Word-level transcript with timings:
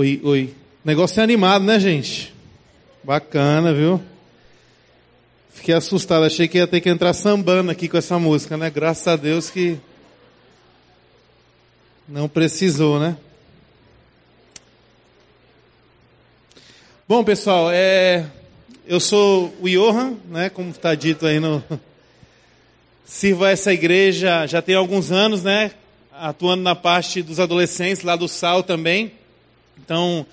Oi, 0.00 0.18
oi. 0.24 0.54
O 0.82 0.88
negócio 0.88 1.20
é 1.20 1.22
animado, 1.22 1.62
né, 1.62 1.78
gente? 1.78 2.32
Bacana, 3.04 3.74
viu? 3.74 4.02
Fiquei 5.50 5.74
assustado, 5.74 6.24
achei 6.24 6.48
que 6.48 6.56
ia 6.56 6.66
ter 6.66 6.80
que 6.80 6.88
entrar 6.88 7.12
sambando 7.12 7.70
aqui 7.70 7.86
com 7.86 7.98
essa 7.98 8.18
música, 8.18 8.56
né? 8.56 8.70
Graças 8.70 9.06
a 9.06 9.14
Deus 9.14 9.50
que 9.50 9.76
não 12.08 12.30
precisou, 12.30 12.98
né? 12.98 13.14
Bom, 17.06 17.22
pessoal, 17.22 17.70
é... 17.70 18.24
eu 18.86 19.00
sou 19.00 19.54
o 19.60 19.68
Johan, 19.68 20.16
né? 20.30 20.48
Como 20.48 20.70
está 20.70 20.94
dito 20.94 21.26
aí 21.26 21.38
no. 21.38 21.62
Sirvo 23.04 23.44
a 23.44 23.50
essa 23.50 23.70
igreja 23.70 24.46
já 24.46 24.62
tem 24.62 24.76
alguns 24.76 25.12
anos, 25.12 25.42
né? 25.42 25.72
Atuando 26.10 26.62
na 26.62 26.74
parte 26.74 27.22
dos 27.22 27.38
adolescentes, 27.38 28.02
lá 28.02 28.16
do 28.16 28.28
Sal 28.28 28.62
também. 28.62 29.19
Então, 29.84 30.26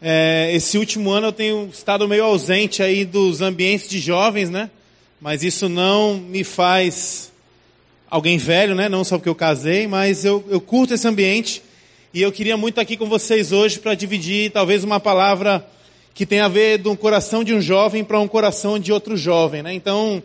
é, 0.00 0.50
esse 0.54 0.78
último 0.78 1.10
ano 1.10 1.28
eu 1.28 1.32
tenho 1.32 1.68
estado 1.72 2.08
meio 2.08 2.24
ausente 2.24 2.82
aí 2.82 3.04
dos 3.04 3.40
ambientes 3.40 3.88
de 3.88 4.00
jovens, 4.00 4.50
né? 4.50 4.70
Mas 5.20 5.44
isso 5.44 5.68
não 5.68 6.14
me 6.14 6.42
faz 6.42 7.30
alguém 8.10 8.38
velho, 8.38 8.74
né? 8.74 8.88
Não 8.88 9.04
só 9.04 9.18
porque 9.18 9.28
eu 9.28 9.34
casei, 9.34 9.86
mas 9.86 10.24
eu, 10.24 10.44
eu 10.48 10.60
curto 10.60 10.94
esse 10.94 11.06
ambiente 11.06 11.62
e 12.14 12.20
eu 12.22 12.32
queria 12.32 12.56
muito 12.56 12.72
estar 12.72 12.82
aqui 12.82 12.96
com 12.96 13.08
vocês 13.08 13.52
hoje 13.52 13.78
para 13.78 13.94
dividir 13.94 14.50
talvez 14.50 14.82
uma 14.82 14.98
palavra 14.98 15.64
que 16.14 16.26
tem 16.26 16.40
a 16.40 16.48
ver 16.48 16.78
do 16.78 16.96
coração 16.96 17.44
de 17.44 17.54
um 17.54 17.60
jovem 17.60 18.02
para 18.02 18.18
um 18.18 18.28
coração 18.28 18.78
de 18.78 18.92
outro 18.92 19.16
jovem, 19.16 19.62
né? 19.62 19.72
Então, 19.72 20.22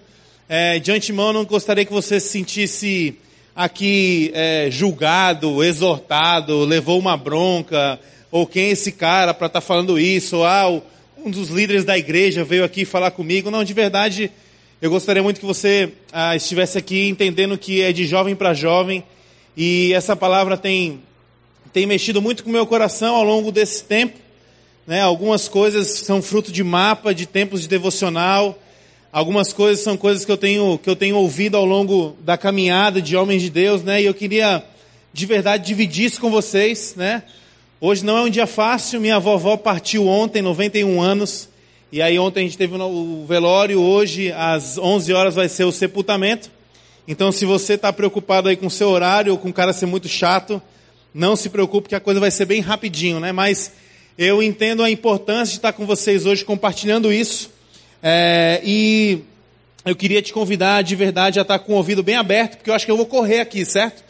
é, 0.50 0.80
de 0.80 0.92
antemão, 0.92 1.34
não 1.34 1.46
gostaria 1.46 1.86
que 1.86 1.94
você 1.94 2.20
se 2.20 2.30
sentisse 2.30 3.16
aqui 3.56 4.32
é, 4.34 4.70
julgado, 4.70 5.64
exortado, 5.64 6.64
levou 6.66 7.00
uma 7.00 7.18
bronca, 7.18 8.00
ou 8.32 8.46
quem 8.46 8.66
é 8.66 8.70
esse 8.70 8.92
cara 8.92 9.34
para 9.34 9.48
estar 9.48 9.62
tá 9.62 9.66
falando 9.66 10.00
isso, 10.00 10.38
ou 10.38 10.46
ah, 10.46 10.82
um 11.24 11.32
dos 11.32 11.50
líderes 11.50 11.84
da 11.86 11.98
igreja 11.98 12.44
veio 12.44 12.64
aqui 12.64 12.86
falar 12.86 13.12
comigo. 13.12 13.50
Não, 13.50 13.64
de 13.64 13.74
verdade, 13.74 14.32
eu 14.82 14.90
gostaria 14.90 15.24
muito 15.24 15.40
que 15.40 15.46
você 15.46 15.92
ah, 16.12 16.36
estivesse 16.36 16.78
aqui 16.78 17.08
entendendo 17.08 17.58
que 17.58 17.82
é 17.82 17.92
de 17.92 18.06
jovem 18.06 18.36
para 18.36 18.54
jovem, 18.54 19.04
e 19.56 19.92
essa 19.94 20.16
palavra 20.16 20.56
tem, 20.56 21.02
tem 21.74 21.86
mexido 21.86 22.22
muito 22.22 22.44
com 22.44 22.50
o 22.50 22.54
meu 22.54 22.68
coração 22.68 23.16
ao 23.16 23.24
longo 23.24 23.52
desse 23.52 23.84
tempo. 23.84 24.20
Né? 24.86 25.02
Algumas 25.02 25.48
coisas 25.48 25.88
são 25.88 26.22
fruto 26.22 26.52
de 26.52 26.64
mapa, 26.64 27.14
de 27.14 27.26
tempos 27.26 27.62
de 27.62 27.68
devocional, 27.68 28.58
algumas 29.12 29.52
coisas 29.52 29.84
são 29.84 29.98
coisas 29.98 30.24
que 30.24 30.32
eu 30.32 30.38
tenho, 30.38 30.78
que 30.78 30.90
eu 30.90 30.96
tenho 30.96 31.18
ouvido 31.18 31.58
ao 31.58 31.66
longo 31.66 32.16
da 32.22 32.38
caminhada 32.38 33.02
de 33.02 33.18
homens 33.18 33.42
de 33.42 33.50
Deus, 33.50 33.84
né? 33.84 34.02
e 34.02 34.06
eu 34.06 34.14
queria 34.14 34.64
de 35.12 35.26
verdade 35.26 35.66
dividir 35.66 36.06
isso 36.06 36.22
com 36.22 36.30
vocês, 36.30 36.94
né? 36.96 37.24
Hoje 37.80 38.04
não 38.04 38.18
é 38.18 38.22
um 38.24 38.30
dia 38.30 38.48
fácil, 38.48 39.00
minha 39.00 39.20
vovó 39.20 39.56
partiu 39.56 40.08
ontem, 40.08 40.42
91 40.42 41.00
anos, 41.00 41.48
e 41.92 42.02
aí 42.02 42.18
ontem 42.18 42.40
a 42.40 42.44
gente 42.44 42.58
teve 42.58 42.76
o 42.76 43.24
velório, 43.28 43.80
hoje 43.80 44.32
às 44.32 44.80
11 44.80 45.14
horas 45.14 45.36
vai 45.36 45.48
ser 45.48 45.64
o 45.64 45.72
sepultamento. 45.72 46.50
Então 47.08 47.32
se 47.32 47.46
você 47.46 47.74
está 47.74 47.94
preocupado 47.94 48.50
aí 48.50 48.56
com 48.56 48.66
o 48.66 48.72
seu 48.72 48.90
horário 48.90 49.32
ou 49.32 49.38
com 49.38 49.50
o 49.50 49.54
cara 49.54 49.74
ser 49.74 49.86
muito 49.86 50.08
chato, 50.08 50.60
não 51.14 51.36
se 51.36 51.50
preocupe 51.50 51.90
que 51.90 51.94
a 51.94 52.00
coisa 52.00 52.20
vai 52.20 52.32
ser 52.32 52.46
bem 52.46 52.62
rapidinho, 52.62 53.20
né? 53.20 53.32
Mas 53.32 53.72
eu 54.18 54.42
entendo 54.42 54.82
a 54.82 54.90
importância 54.90 55.52
de 55.52 55.60
estar 55.60 55.72
com 55.72 55.86
vocês 55.86 56.26
hoje 56.26 56.44
compartilhando 56.44 57.14
isso. 57.14 57.52
É, 58.02 58.60
e 58.64 59.20
eu 59.86 59.96
queria 59.96 60.24
te 60.24 60.34
convidar 60.34 60.82
de 60.82 60.96
verdade 60.96 61.38
a 61.38 61.44
estar 61.44 61.60
com 61.60 61.74
o 61.74 61.76
ouvido 61.76 62.02
bem 62.02 62.16
aberto, 62.16 62.58
porque 62.58 62.72
eu 62.72 62.74
acho 62.74 62.88
que 62.88 62.92
eu 62.92 62.98
vou 62.98 63.06
correr 63.06 63.40
aqui, 63.40 63.64
certo? 63.64 64.04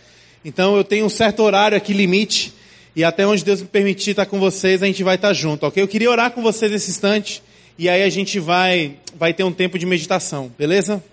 Então 0.46 0.78
eu 0.78 0.86
tenho 0.86 1.06
um 1.06 1.10
certo 1.10 1.44
horário 1.44 1.76
aqui 1.76 1.92
limite. 1.92 2.56
E 2.98 3.04
até 3.04 3.28
onde 3.28 3.46
Deus 3.46 3.62
me 3.62 3.68
permitir 3.68 4.10
estar 4.10 4.26
com 4.26 4.40
vocês, 4.40 4.82
a 4.82 4.88
gente 4.88 5.04
vai 5.04 5.18
estar 5.18 5.32
junto, 5.32 5.68
ok? 5.68 5.84
Eu 5.84 5.88
queria 5.88 6.10
orar 6.10 6.32
com 6.32 6.42
vocês 6.42 6.72
nesse 6.72 6.90
instante. 6.90 7.44
E 7.78 7.88
aí 7.88 8.02
a 8.02 8.10
gente 8.10 8.40
vai, 8.40 8.96
vai 9.16 9.36
ter 9.36 9.44
um 9.44 9.52
tempo 9.52 9.78
de 9.78 9.86
meditação, 9.86 10.52
beleza? 10.58 11.04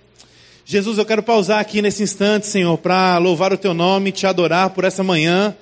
Jesus, 0.65 0.97
eu 0.97 1.05
quero 1.05 1.22
pausar 1.22 1.61
aqui 1.61 1.83
nesse 1.83 2.03
instante, 2.03 2.47
Senhor, 2.47 2.78
para 2.78 3.19
louvar 3.19 3.53
o 3.53 3.59
Teu 3.59 3.75
nome, 3.75 4.12
te 4.12 4.27
adorar 4.27 4.71
por 4.71 4.84
essa 4.84 5.03
manhã. 5.03 5.55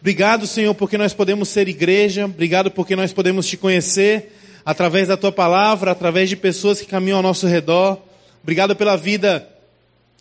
Obrigado, 0.00 0.48
Senhor, 0.48 0.74
porque 0.74 0.98
nós 0.98 1.14
podemos 1.14 1.48
ser 1.48 1.68
igreja. 1.68 2.24
Obrigado 2.24 2.72
porque 2.72 2.96
nós 2.96 3.12
podemos 3.12 3.46
te 3.46 3.56
conhecer 3.56 4.36
através 4.66 5.06
da 5.06 5.16
Tua 5.16 5.30
palavra, 5.30 5.92
através 5.92 6.28
de 6.28 6.34
pessoas 6.34 6.80
que 6.80 6.88
caminham 6.88 7.18
ao 7.18 7.22
nosso 7.22 7.46
redor. 7.46 8.02
Obrigado 8.42 8.74
pela 8.74 8.96
vida 8.96 9.48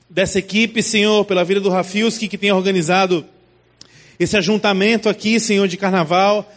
dessa 0.07 0.37
equipe, 0.37 0.83
Senhor, 0.83 1.25
pela 1.25 1.43
vida 1.43 1.59
do 1.59 1.69
Rafilski 1.69 2.27
que 2.27 2.37
tem 2.37 2.51
organizado 2.51 3.25
esse 4.19 4.35
ajuntamento 4.35 5.09
aqui, 5.09 5.39
Senhor, 5.39 5.67
de 5.67 5.77
carnaval. 5.77 6.51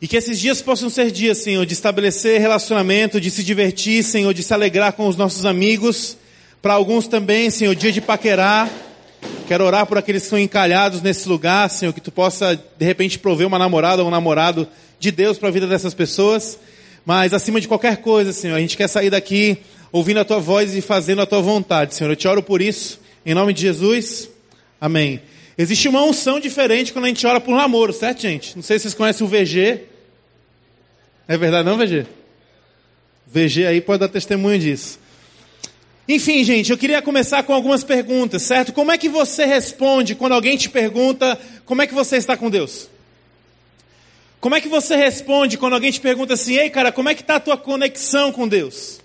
E 0.00 0.08
que 0.08 0.16
esses 0.16 0.38
dias 0.38 0.60
possam 0.60 0.90
ser 0.90 1.10
dias, 1.10 1.38
Senhor, 1.38 1.64
de 1.64 1.72
estabelecer 1.72 2.40
relacionamento, 2.40 3.20
de 3.20 3.30
se 3.30 3.42
divertir, 3.42 4.02
Senhor, 4.04 4.34
de 4.34 4.42
se 4.42 4.52
alegrar 4.52 4.92
com 4.92 5.08
os 5.08 5.16
nossos 5.16 5.46
amigos. 5.46 6.16
Para 6.60 6.74
alguns 6.74 7.06
também, 7.06 7.50
Senhor, 7.50 7.74
dia 7.74 7.90
de 7.90 8.00
paquerar. 8.00 8.70
Quero 9.48 9.64
orar 9.64 9.86
por 9.86 9.98
aqueles 9.98 10.22
que 10.22 10.26
estão 10.26 10.38
encalhados 10.38 11.00
nesse 11.00 11.28
lugar, 11.28 11.68
Senhor, 11.70 11.92
que 11.92 12.00
tu 12.00 12.12
possa, 12.12 12.54
de 12.54 12.84
repente, 12.84 13.18
prover 13.18 13.46
uma 13.46 13.58
namorada 13.58 14.02
ou 14.02 14.08
um 14.08 14.10
namorado 14.10 14.68
de 14.98 15.10
Deus 15.10 15.38
para 15.38 15.48
a 15.48 15.52
vida 15.52 15.66
dessas 15.66 15.94
pessoas. 15.94 16.58
Mas, 17.04 17.32
acima 17.32 17.60
de 17.60 17.68
qualquer 17.68 17.98
coisa, 17.98 18.32
Senhor, 18.32 18.56
a 18.56 18.60
gente 18.60 18.76
quer 18.76 18.88
sair 18.88 19.10
daqui 19.10 19.58
ouvindo 19.92 20.20
a 20.20 20.24
tua 20.24 20.40
voz 20.40 20.74
e 20.74 20.80
fazendo 20.80 21.22
a 21.22 21.26
tua 21.26 21.40
vontade, 21.40 21.94
Senhor. 21.94 22.10
Eu 22.10 22.16
te 22.16 22.26
oro 22.26 22.42
por 22.42 22.60
isso, 22.60 22.98
em 23.24 23.34
nome 23.34 23.52
de 23.52 23.62
Jesus. 23.62 24.28
Amém. 24.80 25.20
Existe 25.56 25.88
uma 25.88 26.02
unção 26.02 26.40
diferente 26.40 26.92
quando 26.92 27.04
a 27.04 27.08
gente 27.08 27.26
ora 27.26 27.40
por 27.40 27.54
namoro, 27.54 27.92
certo, 27.92 28.22
gente? 28.22 28.56
Não 28.56 28.62
sei 28.62 28.78
se 28.78 28.84
vocês 28.84 28.94
conhecem 28.94 29.26
o 29.26 29.30
VG. 29.30 29.82
É 31.28 31.36
verdade 31.36 31.68
não, 31.68 31.78
VG? 31.78 32.06
VG 33.26 33.66
aí 33.66 33.80
pode 33.80 34.00
dar 34.00 34.08
testemunho 34.08 34.58
disso. 34.58 34.98
Enfim, 36.08 36.44
gente, 36.44 36.70
eu 36.70 36.76
queria 36.76 37.00
começar 37.00 37.42
com 37.44 37.54
algumas 37.54 37.82
perguntas, 37.82 38.42
certo? 38.42 38.72
Como 38.72 38.92
é 38.92 38.98
que 38.98 39.08
você 39.08 39.46
responde 39.46 40.14
quando 40.14 40.32
alguém 40.32 40.56
te 40.56 40.68
pergunta 40.68 41.38
como 41.64 41.80
é 41.80 41.86
que 41.86 41.94
você 41.94 42.18
está 42.18 42.36
com 42.36 42.50
Deus? 42.50 42.90
Como 44.38 44.54
é 44.54 44.60
que 44.60 44.68
você 44.68 44.96
responde 44.96 45.56
quando 45.56 45.72
alguém 45.72 45.90
te 45.90 46.00
pergunta 46.00 46.34
assim, 46.34 46.58
ei 46.58 46.68
cara, 46.68 46.92
como 46.92 47.08
é 47.08 47.14
que 47.14 47.22
está 47.22 47.36
a 47.36 47.40
tua 47.40 47.56
conexão 47.56 48.30
com 48.30 48.46
Deus? 48.46 49.00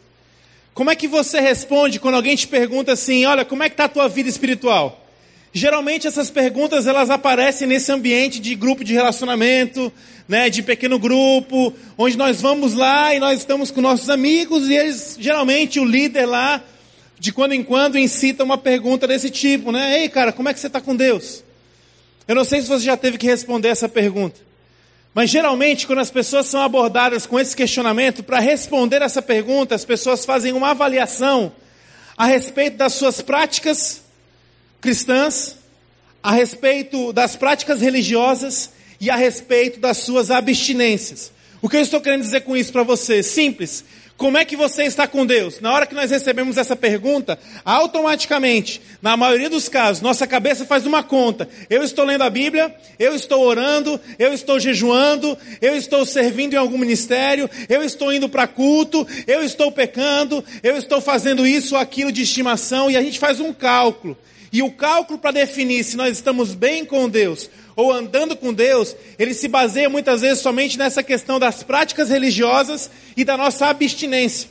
Como 0.74 0.92
é 0.92 0.96
que 0.96 1.08
você 1.08 1.40
responde 1.40 2.00
quando 2.00 2.16
alguém 2.16 2.36
te 2.36 2.48
pergunta 2.48 2.92
assim, 2.92 3.24
olha, 3.26 3.46
como 3.46 3.64
é 3.64 3.70
que 3.70 3.74
está 3.74 3.86
a 3.86 3.90
tua 3.90 4.10
vida 4.10 4.28
espiritual? 4.28 4.99
Geralmente 5.52 6.08
essas 6.08 6.30
perguntas 6.30 6.86
elas 6.86 7.10
aparecem 7.10 7.68
nesse 7.68 7.92
ambiente 7.92 8.40
de 8.40 8.54
grupo 8.54 8.84
de 8.84 8.94
relacionamento, 8.94 9.92
né, 10.28 10.48
de 10.50 10.62
pequeno 10.62 11.00
grupo, 11.00 11.74
onde 11.98 12.16
nós 12.16 12.40
vamos 12.40 12.76
lá 12.76 13.16
e 13.16 13.20
nós 13.20 13.40
estamos 13.40 13.72
com 13.72 13.82
nossos 13.82 14.10
amigos 14.12 14.70
e 14.70 14.76
eles 14.76 15.18
geralmente 15.20 15.80
o 15.80 15.86
líder 15.86 16.28
lá 16.28 16.64
de 17.18 17.34
quando 17.34 17.54
em 17.54 17.64
quando 17.64 17.98
incita 17.98 18.44
uma 18.44 18.58
pergunta 18.58 19.08
desse 19.08 19.30
tipo, 19.30 19.72
né? 19.72 20.02
Ei, 20.02 20.10
cara, 20.10 20.32
como 20.32 20.48
é 20.48 20.54
que 20.54 20.60
você 20.60 20.68
está 20.68 20.80
com 20.80 20.96
Deus? 20.96 21.44
Eu 22.28 22.36
não 22.36 22.46
sei 22.46 22.62
se 22.62 22.68
você 22.68 22.86
já 22.86 22.96
teve 22.96 23.18
que 23.18 23.26
responder 23.26 23.70
essa 23.70 23.90
pergunta. 23.90 24.40
Mas 25.16 25.32
geralmente, 25.32 25.88
quando 25.88 26.00
as 26.00 26.12
pessoas 26.12 26.46
são 26.46 26.62
abordadas 26.62 27.26
com 27.26 27.40
esse 27.40 27.56
questionamento, 27.56 28.24
para 28.24 28.40
responder 28.40 29.02
essa 29.02 29.22
pergunta, 29.22 29.74
as 29.74 29.84
pessoas 29.84 30.24
fazem 30.24 30.54
uma 30.54 30.70
avaliação 30.70 31.52
a 32.16 32.26
respeito 32.26 32.78
das 32.78 32.94
suas 32.94 33.20
práticas 33.20 34.04
cristãs, 34.82 35.58
a 36.22 36.32
respeito 36.32 37.14
das 37.14 37.36
práticas 37.36 37.82
religiosas 37.82 38.72
e 39.00 39.10
a 39.10 39.16
respeito 39.16 39.80
das 39.80 39.98
suas 39.98 40.30
abstinências. 40.30 41.32
O 41.62 41.70
que 41.70 41.78
eu 41.78 41.82
estou 41.82 42.02
querendo 42.02 42.22
dizer 42.22 42.42
com 42.42 42.56
isso 42.56 42.72
para 42.72 42.84
você? 42.84 43.22
Simples. 43.24 43.84
Como 44.20 44.38
é 44.38 44.44
que 44.44 44.58
você 44.58 44.84
está 44.84 45.08
com 45.08 45.26
Deus? 45.26 45.62
Na 45.62 45.72
hora 45.72 45.86
que 45.86 45.96
nós 45.96 46.12
recebemos 46.12 46.58
essa 46.58 46.76
pergunta, 46.76 47.40
automaticamente, 47.64 48.82
na 49.02 49.16
maioria 49.16 49.50
dos 49.50 49.70
casos, 49.70 50.02
nossa 50.02 50.28
cabeça 50.28 50.66
faz 50.66 50.86
uma 50.86 51.02
conta. 51.02 51.48
Eu 51.70 51.84
estou 51.84 52.04
lendo 52.04 52.26
a 52.26 52.30
Bíblia, 52.30 52.76
eu 53.00 53.16
estou 53.16 53.42
orando, 53.42 53.98
eu 54.20 54.34
estou 54.34 54.60
jejuando, 54.60 55.38
eu 55.62 55.74
estou 55.74 56.06
servindo 56.06 56.54
em 56.54 56.58
algum 56.58 56.78
ministério, 56.78 57.50
eu 57.70 57.82
estou 57.82 58.12
indo 58.12 58.28
para 58.28 58.46
culto, 58.46 59.08
eu 59.26 59.42
estou 59.42 59.72
pecando, 59.72 60.44
eu 60.62 60.76
estou 60.76 61.00
fazendo 61.00 61.48
isso 61.48 61.76
ou 61.76 61.82
aquilo 61.82 62.12
de 62.12 62.22
estimação, 62.22 62.92
e 62.92 62.98
a 62.98 63.02
gente 63.02 63.20
faz 63.20 63.40
um 63.40 63.54
cálculo. 63.54 64.18
E 64.52 64.64
o 64.64 64.72
cálculo 64.72 65.20
para 65.20 65.32
definir 65.32 65.84
se 65.84 65.96
nós 65.96 66.18
estamos 66.18 66.54
bem 66.54 66.84
com 66.84 67.08
Deus 67.08 67.50
ou 67.76 67.92
andando 67.92 68.36
com 68.36 68.54
Deus, 68.54 68.96
ele 69.18 69.34
se 69.34 69.48
baseia 69.48 69.90
muitas 69.90 70.22
vezes 70.22 70.42
somente 70.42 70.78
nessa 70.78 71.04
questão 71.04 71.40
das 71.40 71.64
práticas 71.64 72.10
religiosas 72.10 72.90
e 73.16 73.24
da 73.24 73.38
nossa 73.38 73.68
abstinência, 73.68 74.50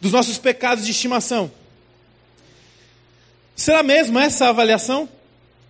dos 0.00 0.12
nossos 0.12 0.38
pecados 0.38 0.84
de 0.84 0.92
estimação. 0.92 1.50
Será 3.56 3.82
mesmo 3.82 4.18
essa 4.18 4.46
a 4.46 4.50
avaliação? 4.50 5.08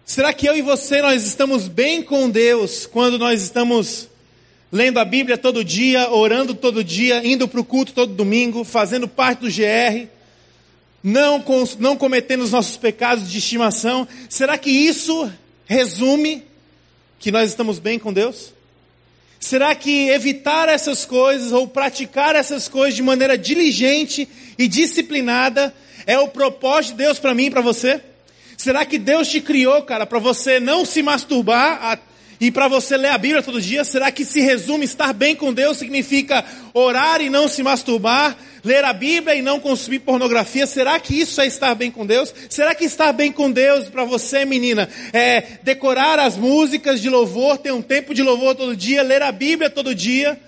Será 0.04 0.32
que 0.32 0.46
eu 0.46 0.56
e 0.56 0.62
você 0.62 1.00
nós 1.00 1.26
estamos 1.26 1.68
bem 1.68 2.02
com 2.02 2.28
Deus 2.28 2.86
quando 2.86 3.18
nós 3.18 3.42
estamos 3.42 4.08
lendo 4.70 4.98
a 4.98 5.04
Bíblia 5.04 5.38
todo 5.38 5.64
dia, 5.64 6.10
orando 6.10 6.54
todo 6.54 6.84
dia, 6.84 7.26
indo 7.26 7.48
para 7.48 7.60
o 7.60 7.64
culto 7.64 7.92
todo 7.92 8.12
domingo, 8.12 8.62
fazendo 8.62 9.08
parte 9.08 9.40
do 9.40 9.48
GR? 9.48 10.17
Não, 11.02 11.44
não 11.78 11.96
cometendo 11.96 12.42
os 12.42 12.52
nossos 12.52 12.76
pecados 12.76 13.30
de 13.30 13.38
estimação, 13.38 14.06
será 14.28 14.58
que 14.58 14.70
isso 14.70 15.30
resume 15.66 16.42
que 17.18 17.30
nós 17.30 17.50
estamos 17.50 17.78
bem 17.78 17.98
com 17.98 18.12
Deus? 18.12 18.52
Será 19.40 19.74
que 19.74 20.08
evitar 20.08 20.68
essas 20.68 21.04
coisas 21.04 21.52
ou 21.52 21.68
praticar 21.68 22.34
essas 22.34 22.68
coisas 22.68 22.94
de 22.94 23.02
maneira 23.02 23.38
diligente 23.38 24.28
e 24.58 24.66
disciplinada 24.66 25.72
é 26.06 26.18
o 26.18 26.28
propósito 26.28 26.92
de 26.92 27.04
Deus 27.04 27.18
para 27.18 27.34
mim 27.34 27.46
e 27.46 27.50
para 27.50 27.60
você? 27.60 28.00
Será 28.56 28.84
que 28.84 28.98
Deus 28.98 29.28
te 29.28 29.40
criou, 29.40 29.82
cara, 29.82 30.04
para 30.04 30.18
você 30.18 30.58
não 30.58 30.84
se 30.84 31.00
masturbar 31.00 32.00
e 32.40 32.50
para 32.50 32.66
você 32.66 32.96
ler 32.96 33.10
a 33.10 33.18
Bíblia 33.18 33.42
todo 33.42 33.60
dia? 33.60 33.84
Será 33.84 34.10
que 34.10 34.24
se 34.24 34.40
resume 34.40 34.84
estar 34.84 35.12
bem 35.12 35.36
com 35.36 35.52
Deus 35.52 35.76
significa 35.76 36.44
orar 36.74 37.20
e 37.20 37.30
não 37.30 37.46
se 37.46 37.62
masturbar, 37.62 38.36
ler 38.64 38.84
a 38.84 38.92
Bíblia 38.92 39.34
e 39.34 39.42
não 39.42 39.60
consumir 39.60 40.00
pornografia? 40.00 40.66
Será 40.66 40.98
que 40.98 41.20
isso 41.20 41.40
é 41.40 41.46
estar 41.46 41.74
bem 41.74 41.90
com 41.90 42.04
Deus? 42.04 42.34
Será 42.48 42.74
que 42.74 42.84
estar 42.84 43.12
bem 43.12 43.32
com 43.32 43.50
Deus 43.50 43.88
para 43.88 44.04
você, 44.04 44.44
menina, 44.44 44.88
é 45.12 45.58
decorar 45.62 46.18
as 46.18 46.36
músicas 46.36 47.00
de 47.00 47.08
louvor, 47.08 47.58
ter 47.58 47.72
um 47.72 47.82
tempo 47.82 48.14
de 48.14 48.22
louvor 48.22 48.54
todo 48.54 48.76
dia, 48.76 49.02
ler 49.02 49.22
a 49.22 49.32
Bíblia 49.32 49.70
todo 49.70 49.94
dia? 49.94 50.38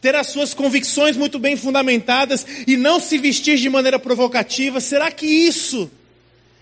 ter 0.00 0.14
as 0.14 0.26
suas 0.26 0.52
convicções 0.52 1.16
muito 1.16 1.38
bem 1.38 1.56
fundamentadas 1.56 2.46
e 2.66 2.76
não 2.76 3.00
se 3.00 3.16
vestir 3.16 3.56
de 3.56 3.70
maneira 3.70 3.98
provocativa, 3.98 4.78
será 4.78 5.10
que 5.10 5.24
isso 5.24 5.90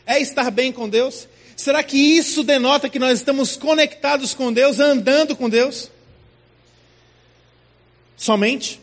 é 0.06 0.20
estar 0.20 0.48
bem 0.48 0.70
com 0.70 0.88
Deus? 0.88 1.26
Será 1.56 1.82
que 1.82 1.96
isso 1.96 2.42
denota 2.42 2.88
que 2.88 2.98
nós 2.98 3.18
estamos 3.18 3.56
conectados 3.56 4.32
com 4.32 4.52
Deus, 4.52 4.78
andando 4.78 5.34
com 5.34 5.50
Deus? 5.50 5.90
Somente? 8.16 8.80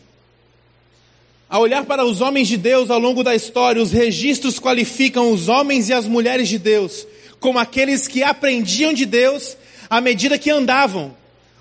Ao 1.50 1.62
olhar 1.62 1.84
para 1.84 2.06
os 2.06 2.22
homens 2.22 2.48
de 2.48 2.57
Deus 2.57 2.90
ao 2.92 3.00
longo 3.00 3.24
da 3.24 3.36
história, 3.36 3.81
os 3.81 3.92
registros 3.92 4.60
qualificam 4.60 5.31
os 5.31 5.48
homens 5.50 5.90
e 5.90 5.94
as 5.94 6.06
mulheres 6.06 6.48
de 6.48 6.60
Deus 6.60 7.07
como 7.40 7.60
aqueles 7.60 8.07
que 8.07 8.22
aprendiam 8.22 8.94
de 8.94 9.06
Deus 9.06 9.57
à 9.90 10.01
medida 10.01 10.38
que 10.38 10.51
andavam, 10.51 11.16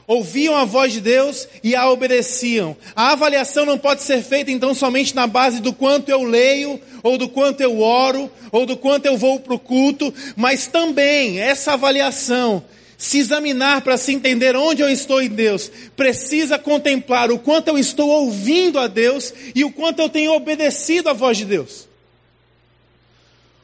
ouviam 0.07 0.57
a 0.57 0.65
voz 0.65 0.93
de 0.93 1.01
Deus 1.01 1.49
e 1.63 1.75
a 1.75 1.89
obedeciam. 1.91 2.77
A 2.95 3.13
avaliação 3.13 3.65
não 3.65 3.79
pode 3.79 4.03
ser 4.03 4.23
feita 4.23 4.51
então 4.51 4.75
somente 4.75 5.15
na 5.15 5.27
base 5.27 5.61
do 5.61 5.73
quanto 5.73 6.09
eu 6.11 6.23
leio, 6.23 6.81
ou 7.03 7.17
do 7.17 7.29
quanto 7.29 7.61
eu 7.61 7.81
oro, 7.81 8.31
ou 8.51 8.67
do 8.67 8.77
quanto 8.77 9.07
eu 9.07 9.17
vou 9.17 9.41
para 9.41 9.55
o 9.55 9.59
culto, 9.59 10.13
mas 10.37 10.67
também 10.67 11.39
essa 11.39 11.75
avaliação 11.75 12.63
se 12.99 13.19
examinar 13.19 13.83
para 13.83 13.97
se 13.97 14.13
entender 14.13 14.57
onde 14.57 14.83
eu 14.83 14.91
estou 14.91 15.23
em 15.23 15.29
Deus, 15.29 15.71
precisa 15.97 16.59
contemplar 16.59 17.31
o 17.31 17.39
quanto 17.39 17.69
eu 17.69 17.79
estou 17.79 18.09
ouvindo 18.09 18.77
a 18.77 18.89
Deus 18.89 19.33
e 19.55 19.65
o 19.65 19.71
quanto 19.71 20.01
eu 20.03 20.09
tenho 20.09 20.33
obedecido 20.33 21.09
à 21.09 21.13
voz 21.13 21.39
de 21.39 21.45
Deus. 21.45 21.87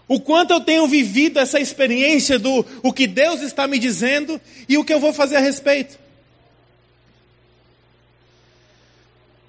O 0.06 0.20
quanto 0.20 0.52
eu 0.52 0.60
tenho 0.60 0.86
vivido 0.86 1.40
essa 1.40 1.58
experiência 1.58 2.38
do 2.38 2.64
o 2.80 2.92
que 2.92 3.08
Deus 3.08 3.40
está 3.40 3.66
me 3.66 3.76
dizendo 3.76 4.40
e 4.68 4.78
o 4.78 4.84
que 4.84 4.94
eu 4.94 5.00
vou 5.00 5.12
fazer 5.12 5.36
a 5.36 5.40
respeito. 5.40 5.98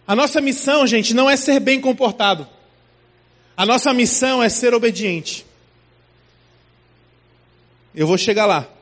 A 0.07 0.15
nossa 0.15 0.41
missão, 0.41 0.87
gente, 0.87 1.13
não 1.13 1.29
é 1.29 1.37
ser 1.37 1.59
bem 1.59 1.79
comportado. 1.79 2.47
A 3.55 3.67
nossa 3.67 3.93
missão 3.93 4.41
é 4.41 4.49
ser 4.49 4.73
obediente. 4.73 5.45
Eu 7.93 8.07
vou 8.07 8.17
chegar 8.17 8.47
lá. 8.47 8.74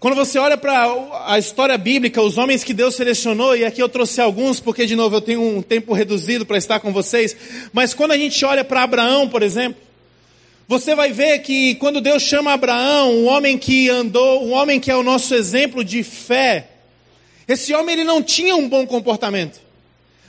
Quando 0.00 0.14
você 0.14 0.38
olha 0.38 0.56
para 0.56 0.86
a 1.26 1.40
história 1.40 1.76
bíblica, 1.76 2.22
os 2.22 2.38
homens 2.38 2.62
que 2.62 2.72
Deus 2.72 2.94
selecionou, 2.94 3.56
e 3.56 3.64
aqui 3.64 3.82
eu 3.82 3.88
trouxe 3.88 4.20
alguns, 4.20 4.60
porque 4.60 4.86
de 4.86 4.94
novo 4.94 5.16
eu 5.16 5.20
tenho 5.20 5.42
um 5.42 5.60
tempo 5.60 5.92
reduzido 5.92 6.46
para 6.46 6.56
estar 6.56 6.78
com 6.78 6.92
vocês, 6.92 7.36
mas 7.72 7.94
quando 7.94 8.12
a 8.12 8.16
gente 8.16 8.44
olha 8.44 8.62
para 8.62 8.84
Abraão, 8.84 9.28
por 9.28 9.42
exemplo, 9.42 9.82
você 10.68 10.94
vai 10.94 11.12
ver 11.12 11.40
que 11.40 11.74
quando 11.76 12.00
Deus 12.00 12.22
chama 12.22 12.52
Abraão, 12.52 13.12
um 13.12 13.26
homem 13.26 13.58
que 13.58 13.88
andou, 13.88 14.46
um 14.46 14.52
homem 14.52 14.78
que 14.78 14.88
é 14.88 14.94
o 14.94 15.02
nosso 15.02 15.34
exemplo 15.34 15.82
de 15.82 16.04
fé, 16.04 16.68
esse 17.48 17.74
homem 17.74 17.94
ele 17.94 18.04
não 18.04 18.22
tinha 18.22 18.54
um 18.54 18.68
bom 18.68 18.86
comportamento. 18.86 19.60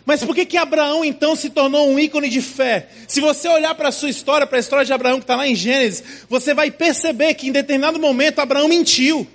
Mas 0.03 0.23
por 0.23 0.33
que 0.33 0.47
que 0.47 0.57
Abraão 0.57 1.05
então 1.05 1.35
se 1.35 1.51
tornou 1.51 1.87
um 1.87 1.99
ícone 1.99 2.29
de 2.29 2.41
fé? 2.41 2.87
Se 3.07 3.21
você 3.21 3.47
olhar 3.47 3.75
para 3.75 3.89
a 3.89 3.91
sua 3.91 4.09
história, 4.09 4.47
para 4.47 4.57
a 4.57 4.59
história 4.59 4.83
de 4.83 4.93
Abraão 4.93 5.17
que 5.17 5.25
está 5.25 5.35
lá 5.35 5.47
em 5.47 5.53
Gênesis, 5.53 6.03
você 6.27 6.55
vai 6.55 6.71
perceber 6.71 7.35
que 7.35 7.47
em 7.47 7.51
determinado 7.51 7.99
momento 7.99 8.39
Abraão 8.39 8.67
mentiu. 8.67 9.27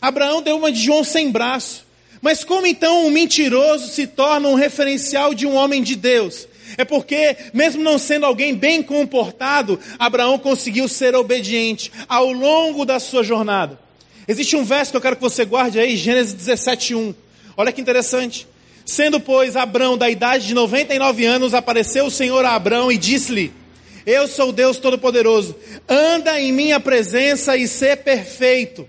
Abraão 0.00 0.42
deu 0.42 0.56
uma 0.56 0.72
de 0.72 0.80
João 0.80 1.02
sem 1.04 1.30
braço. 1.30 1.86
Mas 2.20 2.44
como 2.44 2.66
então 2.66 3.06
um 3.06 3.10
mentiroso 3.10 3.88
se 3.88 4.06
torna 4.06 4.48
um 4.48 4.54
referencial 4.54 5.34
de 5.34 5.46
um 5.46 5.54
homem 5.54 5.82
de 5.82 5.94
Deus? 5.94 6.48
É 6.76 6.84
porque, 6.84 7.36
mesmo 7.54 7.82
não 7.82 7.98
sendo 7.98 8.26
alguém 8.26 8.54
bem 8.54 8.82
comportado, 8.82 9.78
Abraão 9.98 10.38
conseguiu 10.38 10.88
ser 10.88 11.14
obediente 11.14 11.90
ao 12.08 12.30
longo 12.32 12.84
da 12.84 13.00
sua 13.00 13.22
jornada. 13.22 13.78
Existe 14.26 14.56
um 14.56 14.64
verso 14.64 14.90
que 14.90 14.96
eu 14.96 15.00
quero 15.00 15.16
que 15.16 15.22
você 15.22 15.44
guarde 15.44 15.80
aí, 15.80 15.96
Gênesis 15.96 16.34
17:1. 16.34 17.14
Olha 17.56 17.72
que 17.72 17.80
interessante. 17.80 18.46
Sendo, 18.84 19.18
pois, 19.20 19.56
Abraão 19.56 19.96
da 19.96 20.10
idade 20.10 20.46
de 20.46 20.54
99 20.54 21.24
anos, 21.24 21.54
apareceu 21.54 22.06
o 22.06 22.10
Senhor 22.10 22.44
a 22.44 22.54
Abraão 22.54 22.92
e 22.92 22.98
disse-lhe: 22.98 23.52
Eu 24.04 24.28
sou 24.28 24.52
Deus 24.52 24.78
Todo-Poderoso, 24.78 25.56
anda 25.88 26.38
em 26.40 26.52
minha 26.52 26.78
presença 26.78 27.56
e 27.56 27.66
ser 27.66 27.98
perfeito. 27.98 28.88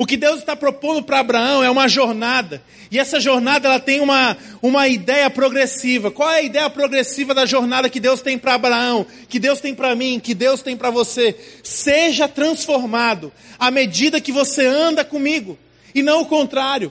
O 0.00 0.06
que 0.06 0.16
Deus 0.16 0.38
está 0.38 0.56
propondo 0.56 1.02
para 1.02 1.18
Abraão 1.18 1.62
é 1.62 1.68
uma 1.68 1.86
jornada. 1.86 2.62
E 2.90 2.98
essa 2.98 3.20
jornada 3.20 3.68
ela 3.68 3.78
tem 3.78 4.00
uma, 4.00 4.34
uma 4.62 4.88
ideia 4.88 5.28
progressiva. 5.28 6.10
Qual 6.10 6.30
é 6.30 6.36
a 6.36 6.42
ideia 6.42 6.70
progressiva 6.70 7.34
da 7.34 7.44
jornada 7.44 7.90
que 7.90 8.00
Deus 8.00 8.22
tem 8.22 8.38
para 8.38 8.54
Abraão, 8.54 9.04
que 9.28 9.38
Deus 9.38 9.60
tem 9.60 9.74
para 9.74 9.94
mim, 9.94 10.18
que 10.18 10.32
Deus 10.32 10.62
tem 10.62 10.74
para 10.74 10.88
você? 10.88 11.36
Seja 11.62 12.26
transformado 12.26 13.30
à 13.58 13.70
medida 13.70 14.22
que 14.22 14.32
você 14.32 14.64
anda 14.64 15.04
comigo, 15.04 15.58
e 15.94 16.02
não 16.02 16.22
o 16.22 16.26
contrário. 16.26 16.90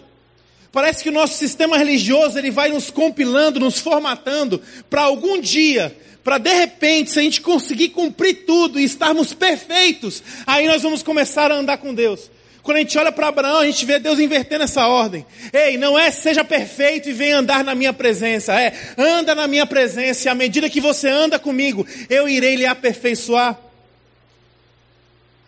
Parece 0.71 1.01
que 1.01 1.09
o 1.09 1.11
nosso 1.11 1.35
sistema 1.35 1.79
religioso 1.79 2.37
ele 2.37 2.51
vai 2.51 2.69
nos 2.69 2.91
compilando, 2.91 3.59
nos 3.59 3.79
formatando 3.79 4.61
para 4.87 5.01
algum 5.01 5.41
dia, 5.41 5.97
para 6.23 6.37
de 6.37 6.53
repente, 6.53 7.09
se 7.09 7.17
a 7.17 7.23
gente 7.23 7.41
conseguir 7.41 7.89
cumprir 7.89 8.45
tudo 8.45 8.79
e 8.79 8.83
estarmos 8.83 9.33
perfeitos, 9.33 10.21
aí 10.45 10.67
nós 10.67 10.83
vamos 10.83 11.01
começar 11.01 11.51
a 11.51 11.55
andar 11.55 11.79
com 11.79 11.91
Deus. 11.91 12.29
Quando 12.69 12.77
a 12.77 12.81
gente 12.81 12.99
olha 12.99 13.11
para 13.11 13.29
Abraão, 13.29 13.61
a 13.61 13.65
gente 13.65 13.83
vê 13.83 13.97
Deus 13.97 14.19
invertendo 14.19 14.63
essa 14.63 14.85
ordem. 14.85 15.25
Ei, 15.51 15.75
não 15.75 15.97
é 15.97 16.11
seja 16.11 16.43
perfeito 16.43 17.09
e 17.09 17.13
venha 17.13 17.39
andar 17.39 17.63
na 17.63 17.73
minha 17.73 17.91
presença. 17.91 18.53
É, 18.61 18.71
anda 18.95 19.33
na 19.33 19.47
minha 19.47 19.65
presença 19.65 20.27
e 20.27 20.29
à 20.29 20.35
medida 20.35 20.69
que 20.69 20.79
você 20.79 21.09
anda 21.09 21.39
comigo, 21.39 21.83
eu 22.11 22.29
irei 22.29 22.55
lhe 22.55 22.67
aperfeiçoar. 22.67 23.59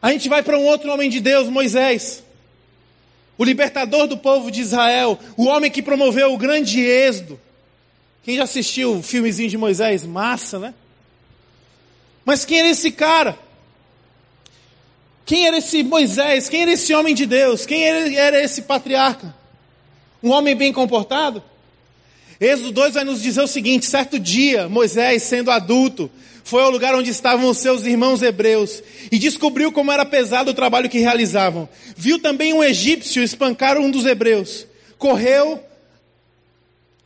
A 0.02 0.12
gente 0.12 0.28
vai 0.28 0.42
para 0.42 0.58
um 0.58 0.66
outro 0.66 0.92
homem 0.92 1.12
de 1.12 1.20
Deus, 1.20 1.48
Moisés. 1.48 2.24
O 3.38 3.44
libertador 3.44 4.08
do 4.08 4.18
povo 4.18 4.50
de 4.50 4.62
Israel. 4.62 5.20
O 5.38 5.46
homem 5.46 5.70
que 5.70 5.84
promoveu 5.84 6.34
o 6.34 6.38
grande 6.40 6.82
êxodo. 6.82 7.40
Quem 8.24 8.38
já 8.38 8.46
assistiu 8.46 8.96
o 8.96 9.04
filmezinho 9.04 9.48
de 9.48 9.60
Moisés? 9.60 10.08
Massa, 10.08 10.58
né? 10.58 10.74
Mas 12.26 12.46
quem 12.46 12.62
era 12.62 12.70
esse 12.70 12.90
cara? 12.90 13.38
Quem 15.32 15.48
era 15.48 15.60
esse 15.60 15.82
Moisés? 15.82 16.50
Quem 16.50 16.64
era 16.64 16.74
esse 16.74 16.94
homem 16.94 17.16
de 17.16 17.26
Deus? 17.26 17.66
Quem 17.66 17.86
era 17.86 18.44
esse 18.44 18.64
patriarca? 18.64 19.34
Um 20.22 20.30
homem 20.30 20.54
bem 20.54 20.74
comportado? 20.74 21.42
Êxodo 22.38 22.74
2 22.74 22.96
vai 22.96 23.06
nos 23.06 23.22
dizer 23.22 23.42
o 23.42 23.48
seguinte: 23.48 23.86
certo 23.86 24.20
dia, 24.20 24.68
Moisés, 24.68 25.24
sendo 25.24 25.50
adulto, 25.50 26.12
foi 26.44 26.62
ao 26.62 26.70
lugar 26.70 26.94
onde 26.96 27.12
estavam 27.12 27.50
os 27.50 27.60
seus 27.60 27.86
irmãos 27.86 28.22
hebreus 28.22 28.84
e 29.10 29.18
descobriu 29.18 29.72
como 29.72 29.90
era 29.90 30.04
pesado 30.04 30.52
o 30.52 30.54
trabalho 30.54 30.90
que 30.90 31.00
realizavam. 31.00 31.70
Viu 31.96 32.20
também 32.20 32.52
um 32.52 32.62
egípcio 32.62 33.24
espancar 33.24 33.78
um 33.78 33.90
dos 33.90 34.06
hebreus. 34.06 34.68
Correu 34.98 35.64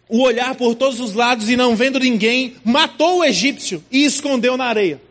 o 0.09 0.23
olhar 0.23 0.55
por 0.55 0.73
todos 0.73 0.99
os 0.99 1.13
lados 1.13 1.47
e 1.47 1.55
não 1.55 1.75
vendo 1.75 1.99
ninguém, 1.99 2.55
matou 2.63 3.19
o 3.19 3.23
egípcio 3.23 3.83
e 3.91 4.03
escondeu 4.03 4.57
na 4.57 4.65
areia. 4.65 5.04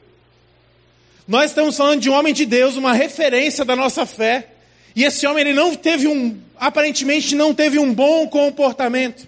Nós 1.27 1.51
estamos 1.51 1.77
falando 1.77 2.01
de 2.01 2.11
um 2.11 2.13
homem 2.13 2.35
de 2.35 2.45
Deus, 2.45 2.77
uma 2.77 2.93
referência 2.93 3.65
da 3.65 3.75
nossa 3.75 4.05
fé. 4.05 4.49
E 4.95 5.05
esse 5.05 5.27
homem, 5.27 5.41
ele 5.41 5.55
não 5.55 5.75
teve 5.75 6.07
um, 6.07 6.39
aparentemente 6.57 7.35
não 7.35 7.55
teve 7.55 7.79
um 7.79 7.93
bom 7.93 8.29
comportamento. 8.29 9.27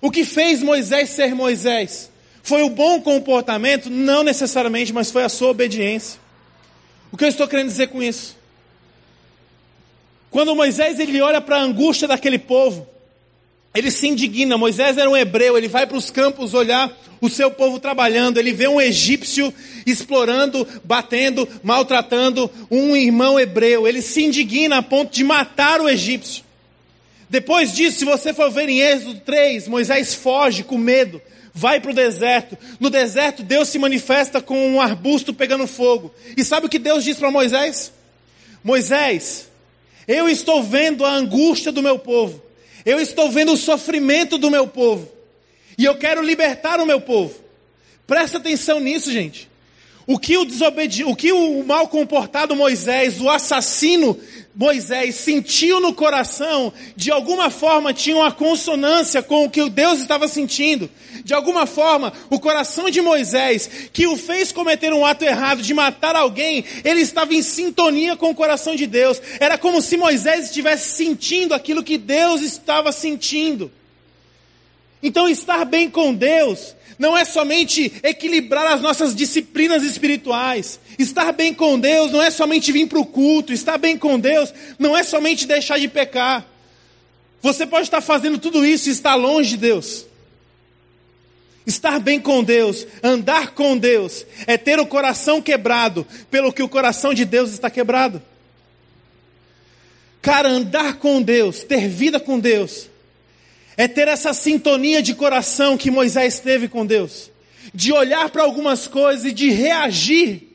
O 0.00 0.10
que 0.10 0.24
fez 0.24 0.62
Moisés 0.62 1.10
ser 1.10 1.34
Moisés? 1.34 2.10
Foi 2.42 2.62
o 2.62 2.70
bom 2.70 3.00
comportamento? 3.00 3.90
Não 3.90 4.22
necessariamente, 4.22 4.92
mas 4.92 5.10
foi 5.10 5.24
a 5.24 5.28
sua 5.28 5.48
obediência. 5.48 6.20
O 7.10 7.16
que 7.16 7.24
eu 7.24 7.28
estou 7.28 7.48
querendo 7.48 7.68
dizer 7.68 7.88
com 7.88 8.02
isso? 8.02 8.36
Quando 10.30 10.54
Moisés 10.54 11.00
ele 11.00 11.20
olha 11.20 11.40
para 11.40 11.56
a 11.56 11.62
angústia 11.62 12.06
daquele 12.06 12.38
povo, 12.38 12.86
ele 13.74 13.90
se 13.90 14.08
indigna. 14.08 14.56
Moisés 14.56 14.96
era 14.96 15.08
um 15.08 15.16
hebreu, 15.16 15.56
ele 15.56 15.68
vai 15.68 15.86
para 15.86 15.96
os 15.96 16.10
campos 16.10 16.54
olhar 16.54 16.90
o 17.20 17.28
seu 17.28 17.50
povo 17.50 17.78
trabalhando. 17.78 18.38
Ele 18.38 18.52
vê 18.52 18.66
um 18.68 18.80
egípcio 18.80 19.52
explorando, 19.86 20.66
batendo, 20.84 21.48
maltratando 21.62 22.50
um 22.70 22.96
irmão 22.96 23.38
hebreu. 23.38 23.86
Ele 23.86 24.02
se 24.02 24.24
indigna 24.24 24.78
a 24.78 24.82
ponto 24.82 25.12
de 25.12 25.22
matar 25.22 25.80
o 25.80 25.88
egípcio. 25.88 26.44
Depois 27.30 27.72
disso, 27.72 27.98
se 27.98 28.04
você 28.04 28.32
for 28.32 28.50
ver 28.50 28.68
em 28.68 28.80
Êxodo 28.80 29.20
3, 29.20 29.68
Moisés 29.68 30.14
foge 30.14 30.64
com 30.64 30.78
medo, 30.78 31.20
vai 31.52 31.78
para 31.78 31.90
o 31.90 31.94
deserto. 31.94 32.56
No 32.80 32.88
deserto, 32.88 33.42
Deus 33.42 33.68
se 33.68 33.78
manifesta 33.78 34.40
com 34.40 34.58
um 34.66 34.80
arbusto 34.80 35.34
pegando 35.34 35.66
fogo. 35.66 36.12
E 36.36 36.42
sabe 36.42 36.66
o 36.66 36.70
que 36.70 36.78
Deus 36.78 37.04
diz 37.04 37.18
para 37.18 37.30
Moisés? 37.30 37.92
Moisés, 38.64 39.46
Eu 40.06 40.26
estou 40.26 40.62
vendo 40.62 41.04
a 41.04 41.10
angústia 41.10 41.70
do 41.70 41.82
meu 41.82 41.98
povo. 41.98 42.47
Eu 42.88 42.98
estou 42.98 43.30
vendo 43.30 43.52
o 43.52 43.56
sofrimento 43.58 44.38
do 44.38 44.50
meu 44.50 44.66
povo. 44.66 45.12
E 45.76 45.84
eu 45.84 45.98
quero 45.98 46.22
libertar 46.22 46.80
o 46.80 46.86
meu 46.86 46.98
povo. 46.98 47.38
Presta 48.06 48.38
atenção 48.38 48.80
nisso, 48.80 49.12
gente. 49.12 49.46
O 50.08 50.18
que 50.18 50.38
o, 50.38 50.44
desobedi... 50.46 51.04
o, 51.04 51.14
que 51.14 51.30
o 51.32 51.62
mal 51.62 51.86
comportado 51.86 52.56
Moisés, 52.56 53.20
o 53.20 53.28
assassino 53.28 54.18
Moisés, 54.56 55.16
sentiu 55.16 55.80
no 55.80 55.92
coração, 55.92 56.72
de 56.96 57.10
alguma 57.10 57.50
forma 57.50 57.92
tinha 57.92 58.16
uma 58.16 58.32
consonância 58.32 59.22
com 59.22 59.44
o 59.44 59.50
que 59.50 59.68
Deus 59.68 60.00
estava 60.00 60.26
sentindo. 60.26 60.88
De 61.22 61.34
alguma 61.34 61.66
forma, 61.66 62.10
o 62.30 62.40
coração 62.40 62.88
de 62.88 63.02
Moisés, 63.02 63.68
que 63.92 64.06
o 64.06 64.16
fez 64.16 64.50
cometer 64.50 64.94
um 64.94 65.04
ato 65.04 65.26
errado 65.26 65.60
de 65.60 65.74
matar 65.74 66.16
alguém, 66.16 66.64
ele 66.82 67.02
estava 67.02 67.34
em 67.34 67.42
sintonia 67.42 68.16
com 68.16 68.30
o 68.30 68.34
coração 68.34 68.74
de 68.74 68.86
Deus. 68.86 69.20
Era 69.38 69.58
como 69.58 69.82
se 69.82 69.98
Moisés 69.98 70.46
estivesse 70.46 70.96
sentindo 70.96 71.52
aquilo 71.52 71.84
que 71.84 71.98
Deus 71.98 72.40
estava 72.40 72.92
sentindo. 72.92 73.70
Então, 75.02 75.28
estar 75.28 75.64
bem 75.64 75.88
com 75.88 76.14
Deus 76.14 76.74
não 76.98 77.16
é 77.16 77.24
somente 77.24 77.92
equilibrar 78.02 78.72
as 78.72 78.80
nossas 78.80 79.14
disciplinas 79.14 79.82
espirituais. 79.82 80.80
Estar 80.98 81.32
bem 81.32 81.54
com 81.54 81.78
Deus 81.78 82.10
não 82.10 82.22
é 82.22 82.30
somente 82.30 82.72
vir 82.72 82.88
para 82.88 82.98
o 82.98 83.06
culto. 83.06 83.52
Estar 83.52 83.78
bem 83.78 83.96
com 83.96 84.18
Deus 84.18 84.52
não 84.78 84.96
é 84.96 85.02
somente 85.02 85.46
deixar 85.46 85.78
de 85.78 85.86
pecar. 85.86 86.44
Você 87.40 87.66
pode 87.66 87.84
estar 87.84 88.00
fazendo 88.00 88.38
tudo 88.38 88.66
isso 88.66 88.88
e 88.88 88.92
estar 88.92 89.14
longe 89.14 89.50
de 89.50 89.56
Deus. 89.58 90.06
Estar 91.64 92.00
bem 92.00 92.18
com 92.18 92.42
Deus, 92.42 92.86
andar 93.02 93.50
com 93.50 93.76
Deus, 93.76 94.24
é 94.46 94.56
ter 94.56 94.80
o 94.80 94.86
coração 94.86 95.42
quebrado 95.42 96.06
pelo 96.30 96.50
que 96.50 96.62
o 96.62 96.68
coração 96.68 97.12
de 97.12 97.26
Deus 97.26 97.50
está 97.52 97.68
quebrado. 97.68 98.22
Cara, 100.22 100.48
andar 100.48 100.94
com 100.94 101.20
Deus, 101.20 101.62
ter 101.62 101.86
vida 101.86 102.18
com 102.18 102.40
Deus, 102.40 102.88
é 103.78 103.86
ter 103.86 104.08
essa 104.08 104.34
sintonia 104.34 105.00
de 105.00 105.14
coração 105.14 105.78
que 105.78 105.88
Moisés 105.88 106.40
teve 106.40 106.66
com 106.66 106.84
Deus, 106.84 107.30
de 107.72 107.92
olhar 107.92 108.28
para 108.28 108.42
algumas 108.42 108.88
coisas 108.88 109.24
e 109.26 109.32
de 109.32 109.50
reagir, 109.50 110.48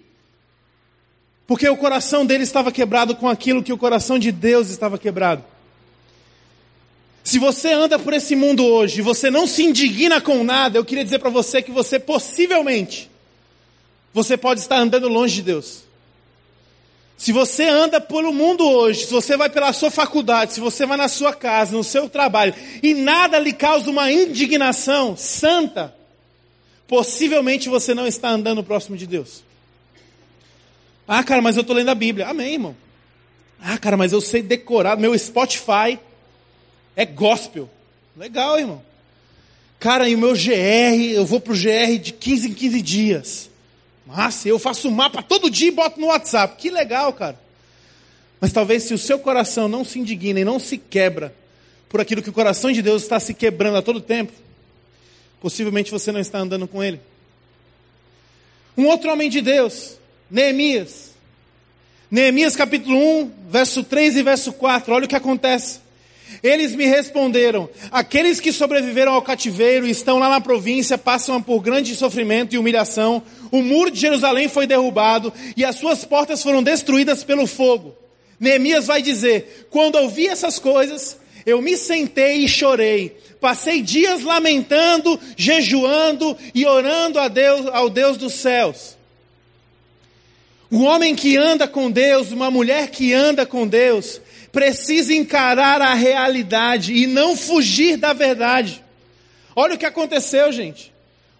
porque 1.47 1.67
o 1.69 1.77
coração 1.77 2.25
dele 2.25 2.43
estava 2.43 2.69
quebrado 2.69 3.15
com 3.15 3.29
aquilo 3.29 3.63
que 3.63 3.71
o 3.71 3.77
coração 3.77 4.19
de 4.19 4.29
Deus 4.29 4.69
estava 4.69 4.97
quebrado. 4.97 5.41
Se 7.23 7.39
você 7.39 7.71
anda 7.71 7.97
por 7.97 8.11
esse 8.11 8.35
mundo 8.35 8.65
hoje 8.65 8.99
e 8.99 9.01
você 9.01 9.31
não 9.31 9.47
se 9.47 9.63
indigna 9.63 10.19
com 10.19 10.43
nada, 10.43 10.77
eu 10.77 10.83
queria 10.83 11.05
dizer 11.05 11.19
para 11.19 11.29
você 11.29 11.61
que 11.61 11.71
você 11.71 11.97
possivelmente 11.97 13.09
você 14.13 14.35
pode 14.35 14.59
estar 14.59 14.77
andando 14.77 15.07
longe 15.07 15.35
de 15.35 15.43
Deus. 15.43 15.85
Se 17.23 17.31
você 17.31 17.63
anda 17.63 18.01
pelo 18.01 18.33
mundo 18.33 18.69
hoje, 18.69 19.05
se 19.05 19.11
você 19.13 19.37
vai 19.37 19.49
pela 19.49 19.71
sua 19.71 19.89
faculdade, 19.89 20.51
se 20.51 20.59
você 20.59 20.85
vai 20.85 20.97
na 20.97 21.07
sua 21.07 21.33
casa, 21.33 21.71
no 21.71 21.81
seu 21.81 22.09
trabalho, 22.09 22.53
e 22.83 22.93
nada 22.93 23.39
lhe 23.39 23.53
causa 23.53 23.89
uma 23.89 24.11
indignação 24.11 25.15
santa, 25.15 25.95
possivelmente 26.85 27.69
você 27.69 27.93
não 27.93 28.05
está 28.05 28.27
andando 28.27 28.61
próximo 28.61 28.97
de 28.97 29.07
Deus. 29.07 29.41
Ah, 31.07 31.23
cara, 31.23 31.41
mas 31.41 31.55
eu 31.55 31.61
estou 31.61 31.73
lendo 31.73 31.91
a 31.91 31.95
Bíblia. 31.95 32.27
Amém, 32.27 32.55
irmão. 32.55 32.75
Ah, 33.57 33.77
cara, 33.77 33.95
mas 33.95 34.11
eu 34.11 34.19
sei 34.19 34.41
decorar. 34.41 34.97
Meu 34.97 35.17
Spotify 35.17 35.97
é 36.93 37.05
gospel. 37.05 37.69
Legal, 38.17 38.59
irmão. 38.59 38.83
Cara, 39.79 40.09
e 40.09 40.15
o 40.15 40.17
meu 40.17 40.33
GR, 40.33 41.13
eu 41.13 41.25
vou 41.25 41.39
pro 41.39 41.53
GR 41.53 41.97
de 42.01 42.11
15 42.11 42.49
em 42.49 42.53
15 42.53 42.81
dias. 42.81 43.49
Massa, 44.05 44.49
eu 44.49 44.59
faço 44.59 44.91
mapa 44.91 45.23
todo 45.23 45.49
dia 45.49 45.69
e 45.69 45.71
boto 45.71 45.99
no 45.99 46.07
WhatsApp. 46.07 46.57
Que 46.57 46.69
legal, 46.69 47.13
cara. 47.13 47.39
Mas 48.39 48.51
talvez 48.51 48.83
se 48.83 48.93
o 48.93 48.97
seu 48.97 49.19
coração 49.19 49.67
não 49.67 49.85
se 49.85 49.99
indigna 49.99 50.39
e 50.41 50.45
não 50.45 50.59
se 50.59 50.77
quebra 50.77 51.33
por 51.87 52.01
aquilo 52.01 52.21
que 52.21 52.29
o 52.29 52.33
coração 52.33 52.71
de 52.71 52.81
Deus 52.81 53.03
está 53.03 53.19
se 53.19 53.33
quebrando 53.33 53.77
a 53.77 53.81
todo 53.81 54.01
tempo, 54.01 54.33
possivelmente 55.39 55.91
você 55.91 56.11
não 56.11 56.19
está 56.19 56.39
andando 56.39 56.67
com 56.67 56.83
ele. 56.83 56.99
Um 58.77 58.87
outro 58.87 59.11
homem 59.11 59.29
de 59.29 59.39
Deus, 59.39 59.97
Neemias. 60.29 61.11
Neemias 62.09 62.55
capítulo 62.55 62.97
1, 62.97 63.31
verso 63.49 63.83
3 63.83 64.17
e 64.17 64.23
verso 64.23 64.51
4. 64.51 64.93
Olha 64.93 65.05
o 65.05 65.07
que 65.07 65.15
acontece. 65.15 65.82
Eles 66.41 66.75
me 66.75 66.85
responderam: 66.85 67.69
aqueles 67.91 68.39
que 68.39 68.51
sobreviveram 68.51 69.13
ao 69.13 69.21
cativeiro 69.21 69.85
estão 69.85 70.19
lá 70.19 70.29
na 70.29 70.41
província 70.41 70.97
passam 70.97 71.41
por 71.41 71.61
grande 71.61 71.95
sofrimento 71.95 72.55
e 72.55 72.57
humilhação. 72.57 73.21
O 73.51 73.61
muro 73.61 73.91
de 73.91 73.99
Jerusalém 73.99 74.47
foi 74.47 74.65
derrubado 74.65 75.31
e 75.55 75.63
as 75.63 75.75
suas 75.75 76.05
portas 76.05 76.41
foram 76.41 76.63
destruídas 76.63 77.23
pelo 77.23 77.45
fogo. 77.45 77.95
Neemias 78.39 78.87
vai 78.87 79.01
dizer: 79.01 79.67
quando 79.69 79.95
ouvi 79.95 80.27
essas 80.27 80.57
coisas, 80.59 81.17
eu 81.45 81.61
me 81.61 81.77
sentei 81.77 82.37
e 82.37 82.47
chorei. 82.47 83.17
Passei 83.39 83.81
dias 83.81 84.23
lamentando, 84.23 85.19
jejuando 85.35 86.37
e 86.55 86.65
orando 86.65 87.19
a 87.19 87.27
Deus, 87.27 87.67
ao 87.67 87.89
Deus 87.89 88.15
dos 88.15 88.33
céus. 88.33 88.97
Um 90.71 90.85
homem 90.85 91.13
que 91.13 91.37
anda 91.37 91.67
com 91.67 91.91
Deus, 91.91 92.31
uma 92.31 92.49
mulher 92.49 92.89
que 92.89 93.13
anda 93.13 93.45
com 93.45 93.67
Deus, 93.67 94.19
precisa 94.53 95.13
encarar 95.13 95.81
a 95.81 95.95
realidade 95.95 96.93
e 96.93 97.07
não 97.07 97.35
fugir 97.35 97.97
da 97.97 98.13
verdade. 98.13 98.81
Olha 99.55 99.73
o 99.73 99.77
que 99.77 99.85
aconteceu, 99.85 100.51
gente. 100.51 100.93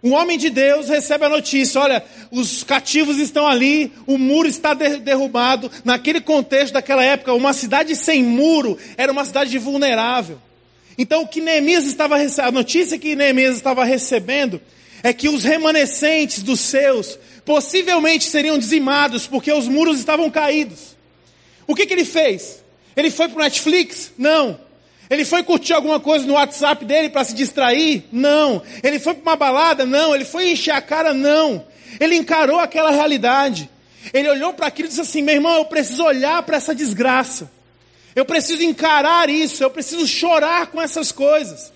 Um 0.04 0.14
homem 0.14 0.38
de 0.38 0.50
Deus 0.50 0.90
recebe 0.90 1.24
a 1.24 1.30
notícia: 1.30 1.80
olha, 1.80 2.04
os 2.32 2.64
cativos 2.64 3.20
estão 3.20 3.48
ali, 3.48 3.94
o 4.08 4.18
muro 4.18 4.50
está 4.50 4.74
derrubado. 4.74 5.72
Naquele 5.86 6.20
contexto 6.20 6.74
daquela 6.74 7.04
época, 7.04 7.34
uma 7.34 7.54
cidade 7.54 7.96
sem 7.96 8.24
muro 8.24 8.78
era 8.98 9.12
uma 9.12 9.24
cidade 9.24 9.58
vulnerável. 9.60 10.40
Então, 10.98 11.22
o 11.22 11.28
que 11.28 11.40
Neemias 11.40 11.86
estava 11.86 12.18
a 12.18 12.52
notícia 12.52 13.00
que 13.00 13.16
Neemias 13.16 13.56
estava 13.56 13.86
recebendo 13.86 14.60
é 15.04 15.14
que 15.14 15.30
os 15.30 15.44
remanescentes 15.44 16.42
dos 16.42 16.60
seus 16.60 17.18
possivelmente 17.46 18.26
seriam 18.26 18.58
dizimados 18.58 19.28
porque 19.28 19.52
os 19.52 19.68
muros 19.68 20.00
estavam 20.00 20.30
caídos. 20.30 20.98
O 21.68 21.76
que, 21.76 21.86
que 21.86 21.94
ele 21.94 22.06
fez? 22.06 22.63
Ele 22.96 23.10
foi 23.10 23.28
para 23.28 23.40
o 23.40 23.44
Netflix? 23.44 24.12
Não. 24.18 24.60
Ele 25.10 25.26
foi 25.26 25.44
curtir 25.44 25.74
alguma 25.74 26.00
coisa 26.00 26.26
no 26.26 26.34
WhatsApp 26.34 26.86
dele 26.86 27.10
para 27.10 27.24
se 27.24 27.34
distrair? 27.34 28.06
Não. 28.12 28.62
Ele 28.82 29.00
foi 29.00 29.14
para 29.14 29.32
uma 29.32 29.36
balada? 29.36 29.86
Não. 29.86 30.16
Ele 30.16 30.26
foi 30.26 30.52
encher 30.52 30.72
a 30.72 30.82
cara? 30.82 31.14
Não. 31.14 31.66
Ele 32.00 32.16
encarou 32.16 32.60
aquela 32.60 32.92
realidade. 32.92 33.70
Ele 34.14 34.30
olhou 34.30 34.54
para 34.54 34.68
aquilo 34.68 34.88
e 34.88 34.90
disse 34.90 35.02
assim: 35.02 35.22
meu 35.22 35.36
irmão, 35.36 35.58
eu 35.58 35.66
preciso 35.66 36.04
olhar 36.04 36.42
para 36.44 36.58
essa 36.58 36.74
desgraça. 36.74 37.52
Eu 38.16 38.26
preciso 38.26 38.64
encarar 38.64 39.30
isso. 39.30 39.64
Eu 39.64 39.70
preciso 39.70 40.08
chorar 40.08 40.68
com 40.68 40.82
essas 40.82 41.12
coisas. 41.12 41.72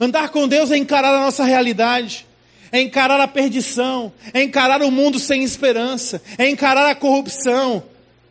Andar 0.00 0.30
com 0.30 0.48
Deus 0.48 0.70
é 0.70 0.76
encarar 0.76 1.14
a 1.14 1.20
nossa 1.20 1.44
realidade. 1.44 2.26
É 2.72 2.80
encarar 2.80 3.20
a 3.20 3.28
perdição, 3.28 4.10
é 4.32 4.42
encarar 4.42 4.80
o 4.80 4.90
mundo 4.90 5.18
sem 5.18 5.44
esperança, 5.44 6.22
é 6.38 6.48
encarar 6.48 6.88
a 6.88 6.94
corrupção, 6.94 7.82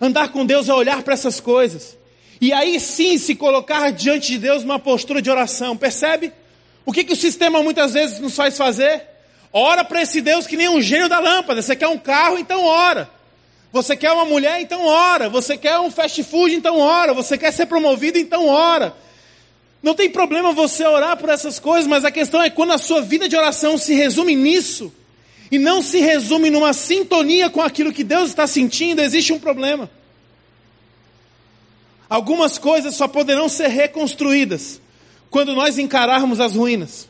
Andar 0.02 0.30
com 0.30 0.44
Deus 0.44 0.68
é 0.68 0.74
olhar 0.74 1.04
para 1.04 1.14
essas 1.14 1.40
coisas. 1.40 1.96
E 2.42 2.52
aí 2.52 2.80
sim 2.80 3.20
se 3.20 3.36
colocar 3.36 3.92
diante 3.92 4.32
de 4.32 4.40
Deus 4.40 4.64
numa 4.64 4.80
postura 4.80 5.22
de 5.22 5.30
oração. 5.30 5.78
Percebe? 5.78 6.34
O 6.84 6.92
que, 6.92 7.04
que 7.04 7.14
o 7.14 7.16
sistema 7.16 7.62
muitas 7.62 7.94
vezes 7.94 8.20
nos 8.20 8.36
faz 8.36 8.58
fazer? 8.58 9.04
Ora 9.54 9.84
para 9.84 10.02
esse 10.02 10.20
Deus 10.20 10.48
que 10.48 10.58
nem 10.58 10.68
um 10.68 10.82
gênio 10.82 11.08
da 11.08 11.20
lâmpada. 11.20 11.62
Você 11.62 11.76
quer 11.76 11.88
um 11.88 12.00
carro, 12.00 12.40
então 12.40 12.66
ora. 12.66 13.08
Você 13.72 13.96
quer 13.96 14.12
uma 14.12 14.26
mulher, 14.26 14.60
então 14.60 14.84
ora. 14.88 15.30
Você 15.30 15.56
quer 15.56 15.78
um 15.80 15.92
fast 15.92 16.24
food, 16.24 16.56
então 16.56 16.80
ora. 16.80 17.14
Você 17.14 17.38
quer 17.38 17.54
ser 17.54 17.68
promovido, 17.68 18.18
então 18.18 18.48
ora. 18.48 18.96
Não 19.84 19.94
tem 19.94 20.10
problema 20.10 20.52
você 20.52 20.84
orar 20.84 21.16
por 21.18 21.30
essas 21.30 21.60
coisas, 21.60 21.86
mas 21.86 22.04
a 22.04 22.10
questão 22.10 22.42
é 22.42 22.50
quando 22.50 22.74
a 22.74 22.80
sua 22.80 23.04
vida 23.04 23.30
de 23.30 23.36
oração 23.36 23.78
se 23.78 23.94
resume 23.94 24.36
nisso 24.36 24.92
e 25.52 25.60
não 25.60 25.82
se 25.82 26.00
resume 26.00 26.50
numa 26.50 26.72
sintonia 26.72 27.50
com 27.50 27.62
aquilo 27.62 27.92
que 27.92 28.06
Deus 28.06 28.30
está 28.30 28.48
sentindo, 28.48 29.02
existe 29.02 29.34
um 29.34 29.40
problema. 29.40 29.92
Algumas 32.10 32.58
coisas 32.58 32.96
só 32.96 33.08
poderão 33.08 33.50
ser 33.50 33.68
reconstruídas 33.68 34.80
quando 35.30 35.54
nós 35.54 35.78
encararmos 35.78 36.40
as 36.40 36.56
ruínas. 36.56 37.10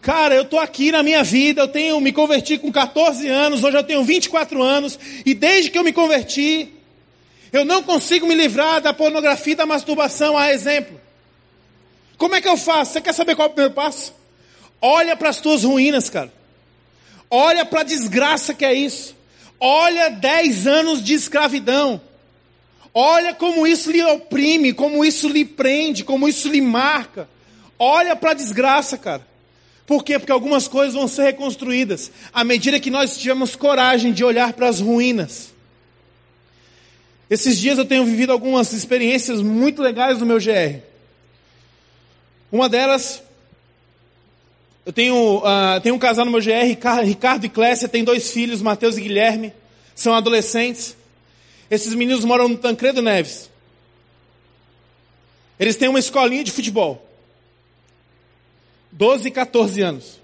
Cara, 0.00 0.34
eu 0.34 0.42
estou 0.42 0.58
aqui 0.58 0.90
na 0.90 1.02
minha 1.02 1.22
vida, 1.22 1.62
eu 1.62 1.68
tenho 1.68 2.00
me 2.00 2.12
converti 2.12 2.58
com 2.58 2.72
14 2.72 3.28
anos, 3.28 3.62
hoje 3.62 3.76
eu 3.76 3.84
tenho 3.84 4.02
24 4.02 4.60
anos, 4.60 4.98
e 5.24 5.32
desde 5.32 5.70
que 5.70 5.78
eu 5.78 5.84
me 5.84 5.92
converti, 5.92 6.72
eu 7.52 7.64
não 7.64 7.84
consigo 7.84 8.26
me 8.26 8.34
livrar 8.34 8.80
da 8.80 8.92
pornografia 8.92 9.52
e 9.52 9.56
da 9.56 9.66
masturbação, 9.66 10.36
a 10.36 10.52
exemplo. 10.52 11.00
Como 12.16 12.34
é 12.34 12.40
que 12.40 12.48
eu 12.48 12.56
faço? 12.56 12.92
Você 12.92 13.00
quer 13.00 13.12
saber 13.12 13.36
qual 13.36 13.46
é 13.46 13.50
o 13.50 13.54
primeiro 13.54 13.74
passo? 13.74 14.12
Olha 14.82 15.16
para 15.16 15.28
as 15.28 15.40
tuas 15.40 15.62
ruínas, 15.62 16.10
cara. 16.10 16.32
Olha 17.30 17.64
para 17.64 17.80
a 17.80 17.84
desgraça 17.84 18.52
que 18.52 18.64
é 18.64 18.74
isso. 18.74 19.14
Olha 19.60 20.10
10 20.10 20.66
anos 20.66 21.02
de 21.02 21.14
escravidão. 21.14 22.00
Olha 22.92 23.32
como 23.32 23.66
isso 23.66 23.90
lhe 23.90 24.02
oprime, 24.02 24.72
como 24.72 25.04
isso 25.04 25.28
lhe 25.28 25.44
prende, 25.44 26.04
como 26.04 26.28
isso 26.28 26.48
lhe 26.48 26.60
marca. 26.60 27.28
Olha 27.78 28.16
para 28.16 28.32
a 28.32 28.34
desgraça, 28.34 28.98
cara. 28.98 29.26
Por 29.86 30.04
quê? 30.04 30.18
Porque 30.18 30.32
algumas 30.32 30.68
coisas 30.68 30.94
vão 30.94 31.08
ser 31.08 31.22
reconstruídas 31.22 32.10
à 32.32 32.44
medida 32.44 32.80
que 32.80 32.90
nós 32.90 33.16
tivermos 33.16 33.56
coragem 33.56 34.12
de 34.12 34.24
olhar 34.24 34.52
para 34.52 34.68
as 34.68 34.80
ruínas. 34.80 35.52
Esses 37.30 37.58
dias 37.58 37.78
eu 37.78 37.84
tenho 37.84 38.04
vivido 38.04 38.30
algumas 38.30 38.72
experiências 38.72 39.40
muito 39.40 39.80
legais 39.80 40.18
no 40.18 40.26
meu 40.26 40.38
GR. 40.38 40.80
Uma 42.50 42.68
delas, 42.68 43.22
eu 44.84 44.92
tenho, 44.92 45.38
uh, 45.38 45.80
tenho 45.80 45.94
um 45.94 45.98
casal 45.98 46.24
no 46.24 46.30
meu 46.30 46.40
GR, 46.40 47.04
Ricardo 47.04 47.44
e 47.44 47.48
Clécia, 47.48 47.88
tem 47.88 48.02
dois 48.02 48.30
filhos, 48.30 48.60
Mateus 48.60 48.96
e 48.96 49.00
Guilherme, 49.00 49.52
são 49.94 50.12
adolescentes. 50.12 50.96
Esses 51.70 51.94
meninos 51.94 52.24
moram 52.24 52.48
no 52.48 52.56
Tancredo 52.56 53.00
Neves. 53.00 53.48
Eles 55.58 55.76
têm 55.76 55.88
uma 55.88 55.98
escolinha 55.98 56.42
de 56.42 56.50
futebol. 56.50 57.08
12 58.90 59.28
e 59.28 59.30
14 59.30 59.80
anos. 59.80 60.20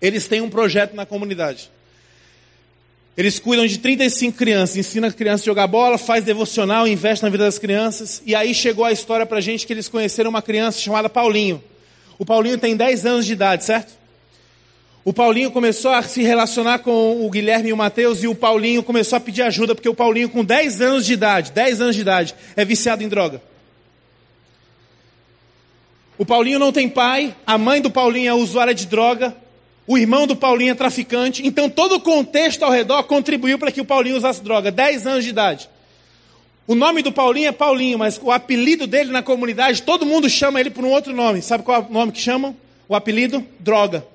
Eles 0.00 0.26
têm 0.26 0.40
um 0.40 0.48
projeto 0.48 0.94
na 0.94 1.04
comunidade. 1.04 1.70
Eles 3.16 3.38
cuidam 3.38 3.66
de 3.66 3.78
35 3.78 4.36
crianças, 4.36 4.76
ensinam 4.76 5.08
as 5.08 5.14
crianças 5.14 5.42
a 5.42 5.46
jogar 5.46 5.66
bola, 5.66 5.96
faz 5.96 6.24
devocional, 6.24 6.86
investe 6.86 7.22
na 7.22 7.30
vida 7.30 7.44
das 7.44 7.58
crianças. 7.58 8.22
E 8.26 8.34
aí 8.34 8.54
chegou 8.54 8.84
a 8.84 8.92
história 8.92 9.24
pra 9.24 9.40
gente 9.40 9.66
que 9.66 9.72
eles 9.72 9.88
conheceram 9.88 10.30
uma 10.30 10.42
criança 10.42 10.80
chamada 10.80 11.08
Paulinho. 11.08 11.62
O 12.18 12.24
Paulinho 12.24 12.58
tem 12.58 12.76
10 12.76 13.06
anos 13.06 13.26
de 13.26 13.32
idade, 13.32 13.64
certo? 13.64 13.92
O 15.04 15.12
Paulinho 15.12 15.52
começou 15.52 15.92
a 15.92 16.02
se 16.02 16.22
relacionar 16.22 16.80
com 16.80 17.24
o 17.24 17.30
Guilherme 17.30 17.68
e 17.68 17.72
o 17.72 17.76
Mateus 17.76 18.24
e 18.24 18.26
o 18.26 18.34
Paulinho 18.34 18.82
começou 18.82 19.16
a 19.16 19.20
pedir 19.20 19.42
ajuda, 19.42 19.72
porque 19.72 19.88
o 19.88 19.94
Paulinho 19.94 20.28
com 20.28 20.44
10 20.44 20.80
anos 20.80 21.06
de 21.06 21.12
idade, 21.12 21.52
10 21.52 21.80
anos 21.80 21.94
de 21.94 22.02
idade, 22.02 22.34
é 22.56 22.64
viciado 22.64 23.04
em 23.04 23.08
droga. 23.08 23.40
O 26.18 26.26
Paulinho 26.26 26.58
não 26.58 26.72
tem 26.72 26.88
pai, 26.88 27.36
a 27.46 27.56
mãe 27.56 27.80
do 27.80 27.90
Paulinho 27.90 28.30
é 28.30 28.34
usuária 28.34 28.74
de 28.74 28.86
droga, 28.86 29.36
o 29.86 29.96
irmão 29.96 30.26
do 30.26 30.34
Paulinho 30.34 30.72
é 30.72 30.74
traficante, 30.74 31.46
então 31.46 31.70
todo 31.70 31.96
o 31.96 32.00
contexto 32.00 32.64
ao 32.64 32.72
redor 32.72 33.04
contribuiu 33.04 33.58
para 33.60 33.70
que 33.70 33.80
o 33.80 33.84
Paulinho 33.84 34.16
usasse 34.16 34.42
droga, 34.42 34.72
10 34.72 35.06
anos 35.06 35.24
de 35.24 35.30
idade. 35.30 35.68
O 36.66 36.74
nome 36.74 37.00
do 37.00 37.12
Paulinho 37.12 37.48
é 37.48 37.52
Paulinho, 37.52 37.98
mas 37.98 38.18
o 38.20 38.32
apelido 38.32 38.86
dele 38.86 39.12
na 39.12 39.22
comunidade, 39.22 39.82
todo 39.82 40.04
mundo 40.04 40.28
chama 40.28 40.58
ele 40.58 40.70
por 40.70 40.84
um 40.84 40.90
outro 40.90 41.14
nome. 41.14 41.40
Sabe 41.40 41.62
qual 41.62 41.82
é 41.82 41.84
o 41.84 41.92
nome 41.92 42.12
que 42.12 42.20
chamam? 42.20 42.56
O 42.88 42.94
apelido? 42.94 43.46
Droga. 43.60 44.06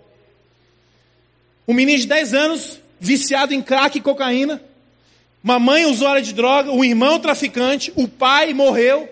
Um 1.67 1.73
menino 1.73 1.99
de 1.99 2.07
10 2.07 2.33
anos, 2.33 2.79
viciado 2.99 3.53
em 3.53 3.61
crack 3.61 3.97
e 3.97 4.01
cocaína, 4.01 4.61
uma 5.41 5.59
mãe 5.59 5.85
usuária 5.85 6.21
de 6.21 6.33
droga, 6.33 6.71
um 6.71 6.83
irmão 6.83 7.19
traficante, 7.19 7.93
o 7.95 8.07
pai 8.07 8.53
morreu, 8.53 9.09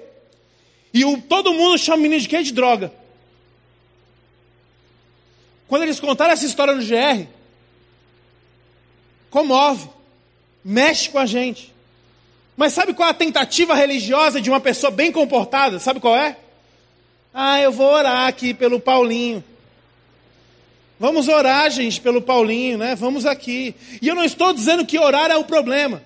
e 0.93 1.05
o, 1.05 1.21
todo 1.21 1.53
mundo 1.53 1.77
chama 1.77 1.97
o 1.97 2.01
menino 2.01 2.21
de 2.21 2.27
quê? 2.27 2.43
De 2.43 2.51
droga. 2.51 2.91
Quando 5.67 5.83
eles 5.83 5.99
contaram 5.99 6.33
essa 6.33 6.45
história 6.45 6.73
no 6.73 6.83
GR, 6.83 7.25
comove, 9.29 9.87
mexe 10.65 11.09
com 11.09 11.19
a 11.19 11.25
gente. 11.25 11.73
Mas 12.59 12.73
sabe 12.73 12.93
qual 12.93 13.07
é 13.07 13.11
a 13.11 13.13
tentativa 13.13 13.73
religiosa 13.73 14.41
de 14.41 14.49
uma 14.49 14.59
pessoa 14.59 14.91
bem 14.91 15.13
comportada? 15.13 15.79
Sabe 15.79 16.01
qual 16.01 16.13
é? 16.17 16.35
Ah, 17.33 17.61
eu 17.61 17.71
vou 17.71 17.87
orar 17.87 18.27
aqui 18.27 18.53
pelo 18.53 18.81
Paulinho. 18.81 19.41
Vamos 20.99 21.29
orar, 21.29 21.71
gente, 21.71 22.01
pelo 22.01 22.21
Paulinho, 22.21 22.77
né? 22.77 22.95
Vamos 22.95 23.25
aqui. 23.25 23.73
E 24.01 24.09
eu 24.09 24.13
não 24.13 24.25
estou 24.25 24.51
dizendo 24.51 24.85
que 24.85 24.99
orar 24.99 25.31
é 25.31 25.37
o 25.37 25.45
problema. 25.45 26.03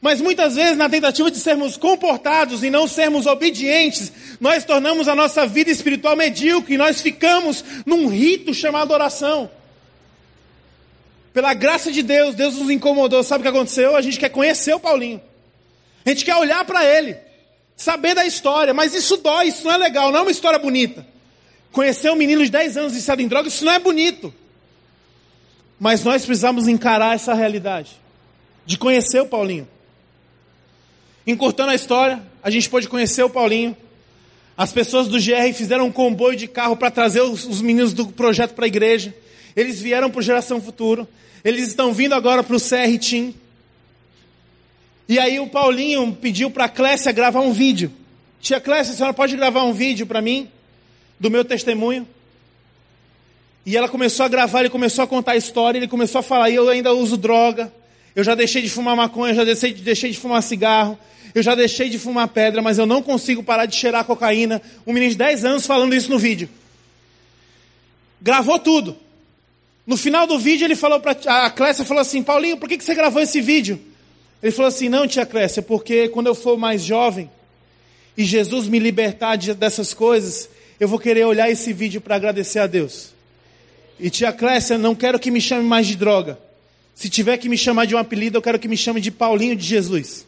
Mas 0.00 0.20
muitas 0.20 0.54
vezes, 0.54 0.76
na 0.76 0.88
tentativa 0.88 1.28
de 1.32 1.38
sermos 1.38 1.76
comportados 1.76 2.62
e 2.62 2.70
não 2.70 2.86
sermos 2.86 3.26
obedientes, 3.26 4.12
nós 4.40 4.62
tornamos 4.62 5.08
a 5.08 5.16
nossa 5.16 5.44
vida 5.48 5.72
espiritual 5.72 6.14
medíocre 6.14 6.74
e 6.74 6.78
nós 6.78 7.00
ficamos 7.00 7.64
num 7.84 8.06
rito 8.06 8.54
chamado 8.54 8.92
oração. 8.92 9.50
Pela 11.34 11.52
graça 11.54 11.90
de 11.90 12.04
Deus, 12.04 12.36
Deus 12.36 12.54
nos 12.54 12.70
incomodou. 12.70 13.24
Sabe 13.24 13.40
o 13.40 13.42
que 13.42 13.48
aconteceu? 13.48 13.96
A 13.96 14.00
gente 14.00 14.20
quer 14.20 14.28
conhecer 14.28 14.74
o 14.74 14.78
Paulinho. 14.78 15.20
A 16.04 16.08
gente 16.08 16.24
quer 16.24 16.36
olhar 16.36 16.64
para 16.64 16.84
ele, 16.84 17.16
saber 17.76 18.14
da 18.14 18.26
história, 18.26 18.74
mas 18.74 18.94
isso 18.94 19.16
dói, 19.16 19.48
isso 19.48 19.64
não 19.64 19.72
é 19.72 19.76
legal, 19.76 20.10
não 20.10 20.20
é 20.20 20.22
uma 20.22 20.30
história 20.30 20.58
bonita. 20.58 21.06
Conhecer 21.70 22.10
um 22.10 22.16
menino 22.16 22.44
de 22.44 22.50
10 22.50 22.76
anos 22.76 22.92
viciado 22.92 23.22
em 23.22 23.28
drogas, 23.28 23.54
isso 23.54 23.64
não 23.64 23.72
é 23.72 23.78
bonito. 23.78 24.32
Mas 25.78 26.04
nós 26.04 26.24
precisamos 26.24 26.68
encarar 26.68 27.14
essa 27.14 27.34
realidade 27.34 28.00
de 28.64 28.76
conhecer 28.78 29.20
o 29.20 29.26
Paulinho. 29.26 29.66
Encurtando 31.26 31.70
a 31.70 31.74
história, 31.74 32.22
a 32.42 32.50
gente 32.50 32.68
pôde 32.68 32.88
conhecer 32.88 33.22
o 33.22 33.30
Paulinho. 33.30 33.76
As 34.56 34.72
pessoas 34.72 35.08
do 35.08 35.18
GR 35.18 35.52
fizeram 35.54 35.86
um 35.86 35.92
comboio 35.92 36.36
de 36.36 36.46
carro 36.46 36.76
para 36.76 36.90
trazer 36.90 37.22
os, 37.22 37.44
os, 37.46 37.60
meninos 37.60 37.92
do 37.92 38.06
projeto 38.08 38.54
para 38.54 38.64
a 38.64 38.68
igreja. 38.68 39.14
Eles 39.56 39.80
vieram 39.80 40.10
para 40.10 40.18
o 40.18 40.22
Geração 40.22 40.60
Futuro. 40.60 41.08
Eles 41.44 41.68
estão 41.68 41.92
vindo 41.92 42.14
agora 42.14 42.42
para 42.42 42.56
o 42.56 42.60
CR 42.60 42.98
Team. 43.00 43.34
E 45.08 45.18
aí 45.18 45.40
o 45.40 45.46
Paulinho 45.46 46.12
pediu 46.20 46.50
para 46.50 46.64
a 46.64 46.68
Clécia 46.68 47.12
gravar 47.12 47.40
um 47.40 47.52
vídeo. 47.52 47.92
Tia 48.40 48.60
Clécia, 48.60 48.92
a 48.92 48.96
senhora 48.96 49.14
pode 49.14 49.36
gravar 49.36 49.62
um 49.64 49.72
vídeo 49.72 50.06
para 50.06 50.20
mim? 50.20 50.48
Do 51.18 51.30
meu 51.30 51.44
testemunho? 51.44 52.06
E 53.64 53.76
ela 53.76 53.88
começou 53.88 54.26
a 54.26 54.28
gravar, 54.28 54.60
ele 54.60 54.70
começou 54.70 55.04
a 55.04 55.06
contar 55.06 55.32
a 55.32 55.36
história, 55.36 55.78
ele 55.78 55.86
começou 55.86 56.18
a 56.18 56.22
falar, 56.22 56.50
eu 56.50 56.68
ainda 56.68 56.92
uso 56.92 57.16
droga, 57.16 57.72
eu 58.14 58.24
já 58.24 58.34
deixei 58.34 58.60
de 58.60 58.68
fumar 58.68 58.96
maconha, 58.96 59.32
eu 59.32 59.36
já 59.36 59.44
deixei, 59.44 59.72
deixei 59.72 60.10
de 60.10 60.18
fumar 60.18 60.42
cigarro, 60.42 60.98
eu 61.34 61.42
já 61.42 61.54
deixei 61.54 61.88
de 61.88 61.98
fumar 61.98 62.26
pedra, 62.28 62.60
mas 62.60 62.78
eu 62.78 62.86
não 62.86 63.02
consigo 63.02 63.42
parar 63.42 63.66
de 63.66 63.76
cheirar 63.76 64.04
cocaína. 64.04 64.60
Um 64.86 64.92
menino 64.92 65.12
de 65.12 65.18
10 65.18 65.44
anos 65.44 65.66
falando 65.66 65.94
isso 65.94 66.10
no 66.10 66.18
vídeo. 66.18 66.48
Gravou 68.20 68.58
tudo. 68.58 68.96
No 69.86 69.96
final 69.96 70.26
do 70.26 70.38
vídeo 70.38 70.64
ele 70.64 70.76
falou 70.76 71.00
para 71.00 71.12
a 71.44 71.50
Clécia 71.50 71.84
falou 71.84 72.00
assim: 72.00 72.22
"Paulinho, 72.22 72.56
por 72.56 72.68
que 72.68 72.76
que 72.76 72.84
você 72.84 72.94
gravou 72.94 73.22
esse 73.22 73.40
vídeo?" 73.40 73.80
Ele 74.42 74.52
falou 74.52 74.68
assim: 74.68 74.88
"Não, 74.88 75.06
tia 75.06 75.24
Clécia, 75.24 75.62
porque 75.62 76.08
quando 76.08 76.26
eu 76.26 76.34
for 76.34 76.58
mais 76.58 76.82
jovem 76.82 77.30
e 78.16 78.24
Jesus 78.24 78.66
me 78.66 78.78
libertar 78.78 79.36
dessas 79.36 79.94
coisas, 79.94 80.48
eu 80.80 80.88
vou 80.88 80.98
querer 80.98 81.24
olhar 81.24 81.50
esse 81.50 81.72
vídeo 81.72 82.00
para 82.00 82.16
agradecer 82.16 82.58
a 82.58 82.66
Deus." 82.66 83.12
E 84.00 84.10
tia 84.10 84.32
Clécia, 84.32 84.76
não 84.76 84.94
quero 84.94 85.18
que 85.18 85.30
me 85.30 85.40
chame 85.40 85.64
mais 85.64 85.86
de 85.86 85.96
droga. 85.96 86.38
Se 86.94 87.08
tiver 87.08 87.38
que 87.38 87.48
me 87.48 87.56
chamar 87.56 87.86
de 87.86 87.94
um 87.94 87.98
apelido, 87.98 88.38
eu 88.38 88.42
quero 88.42 88.58
que 88.58 88.68
me 88.68 88.76
chame 88.76 89.00
de 89.00 89.10
Paulinho 89.10 89.56
de 89.56 89.64
Jesus. 89.64 90.26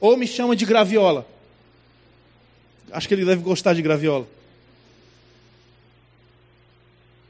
Ou 0.00 0.16
me 0.16 0.26
chama 0.26 0.54
de 0.54 0.64
graviola. 0.64 1.26
Acho 2.90 3.08
que 3.08 3.14
ele 3.14 3.24
deve 3.24 3.42
gostar 3.42 3.74
de 3.74 3.82
graviola. 3.82 4.26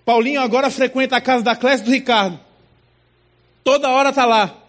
Paulinho 0.04 0.40
agora 0.40 0.70
frequenta 0.70 1.16
a 1.16 1.20
casa 1.20 1.44
da 1.44 1.56
Clésia 1.56 1.84
do 1.84 1.90
Ricardo. 1.90 2.38
Toda 3.64 3.90
hora 3.90 4.10
está 4.10 4.24
lá. 4.24 4.65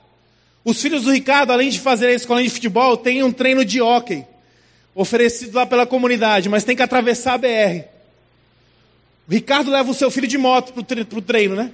Os 0.67 0.81
filhos 0.81 1.03
do 1.03 1.13
Ricardo, 1.13 1.53
além 1.53 1.69
de 1.69 1.79
fazer 1.79 2.07
a 2.07 2.11
escola 2.11 2.43
de 2.43 2.49
futebol, 2.49 2.97
têm 2.97 3.23
um 3.23 3.31
treino 3.31 3.63
de 3.63 3.79
hóquei. 3.79 4.25
Oferecido 4.93 5.55
lá 5.55 5.65
pela 5.65 5.85
comunidade, 5.85 6.49
mas 6.49 6.65
tem 6.65 6.75
que 6.75 6.81
atravessar 6.81 7.35
a 7.35 7.37
BR. 7.37 7.85
O 9.29 9.31
Ricardo 9.31 9.71
leva 9.71 9.89
o 9.89 9.93
seu 9.93 10.11
filho 10.11 10.27
de 10.27 10.37
moto 10.37 10.73
para 10.73 11.19
o 11.19 11.21
treino, 11.21 11.55
né? 11.55 11.71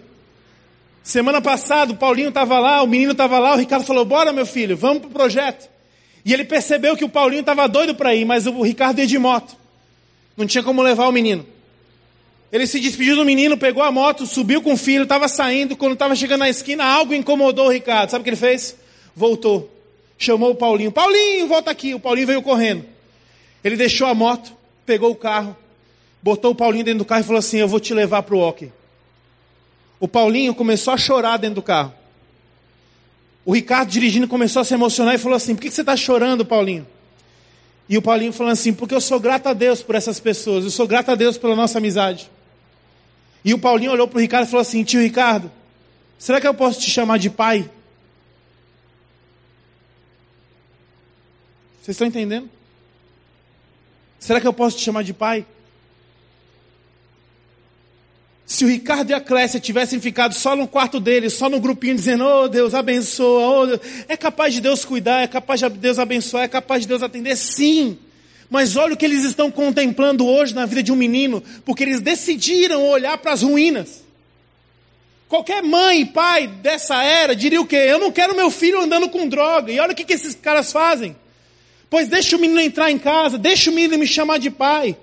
Semana 1.02 1.42
passada, 1.42 1.92
o 1.92 1.98
Paulinho 1.98 2.30
estava 2.30 2.60
lá, 2.60 2.84
o 2.84 2.88
menino 2.88 3.14
estava 3.14 3.40
lá, 3.40 3.56
o 3.56 3.58
Ricardo 3.58 3.84
falou: 3.84 4.06
Bora, 4.06 4.32
meu 4.32 4.46
filho, 4.46 4.78
vamos 4.78 5.00
para 5.00 5.08
o 5.08 5.12
projeto. 5.12 5.68
E 6.24 6.32
ele 6.32 6.44
percebeu 6.44 6.96
que 6.96 7.04
o 7.04 7.10
Paulinho 7.10 7.40
estava 7.40 7.68
doido 7.68 7.96
para 7.96 8.14
ir, 8.14 8.26
mas 8.26 8.46
o 8.46 8.62
Ricardo 8.62 9.00
ia 9.00 9.08
de 9.08 9.18
moto. 9.18 9.58
Não 10.38 10.46
tinha 10.46 10.64
como 10.64 10.84
levar 10.84 11.08
o 11.08 11.12
menino. 11.12 11.44
Ele 12.52 12.68
se 12.68 12.80
despediu 12.80 13.16
do 13.16 13.26
menino, 13.26 13.58
pegou 13.58 13.82
a 13.82 13.92
moto, 13.92 14.28
subiu 14.28 14.62
com 14.62 14.74
o 14.74 14.78
filho, 14.78 15.02
estava 15.02 15.28
saindo. 15.28 15.76
Quando 15.76 15.94
estava 15.94 16.16
chegando 16.16 16.42
na 16.42 16.50
esquina, 16.50 16.86
algo 16.86 17.12
incomodou 17.12 17.66
o 17.66 17.72
Ricardo. 17.72 18.12
Sabe 18.12 18.22
o 18.22 18.24
que 18.24 18.30
ele 18.30 18.38
fez? 18.38 18.83
Voltou. 19.16 19.70
Chamou 20.18 20.52
o 20.52 20.56
Paulinho. 20.56 20.92
Paulinho, 20.92 21.48
volta 21.48 21.72
aqui. 21.72 21.94
O 21.94 22.00
Paulinho 22.00 22.28
veio 22.28 22.42
correndo. 22.42 22.86
Ele 23.64 23.76
deixou 23.76 24.08
a 24.08 24.14
moto, 24.14 24.54
pegou 24.86 25.12
o 25.12 25.16
carro, 25.16 25.56
botou 26.22 26.52
o 26.52 26.56
Paulinho 26.56 26.84
dentro 26.84 27.00
do 27.00 27.06
carro 27.06 27.22
e 27.22 27.26
falou 27.26 27.40
assim: 27.40 27.58
Eu 27.58 27.68
vou 27.68 27.80
te 27.80 27.94
levar 27.94 28.24
para 28.24 28.36
o 28.36 28.40
hockey. 28.40 28.72
O 30.00 30.08
Paulinho 30.08 30.54
começou 30.54 30.94
a 30.94 30.98
chorar 30.98 31.38
dentro 31.38 31.56
do 31.56 31.62
carro. 31.62 31.94
O 33.46 33.54
Ricardo 33.54 33.90
dirigindo 33.90 34.28
começou 34.28 34.62
a 34.62 34.66
se 34.66 34.74
emocionar 34.74 35.16
e 35.16 35.18
falou 35.18 35.36
assim: 35.36 35.56
Por 35.56 35.62
que 35.62 35.72
você 35.72 35.82
está 35.82 35.96
chorando, 35.96 36.46
Paulinho? 36.46 36.86
E 37.88 37.98
o 37.98 38.02
Paulinho 38.02 38.34
falou 38.34 38.52
assim: 38.52 38.74
Porque 38.74 38.96
eu 38.96 39.02
sou 39.02 39.20
grato 39.20 39.48
a 39.48 39.54
Deus 39.54 39.82
por 39.82 39.96
essas 39.96 40.20
pessoas, 40.20 40.64
eu 40.64 40.72
sou 40.72 40.88
grato 40.88 41.12
a 41.12 41.16
Deus 41.16 41.38
pela 41.38 41.56
nossa 41.56 41.78
amizade. 41.78 42.30
E 43.46 43.54
o 43.54 43.60
Paulinho 43.60 43.92
olhou 43.92 44.08
para 44.08 44.18
o 44.18 44.22
Ricardo 44.22 44.48
e 44.48 44.50
falou 44.50 44.62
assim: 44.62 44.84
Tio 44.84 45.02
Ricardo, 45.02 45.52
será 46.18 46.40
que 46.40 46.48
eu 46.48 46.54
posso 46.54 46.80
te 46.80 46.90
chamar 46.90 47.18
de 47.18 47.30
pai? 47.30 47.70
Vocês 51.84 51.96
estão 51.96 52.08
entendendo? 52.08 52.50
Será 54.18 54.40
que 54.40 54.48
eu 54.48 54.54
posso 54.54 54.78
te 54.78 54.84
chamar 54.84 55.04
de 55.04 55.14
pai? 55.14 55.46
Se 58.46 58.64
o 58.64 58.70
Ricardo 58.70 59.10
e 59.10 59.14
a 59.14 59.20
Clécia 59.20 59.60
tivessem 59.60 60.00
ficado 60.00 60.34
só 60.34 60.56
no 60.56 60.66
quarto 60.66 60.98
deles, 60.98 61.34
só 61.34 61.50
no 61.50 61.60
grupinho 61.60 61.96
dizendo, 61.96 62.24
oh 62.24 62.48
Deus 62.48 62.74
abençoa, 62.74 63.50
oh 63.50 63.66
Deus. 63.66 63.82
é 64.08 64.16
capaz 64.16 64.54
de 64.54 64.62
Deus 64.62 64.86
cuidar, 64.86 65.24
é 65.24 65.28
capaz 65.28 65.60
de 65.60 65.70
Deus 65.72 66.00
abençoar, 66.00 66.46
é 66.46 66.48
capaz 66.48 66.84
de 66.84 66.88
Deus 66.88 67.04
atender, 67.04 67.36
sim. 67.36 67.98
Mas 68.50 68.78
olha 68.78 68.94
o 68.94 68.98
que 68.98 69.04
eles 69.04 69.26
estão 69.26 69.52
contemplando 69.52 70.26
hoje 70.26 70.56
na 70.56 70.66
vida 70.66 70.82
de 70.82 70.92
um 70.94 70.96
menino, 70.96 71.44
porque 71.66 71.84
eles 71.84 72.00
decidiram 72.00 72.82
olhar 72.88 73.18
para 73.18 73.34
as 73.34 73.42
ruínas. 73.42 74.06
Qualquer 75.28 75.62
mãe 75.62 76.00
e 76.00 76.06
pai 76.06 76.48
dessa 76.48 77.04
era 77.04 77.36
diria 77.36 77.60
o 77.60 77.68
quê? 77.68 77.76
Eu 77.76 78.00
não 78.00 78.12
quero 78.12 78.34
meu 78.34 78.50
filho 78.50 78.80
andando 78.80 79.10
com 79.10 79.28
droga. 79.28 79.70
E 79.70 79.82
olha 79.82 79.92
o 79.92 79.96
que, 79.96 80.06
que 80.06 80.14
esses 80.14 80.34
caras 80.34 80.72
fazem. 80.72 81.14
Pois 81.94 82.08
deixa 82.08 82.36
o 82.36 82.40
menino 82.40 82.60
entrar 82.60 82.90
em 82.90 82.98
casa, 82.98 83.38
deixa 83.38 83.70
o 83.70 83.74
menino 83.74 84.00
me 84.00 84.08
chamar 84.08 84.40
de 84.40 84.50
pai. 84.50 84.98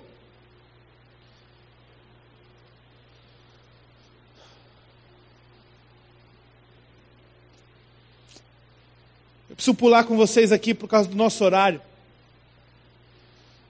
Eu 9.48 9.55
preciso 9.55 9.76
pular 9.76 10.03
com 10.03 10.16
vocês 10.16 10.50
aqui 10.50 10.74
por 10.74 10.88
causa 10.88 11.09
do 11.09 11.14
nosso 11.14 11.44
horário. 11.44 11.81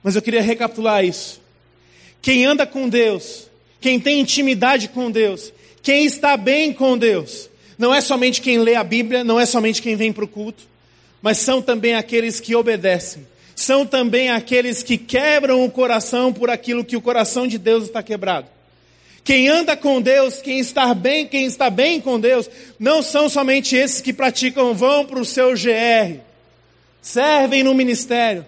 Mas 0.01 0.15
eu 0.15 0.21
queria 0.23 0.41
recapitular 0.41 1.05
isso. 1.05 1.39
Quem 2.23 2.43
anda 2.43 2.65
com 2.65 2.89
Deus, 2.89 3.47
quem 3.79 3.99
tem 3.99 4.19
intimidade 4.19 4.87
com 4.89 5.11
Deus, 5.11 5.53
quem 5.83 6.05
está 6.05 6.35
bem 6.35 6.73
com 6.73 6.97
Deus, 6.97 7.51
não 7.77 7.93
é 7.93 8.01
somente 8.01 8.41
quem 8.41 8.57
lê 8.57 8.73
a 8.73 8.83
Bíblia, 8.83 9.23
não 9.23 9.39
é 9.39 9.45
somente 9.45 9.79
quem 9.79 9.95
vem 9.95 10.11
para 10.11 10.25
o 10.25 10.27
culto, 10.27 10.70
mas 11.21 11.37
são 11.37 11.61
também 11.61 11.95
aqueles 11.95 12.39
que 12.39 12.55
obedecem, 12.55 13.27
são 13.55 13.85
também 13.85 14.29
aqueles 14.29 14.81
que 14.81 14.97
quebram 14.97 15.63
o 15.63 15.69
coração 15.69 16.33
por 16.33 16.49
aquilo 16.49 16.83
que 16.83 16.97
o 16.97 17.01
coração 17.01 17.47
de 17.47 17.57
Deus 17.57 17.85
está 17.85 18.01
quebrado. 18.01 18.47
Quem 19.23 19.47
anda 19.47 19.77
com 19.77 20.01
Deus, 20.01 20.41
quem 20.41 20.59
está 20.59 20.93
bem, 20.95 21.27
quem 21.27 21.45
está 21.45 21.69
bem 21.69 22.01
com 22.01 22.19
Deus, 22.19 22.49
não 22.79 23.03
são 23.03 23.29
somente 23.29 23.75
esses 23.75 24.01
que 24.01 24.11
praticam 24.11 24.73
vão 24.73 25.05
para 25.05 25.19
o 25.19 25.25
seu 25.25 25.53
GR, 25.53 26.19
servem 27.01 27.63
no 27.63 27.75
ministério, 27.75 28.45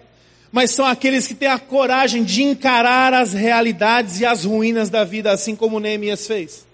mas 0.50 0.72
são 0.72 0.84
aqueles 0.84 1.26
que 1.26 1.34
têm 1.34 1.48
a 1.48 1.58
coragem 1.58 2.24
de 2.24 2.42
encarar 2.42 3.14
as 3.14 3.32
realidades 3.32 4.20
e 4.20 4.26
as 4.26 4.44
ruínas 4.44 4.90
da 4.90 5.04
vida, 5.04 5.30
assim 5.30 5.54
como 5.54 5.80
Neemias 5.80 6.26
fez. 6.26 6.66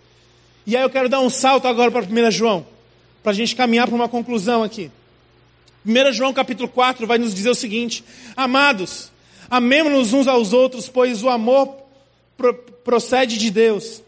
E 0.66 0.76
aí 0.76 0.82
eu 0.82 0.90
quero 0.90 1.08
dar 1.08 1.20
um 1.20 1.30
salto 1.30 1.66
agora 1.68 1.90
para 1.90 2.02
1 2.02 2.30
João, 2.30 2.66
para 3.22 3.32
a 3.32 3.34
gente 3.34 3.56
caminhar 3.56 3.86
para 3.86 3.96
uma 3.96 4.08
conclusão 4.08 4.62
aqui. 4.62 4.90
1 5.86 6.12
João 6.12 6.32
capítulo 6.32 6.68
4 6.68 7.06
vai 7.06 7.18
nos 7.18 7.34
dizer 7.34 7.50
o 7.50 7.54
seguinte: 7.54 8.04
Amados, 8.36 9.10
amemos-nos 9.50 10.12
uns 10.12 10.26
aos 10.26 10.52
outros, 10.52 10.88
pois 10.88 11.22
o 11.22 11.28
amor 11.28 11.76
procede 12.84 13.38
de 13.38 13.50
Deus. 13.50 14.02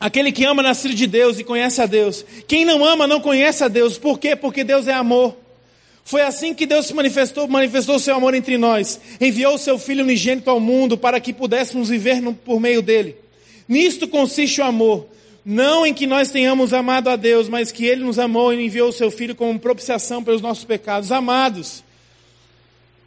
Aquele 0.00 0.32
que 0.32 0.44
ama 0.44 0.62
nascido 0.62 0.94
de 0.94 1.06
Deus 1.06 1.38
e 1.38 1.44
conhece 1.44 1.80
a 1.80 1.86
Deus. 1.86 2.24
Quem 2.48 2.64
não 2.64 2.84
ama 2.84 3.06
não 3.06 3.20
conhece 3.20 3.62
a 3.62 3.68
Deus. 3.68 3.96
Por 3.98 4.18
quê? 4.18 4.34
Porque 4.34 4.64
Deus 4.64 4.88
é 4.88 4.92
amor. 4.92 5.36
Foi 6.04 6.22
assim 6.22 6.52
que 6.52 6.66
Deus 6.66 6.86
se 6.86 6.94
manifestou, 6.94 7.46
manifestou 7.46 7.98
seu 7.98 8.16
amor 8.16 8.34
entre 8.34 8.58
nós. 8.58 9.00
Enviou 9.20 9.54
o 9.54 9.58
seu 9.58 9.78
Filho 9.78 10.02
unigênito 10.02 10.50
ao 10.50 10.58
mundo 10.58 10.98
para 10.98 11.20
que 11.20 11.32
pudéssemos 11.32 11.88
viver 11.88 12.20
no, 12.20 12.34
por 12.34 12.58
meio 12.58 12.82
dele. 12.82 13.16
Nisto 13.68 14.08
consiste 14.08 14.60
o 14.60 14.64
amor. 14.64 15.06
Não 15.44 15.84
em 15.84 15.92
que 15.92 16.06
nós 16.06 16.30
tenhamos 16.30 16.72
amado 16.72 17.08
a 17.08 17.16
Deus, 17.16 17.48
mas 17.48 17.72
que 17.72 17.84
Ele 17.84 18.04
nos 18.04 18.18
amou 18.18 18.52
e 18.52 18.64
enviou 18.64 18.88
o 18.88 18.92
seu 18.92 19.10
Filho 19.10 19.34
como 19.34 19.58
propiciação 19.58 20.22
pelos 20.22 20.40
nossos 20.40 20.64
pecados. 20.64 21.10
Amados, 21.10 21.82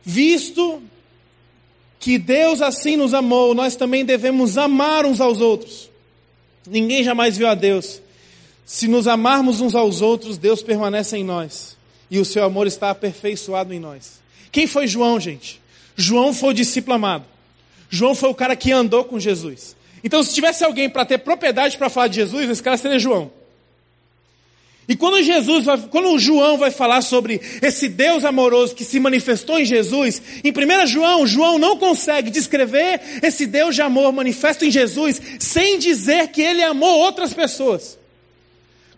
visto 0.04 0.82
que 2.00 2.18
Deus 2.18 2.62
assim 2.62 2.98
nos 2.98 3.14
amou, 3.14 3.56
nós 3.56 3.76
também 3.76 4.04
devemos 4.04 4.58
amar 4.58 5.06
uns 5.06 5.22
aos 5.22 5.40
outros. 5.40 5.90
Ninguém 6.68 7.04
jamais 7.04 7.38
viu 7.38 7.48
a 7.48 7.56
Deus. 7.56 8.02
Se 8.66 8.88
nos 8.88 9.08
amarmos 9.08 9.62
uns 9.62 9.76
aos 9.76 10.02
outros, 10.02 10.38
Deus 10.38 10.62
permanece 10.62 11.18
em 11.18 11.24
nós. 11.24 11.78
E 12.10 12.20
o 12.20 12.26
seu 12.26 12.44
amor 12.44 12.68
está 12.68 12.90
aperfeiçoado 12.90 13.74
em 13.74 13.80
nós. 13.80 14.20
Quem 14.52 14.68
foi 14.68 14.88
João, 14.88 15.20
gente? 15.20 15.62
João 15.96 16.34
foi 16.34 16.50
o 16.50 16.54
discípulo 16.54 16.96
amado. 16.96 17.26
João 17.90 18.14
foi 18.14 18.30
o 18.30 18.36
cara 18.36 18.56
que 18.56 18.72
andou 18.72 19.04
com 19.04 19.20
Jesus. 19.20 19.76
Então, 20.06 20.22
se 20.22 20.36
tivesse 20.36 20.64
alguém 20.64 20.88
para 20.88 21.04
ter 21.04 21.18
propriedade 21.18 21.80
para 21.80 21.90
falar 21.90 22.10
de 22.10 22.18
Jesus, 22.18 22.48
esse 22.48 22.62
cara 22.62 22.78
seria 22.78 23.00
João. 23.00 23.32
E 24.88 24.96
quando 24.96 25.20
Jesus, 25.24 25.66
vai, 25.66 25.80
quando 25.80 26.20
João 26.20 26.60
vai 26.60 26.70
falar 26.70 27.02
sobre 27.02 27.42
esse 27.60 27.90
Deus 27.90 28.24
amoroso 28.24 28.76
que 28.76 28.86
se 28.86 29.00
manifestou 29.00 29.58
em 29.58 29.66
Jesus, 29.66 30.22
em 30.44 30.52
1 30.52 30.86
João, 30.86 31.26
João 31.26 31.58
não 31.58 31.76
consegue 31.76 32.30
descrever 32.30 33.02
esse 33.24 33.48
Deus 33.48 33.74
de 33.74 33.82
amor 33.82 34.14
manifesto 34.14 34.64
em 34.64 34.70
Jesus 34.70 35.20
sem 35.40 35.80
dizer 35.80 36.28
que 36.28 36.40
ele 36.44 36.62
amou 36.62 37.00
outras 37.00 37.34
pessoas. 37.34 37.98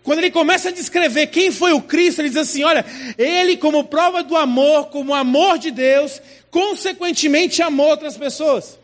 Quando 0.02 0.18
ele 0.18 0.30
começa 0.30 0.68
a 0.68 0.72
descrever 0.72 1.28
quem 1.28 1.50
foi 1.50 1.72
o 1.72 1.80
Cristo, 1.80 2.20
ele 2.20 2.28
diz 2.28 2.36
assim: 2.36 2.64
olha, 2.64 2.84
ele, 3.16 3.56
como 3.56 3.84
prova 3.84 4.22
do 4.22 4.36
amor, 4.36 4.88
como 4.88 5.14
amor 5.14 5.58
de 5.58 5.70
Deus, 5.70 6.20
consequentemente 6.50 7.62
amou 7.62 7.88
outras 7.88 8.14
pessoas. 8.14 8.78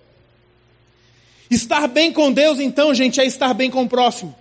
Estar 1.54 1.86
bem 1.86 2.12
com 2.12 2.32
Deus, 2.32 2.58
então, 2.58 2.92
gente, 2.92 3.20
é 3.20 3.24
estar 3.24 3.54
bem 3.54 3.70
com 3.70 3.84
o 3.84 3.88
próximo. 3.88 4.34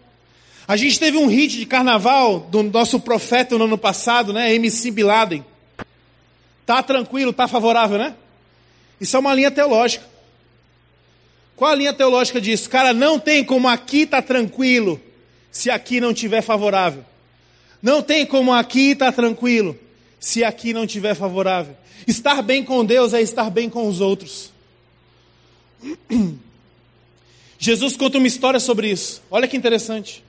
A 0.67 0.76
gente 0.76 0.99
teve 0.99 1.17
um 1.17 1.28
hit 1.28 1.58
de 1.58 1.65
carnaval 1.65 2.39
do 2.39 2.63
nosso 2.63 2.99
profeta 2.99 3.58
no 3.58 3.65
ano 3.65 3.78
passado, 3.78 4.34
né? 4.34 4.54
MC 4.56 4.89
Bin 4.89 5.04
Laden. 5.04 5.45
Tá 6.65 6.82
tranquilo, 6.82 7.32
tá 7.32 7.47
favorável, 7.47 7.97
né? 7.97 8.15
Isso 8.99 9.15
é 9.15 9.19
uma 9.19 9.34
linha 9.34 9.52
teológica. 9.52 10.06
Qual 11.56 11.69
a 11.69 11.76
linha 11.76 11.93
teológica 11.93 12.41
disso? 12.41 12.69
Cara, 12.69 12.93
não 12.93 13.19
tem 13.19 13.43
como 13.43 13.67
aqui 13.67 14.06
tá 14.06 14.21
tranquilo 14.21 14.99
se 15.52 15.69
aqui 15.69 16.02
não 16.02 16.13
tiver 16.13 16.41
favorável. 16.41 17.06
Não 17.82 18.02
tem 18.02 18.26
como 18.26 18.52
aqui 18.52 18.95
tá 18.95 19.12
tranquilo 19.12 19.78
se 20.19 20.43
aqui 20.43 20.73
não 20.73 20.88
tiver 20.88 21.13
favorável. 21.13 21.76
Estar 22.08 22.41
bem 22.41 22.63
com 22.63 22.84
Deus 22.84 23.13
é 23.13 23.21
estar 23.21 23.52
bem 23.52 23.69
com 23.69 23.88
os 23.88 24.02
outros. 24.02 24.52
Jesus 27.63 27.95
conta 27.95 28.17
uma 28.17 28.28
história 28.28 28.60
sobre 28.60 28.91
isso. 28.91 29.21
Olha 29.32 29.47
que 29.47 29.56
interessante. 29.56 30.21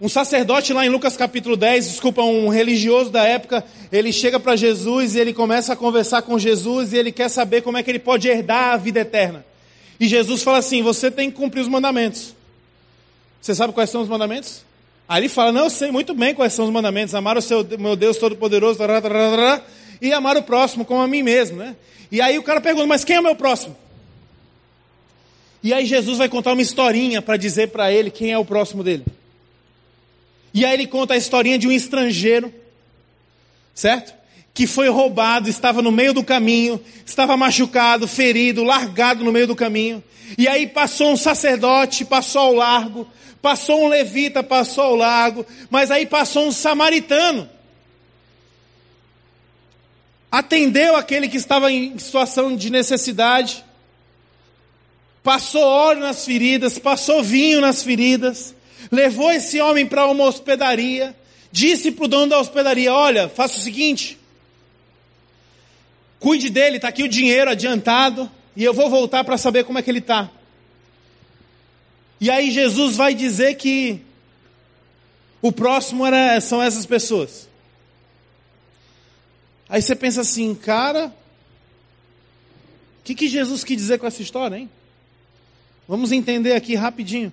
Um 0.00 0.08
sacerdote 0.08 0.72
lá 0.72 0.86
em 0.86 0.88
Lucas 0.88 1.16
capítulo 1.16 1.56
10, 1.56 1.88
desculpa, 1.88 2.22
um 2.22 2.46
religioso 2.46 3.10
da 3.10 3.24
época, 3.24 3.64
ele 3.90 4.12
chega 4.12 4.38
para 4.38 4.54
Jesus 4.54 5.16
e 5.16 5.18
ele 5.18 5.34
começa 5.34 5.72
a 5.72 5.76
conversar 5.76 6.22
com 6.22 6.38
Jesus 6.38 6.92
e 6.92 6.98
ele 6.98 7.10
quer 7.10 7.28
saber 7.28 7.62
como 7.62 7.78
é 7.78 7.82
que 7.82 7.90
ele 7.90 7.98
pode 7.98 8.28
herdar 8.28 8.74
a 8.74 8.76
vida 8.76 9.00
eterna. 9.00 9.44
E 9.98 10.06
Jesus 10.06 10.44
fala 10.44 10.58
assim: 10.58 10.84
você 10.84 11.10
tem 11.10 11.32
que 11.32 11.36
cumprir 11.36 11.62
os 11.62 11.68
mandamentos. 11.68 12.32
Você 13.40 13.52
sabe 13.52 13.72
quais 13.72 13.90
são 13.90 14.00
os 14.00 14.08
mandamentos? 14.08 14.64
Aí 15.08 15.22
ele 15.22 15.28
fala: 15.28 15.50
não, 15.50 15.64
eu 15.64 15.70
sei 15.70 15.90
muito 15.90 16.14
bem 16.14 16.32
quais 16.32 16.52
são 16.52 16.64
os 16.64 16.70
mandamentos. 16.70 17.12
Amar 17.12 17.36
o 17.36 17.42
seu, 17.42 17.66
meu 17.76 17.96
Deus 17.96 18.18
Todo-Poderoso, 18.18 18.78
e 20.00 20.12
amar 20.12 20.36
o 20.36 20.44
próximo 20.44 20.84
como 20.84 21.00
a 21.00 21.08
mim 21.08 21.24
mesmo, 21.24 21.56
né? 21.56 21.74
E 22.08 22.20
aí 22.20 22.38
o 22.38 22.42
cara 22.44 22.60
pergunta: 22.60 22.86
mas 22.86 23.02
quem 23.02 23.16
é 23.16 23.20
o 23.20 23.24
meu 23.24 23.34
próximo? 23.34 23.87
E 25.62 25.72
aí 25.72 25.84
Jesus 25.84 26.18
vai 26.18 26.28
contar 26.28 26.52
uma 26.52 26.62
historinha 26.62 27.20
para 27.20 27.36
dizer 27.36 27.68
para 27.68 27.92
ele 27.92 28.10
quem 28.10 28.30
é 28.30 28.38
o 28.38 28.44
próximo 28.44 28.84
dele. 28.84 29.04
E 30.54 30.64
aí 30.64 30.74
ele 30.74 30.86
conta 30.86 31.14
a 31.14 31.16
historinha 31.16 31.58
de 31.58 31.66
um 31.68 31.72
estrangeiro, 31.72 32.52
certo? 33.74 34.14
Que 34.54 34.66
foi 34.66 34.88
roubado, 34.88 35.48
estava 35.48 35.82
no 35.82 35.92
meio 35.92 36.12
do 36.12 36.24
caminho, 36.24 36.80
estava 37.04 37.36
machucado, 37.36 38.08
ferido, 38.08 38.64
largado 38.64 39.24
no 39.24 39.32
meio 39.32 39.46
do 39.46 39.56
caminho. 39.56 40.02
E 40.36 40.48
aí 40.48 40.66
passou 40.66 41.12
um 41.12 41.16
sacerdote, 41.16 42.04
passou 42.04 42.42
ao 42.42 42.54
largo, 42.54 43.08
passou 43.40 43.84
um 43.84 43.88
levita, 43.88 44.42
passou 44.42 44.84
ao 44.84 44.96
largo, 44.96 45.46
mas 45.70 45.90
aí 45.90 46.06
passou 46.06 46.46
um 46.46 46.52
samaritano. 46.52 47.48
Atendeu 50.30 50.94
aquele 50.96 51.28
que 51.28 51.36
estava 51.36 51.72
em 51.72 51.98
situação 51.98 52.54
de 52.54 52.68
necessidade, 52.68 53.64
passou 55.28 55.62
óleo 55.62 56.00
nas 56.00 56.24
feridas, 56.24 56.78
passou 56.78 57.22
vinho 57.22 57.60
nas 57.60 57.82
feridas, 57.82 58.54
levou 58.90 59.30
esse 59.30 59.60
homem 59.60 59.84
para 59.84 60.06
uma 60.06 60.24
hospedaria, 60.24 61.14
disse 61.52 61.92
para 61.92 62.06
o 62.06 62.08
dono 62.08 62.30
da 62.30 62.38
hospedaria: 62.40 62.94
Olha, 62.94 63.28
faça 63.28 63.58
o 63.58 63.60
seguinte, 63.60 64.18
cuide 66.18 66.48
dele, 66.48 66.76
está 66.76 66.88
aqui 66.88 67.02
o 67.02 67.08
dinheiro 67.08 67.50
adiantado, 67.50 68.30
e 68.56 68.64
eu 68.64 68.72
vou 68.72 68.88
voltar 68.88 69.22
para 69.22 69.36
saber 69.36 69.64
como 69.64 69.78
é 69.78 69.82
que 69.82 69.90
ele 69.90 69.98
está. 69.98 70.30
E 72.18 72.30
aí 72.30 72.50
Jesus 72.50 72.96
vai 72.96 73.12
dizer 73.12 73.56
que 73.56 74.00
o 75.42 75.52
próximo 75.52 76.06
era, 76.06 76.40
são 76.40 76.62
essas 76.62 76.86
pessoas. 76.86 77.46
Aí 79.68 79.82
você 79.82 79.94
pensa 79.94 80.22
assim, 80.22 80.54
cara, 80.54 81.14
o 83.00 83.04
que, 83.04 83.14
que 83.14 83.28
Jesus 83.28 83.62
quis 83.62 83.76
dizer 83.76 83.98
com 83.98 84.06
essa 84.06 84.22
história, 84.22 84.56
hein? 84.56 84.70
Vamos 85.88 86.12
entender 86.12 86.52
aqui 86.52 86.74
rapidinho. 86.74 87.32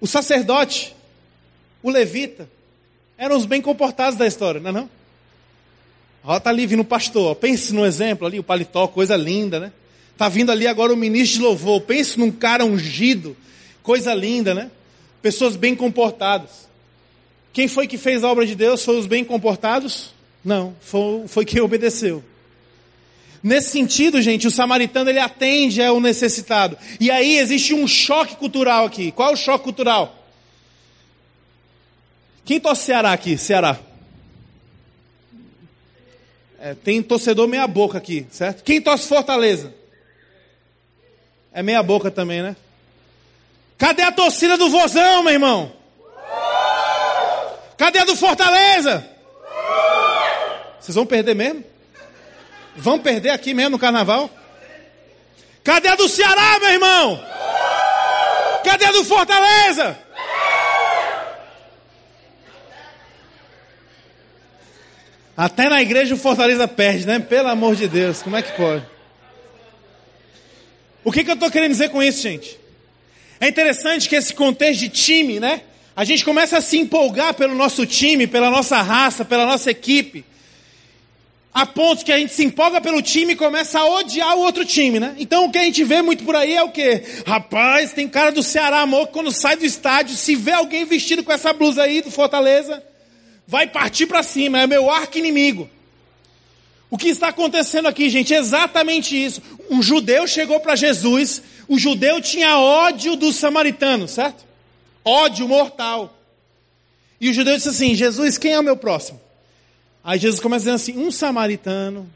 O 0.00 0.06
sacerdote, 0.06 0.96
o 1.82 1.90
levita, 1.90 2.48
eram 3.18 3.36
os 3.36 3.44
bem 3.44 3.60
comportados 3.60 4.18
da 4.18 4.26
história, 4.26 4.58
não 4.58 4.70
é 4.70 4.72
não? 4.72 4.90
Ó, 6.24 6.40
tá 6.40 6.48
ali 6.48 6.66
vindo 6.66 6.80
o 6.80 6.84
pastor, 6.84 7.32
ó. 7.32 7.34
pense 7.34 7.74
no 7.74 7.84
exemplo 7.84 8.26
ali, 8.26 8.38
o 8.38 8.42
paletó, 8.42 8.88
coisa 8.88 9.14
linda, 9.14 9.60
né? 9.60 9.72
Tá 10.16 10.28
vindo 10.28 10.50
ali 10.50 10.66
agora 10.66 10.92
o 10.92 10.96
ministro 10.96 11.38
de 11.38 11.44
louvor, 11.44 11.82
pense 11.82 12.18
num 12.18 12.30
cara 12.30 12.64
ungido, 12.64 13.36
coisa 13.82 14.14
linda, 14.14 14.54
né? 14.54 14.70
Pessoas 15.20 15.56
bem 15.56 15.76
comportadas. 15.76 16.66
Quem 17.52 17.68
foi 17.68 17.86
que 17.86 17.98
fez 17.98 18.24
a 18.24 18.30
obra 18.30 18.46
de 18.46 18.54
Deus? 18.54 18.82
Foi 18.82 18.98
os 18.98 19.06
bem 19.06 19.22
comportados? 19.22 20.14
Não, 20.42 20.74
foi, 20.80 21.28
foi 21.28 21.44
quem 21.44 21.60
obedeceu. 21.60 22.24
Nesse 23.42 23.70
sentido, 23.70 24.20
gente, 24.20 24.46
o 24.46 24.50
samaritano 24.50 25.08
ele 25.08 25.18
atende 25.18 25.82
ao 25.82 26.00
necessitado. 26.00 26.76
E 26.98 27.10
aí 27.10 27.38
existe 27.38 27.72
um 27.72 27.86
choque 27.86 28.36
cultural 28.36 28.84
aqui. 28.86 29.10
Qual 29.12 29.30
é 29.30 29.32
o 29.32 29.36
choque 29.36 29.64
cultural? 29.64 30.16
Quem 32.44 32.60
torce 32.60 32.82
Ceará 32.82 33.12
aqui? 33.12 33.38
Ceará. 33.38 33.78
É, 36.58 36.74
tem 36.74 37.02
torcedor 37.02 37.48
meia 37.48 37.66
boca 37.66 37.96
aqui, 37.96 38.26
certo? 38.30 38.62
Quem 38.62 38.82
torce 38.82 39.08
Fortaleza? 39.08 39.72
É 41.52 41.62
meia 41.62 41.82
boca 41.82 42.10
também, 42.10 42.42
né? 42.42 42.54
Cadê 43.78 44.02
a 44.02 44.12
torcida 44.12 44.58
do 44.58 44.68
Vozão, 44.68 45.22
meu 45.22 45.32
irmão? 45.32 45.72
Cadê 47.78 48.00
a 48.00 48.04
do 48.04 48.14
Fortaleza? 48.14 49.08
Vocês 50.78 50.94
vão 50.94 51.06
perder 51.06 51.34
mesmo? 51.34 51.64
Vão 52.76 52.98
perder 52.98 53.30
aqui 53.30 53.52
mesmo 53.52 53.70
no 53.70 53.78
carnaval? 53.78 54.30
Cadê 55.62 55.88
a 55.88 55.96
do 55.96 56.08
Ceará, 56.08 56.58
meu 56.60 56.70
irmão? 56.70 57.24
Cadê 58.64 58.86
a 58.86 58.92
do 58.92 59.04
Fortaleza? 59.04 59.98
Até 65.36 65.68
na 65.68 65.80
igreja 65.80 66.14
o 66.14 66.18
Fortaleza 66.18 66.68
perde, 66.68 67.06
né? 67.06 67.18
Pelo 67.18 67.48
amor 67.48 67.74
de 67.74 67.88
Deus, 67.88 68.22
como 68.22 68.36
é 68.36 68.42
que 68.42 68.52
pode? 68.52 68.84
O 71.02 71.10
que, 71.10 71.24
que 71.24 71.30
eu 71.30 71.34
estou 71.34 71.50
querendo 71.50 71.70
dizer 71.70 71.88
com 71.88 72.02
isso, 72.02 72.20
gente? 72.20 72.58
É 73.40 73.48
interessante 73.48 74.08
que 74.08 74.16
esse 74.16 74.34
contexto 74.34 74.80
de 74.80 74.90
time, 74.90 75.40
né? 75.40 75.62
A 75.96 76.04
gente 76.04 76.24
começa 76.24 76.58
a 76.58 76.60
se 76.60 76.78
empolgar 76.78 77.34
pelo 77.34 77.54
nosso 77.54 77.86
time, 77.86 78.26
pela 78.26 78.50
nossa 78.50 78.82
raça, 78.82 79.24
pela 79.24 79.46
nossa 79.46 79.70
equipe. 79.70 80.24
A 81.52 81.66
ponto 81.66 82.04
que 82.04 82.12
a 82.12 82.18
gente 82.18 82.32
se 82.32 82.44
empolga 82.44 82.80
pelo 82.80 83.02
time 83.02 83.32
e 83.32 83.36
começa 83.36 83.80
a 83.80 83.84
odiar 83.84 84.36
o 84.36 84.40
outro 84.40 84.64
time, 84.64 85.00
né? 85.00 85.16
Então 85.18 85.46
o 85.46 85.50
que 85.50 85.58
a 85.58 85.64
gente 85.64 85.82
vê 85.82 86.00
muito 86.00 86.22
por 86.22 86.36
aí 86.36 86.54
é 86.54 86.62
o 86.62 86.70
quê? 86.70 87.02
Rapaz, 87.26 87.92
tem 87.92 88.08
cara 88.08 88.30
do 88.30 88.42
Ceará, 88.42 88.80
amor, 88.80 89.08
que 89.08 89.12
quando 89.12 89.32
sai 89.32 89.56
do 89.56 89.64
estádio, 89.64 90.14
se 90.14 90.36
vê 90.36 90.52
alguém 90.52 90.84
vestido 90.84 91.24
com 91.24 91.32
essa 91.32 91.52
blusa 91.52 91.82
aí 91.82 92.02
do 92.02 92.10
Fortaleza, 92.10 92.82
vai 93.48 93.66
partir 93.66 94.06
para 94.06 94.22
cima, 94.22 94.60
é 94.60 94.66
meu 94.66 94.88
arco 94.88 95.18
inimigo. 95.18 95.68
O 96.88 96.96
que 96.96 97.08
está 97.08 97.28
acontecendo 97.28 97.86
aqui, 97.86 98.08
gente? 98.08 98.32
É 98.32 98.38
exatamente 98.38 99.20
isso. 99.20 99.42
Um 99.68 99.82
judeu 99.82 100.28
chegou 100.28 100.60
para 100.60 100.76
Jesus, 100.76 101.42
o 101.66 101.78
judeu 101.78 102.20
tinha 102.20 102.58
ódio 102.58 103.16
do 103.16 103.32
samaritano, 103.32 104.06
certo? 104.06 104.44
Ódio 105.04 105.48
mortal. 105.48 106.16
E 107.20 107.28
o 107.28 107.34
judeu 107.34 107.56
disse 107.56 107.68
assim: 107.68 107.94
Jesus, 107.94 108.38
quem 108.38 108.52
é 108.52 108.58
o 108.58 108.62
meu 108.62 108.76
próximo? 108.76 109.20
Aí 110.02 110.18
Jesus 110.18 110.40
começa 110.40 110.64
dizendo 110.64 110.76
assim: 110.76 110.98
um 110.98 111.10
samaritano. 111.10 112.10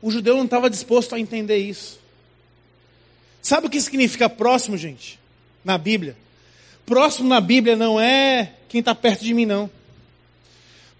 O 0.00 0.10
judeu 0.10 0.36
não 0.36 0.44
estava 0.44 0.68
disposto 0.68 1.14
a 1.14 1.20
entender 1.20 1.58
isso. 1.58 2.00
Sabe 3.40 3.66
o 3.66 3.70
que 3.70 3.80
significa 3.80 4.28
próximo, 4.28 4.76
gente? 4.76 5.18
Na 5.64 5.78
Bíblia. 5.78 6.16
Próximo 6.84 7.28
na 7.28 7.40
Bíblia 7.40 7.76
não 7.76 8.00
é 8.00 8.52
quem 8.68 8.80
está 8.80 8.94
perto 8.94 9.24
de 9.24 9.32
mim, 9.32 9.46
não. 9.46 9.70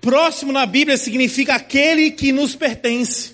Próximo 0.00 0.52
na 0.52 0.66
Bíblia 0.66 0.96
significa 0.96 1.54
aquele 1.54 2.10
que 2.10 2.32
nos 2.32 2.54
pertence. 2.54 3.32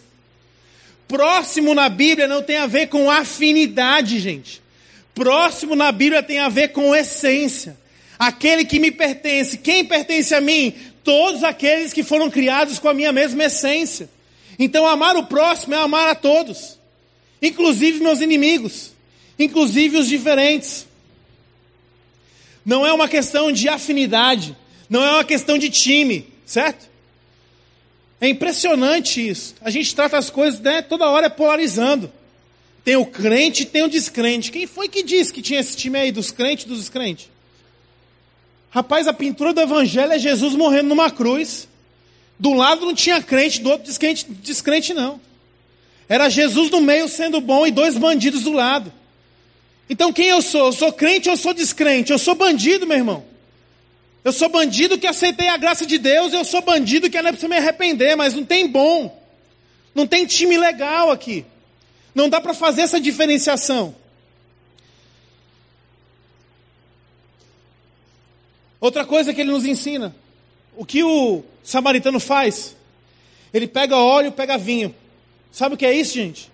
Próximo 1.07 1.74
na 1.74 1.88
Bíblia 1.88 2.28
não 2.28 2.42
tem 2.42 2.59
a 2.59 2.66
ver 2.66 2.88
com 2.88 3.11
afinidade, 3.11 4.18
gente. 4.18 4.62
Próximo 5.14 5.74
na 5.74 5.90
Bíblia 5.90 6.22
tem 6.22 6.38
a 6.38 6.48
ver 6.48 6.68
com 6.68 6.94
essência. 6.94 7.76
Aquele 8.18 8.64
que 8.64 8.78
me 8.78 8.90
pertence. 8.90 9.57
Quem 9.57 9.85
pertence 9.85 10.35
a 10.35 10.40
mim? 10.40 10.74
Todos 11.04 11.44
aqueles 11.44 11.92
que 11.92 12.02
foram 12.02 12.30
criados 12.30 12.78
com 12.78 12.88
a 12.88 12.94
minha 12.94 13.12
mesma 13.12 13.44
essência. 13.44 14.08
Então, 14.58 14.87
amar 14.87 15.16
o 15.16 15.26
próximo 15.26 15.74
é 15.74 15.78
amar 15.78 16.08
a 16.08 16.14
todos, 16.14 16.78
inclusive 17.40 18.00
meus 18.00 18.20
inimigos, 18.20 18.92
inclusive 19.38 19.96
os 19.96 20.08
diferentes. 20.08 20.87
Não 22.64 22.87
é 22.87 22.92
uma 22.92 23.08
questão 23.08 23.52
de 23.52 23.68
afinidade, 23.68 24.56
não 24.90 25.04
é 25.04 25.12
uma 25.12 25.24
questão 25.24 25.56
de 25.56 25.70
time, 25.70 26.26
certo? 26.44 26.88
É 28.20 28.28
impressionante 28.28 29.26
isso. 29.26 29.54
A 29.61 29.70
gente 29.70 29.94
trata 29.94 30.18
as 30.18 30.28
coisas 30.28 30.61
né, 30.61 30.82
toda 30.82 31.08
hora 31.08 31.30
polarizando. 31.30 32.12
Tem 32.84 32.96
o 32.96 33.06
crente 33.06 33.64
tem 33.64 33.82
o 33.82 33.88
descrente. 33.88 34.50
Quem 34.50 34.66
foi 34.66 34.88
que 34.88 35.02
disse 35.02 35.32
que 35.32 35.42
tinha 35.42 35.61
esse 35.61 35.76
time 35.76 35.98
aí 35.98 36.11
dos 36.11 36.30
crentes 36.30 36.64
e 36.64 36.68
dos 36.68 36.78
descrentes? 36.78 37.28
Rapaz, 38.70 39.09
a 39.09 39.12
pintura 39.12 39.52
do 39.52 39.61
evangelho 39.61 40.12
é 40.12 40.18
Jesus 40.18 40.54
morrendo 40.54 40.88
numa 40.88 41.11
cruz. 41.11 41.68
Do 42.38 42.52
lado 42.52 42.87
não 42.87 42.94
tinha 42.94 43.22
crente, 43.22 43.61
do 43.61 43.70
outro 43.70 43.87
descrente, 43.87 44.26
descrente 44.28 44.94
não. 44.94 45.20
Era 46.09 46.28
Jesus 46.28 46.70
no 46.70 46.81
meio 46.81 47.09
sendo 47.09 47.40
bom 47.40 47.66
e 47.66 47.70
dois 47.70 47.96
bandidos 47.96 48.42
do 48.42 48.52
lado. 48.52 48.92
Então 49.90 50.12
quem 50.12 50.28
eu 50.28 50.42
sou? 50.42 50.66
Eu 50.66 50.72
sou 50.72 50.92
crente 50.92 51.28
ou 51.28 51.37
sou 51.37 51.52
descrente? 51.52 52.12
Eu 52.12 52.18
sou 52.18 52.35
bandido, 52.35 52.87
meu 52.87 52.96
irmão. 52.96 53.24
Eu 54.24 54.33
sou 54.33 54.48
bandido 54.48 54.98
que 54.98 55.07
aceitei 55.07 55.48
a 55.48 55.57
graça 55.57 55.87
de 55.87 55.96
Deus, 55.96 56.33
eu 56.33 56.44
sou 56.44 56.61
bandido 56.61 57.09
que 57.09 57.20
não 57.20 57.31
é 57.31 57.33
para 57.33 57.48
me 57.48 57.57
arrepender, 57.57 58.14
mas 58.16 58.35
não 58.35 58.44
tem 58.44 58.68
bom. 58.68 59.16
Não 59.94 60.07
tem 60.07 60.26
time 60.26 60.57
legal 60.57 61.11
aqui. 61.11 61.44
Não 62.14 62.28
dá 62.28 62.40
para 62.40 62.52
fazer 62.52 62.83
essa 62.83 63.00
diferenciação. 63.00 63.94
Outra 68.80 69.04
coisa 69.04 69.34
que 69.34 69.40
ele 69.40 69.50
nos 69.50 69.64
ensina, 69.64 70.14
o 70.76 70.84
que 70.84 71.02
o 71.02 71.42
samaritano 71.64 72.20
faz? 72.20 72.76
Ele 73.52 73.66
pega 73.66 73.96
óleo, 73.96 74.32
pega 74.32 74.56
vinho. 74.56 74.94
Sabe 75.50 75.74
o 75.74 75.78
que 75.78 75.86
é 75.86 75.92
isso, 75.92 76.14
gente? 76.14 76.50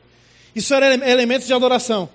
Isso 0.54 0.72
era 0.72 0.94
elementos 1.10 1.46
de 1.46 1.52
adoração. 1.52 2.08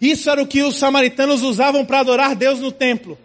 Isso 0.00 0.30
era 0.30 0.42
o 0.42 0.46
que 0.46 0.62
os 0.62 0.76
samaritanos 0.76 1.42
usavam 1.42 1.84
para 1.84 2.00
adorar 2.00 2.34
Deus 2.34 2.60
no 2.60 2.70
templo. 2.70 3.18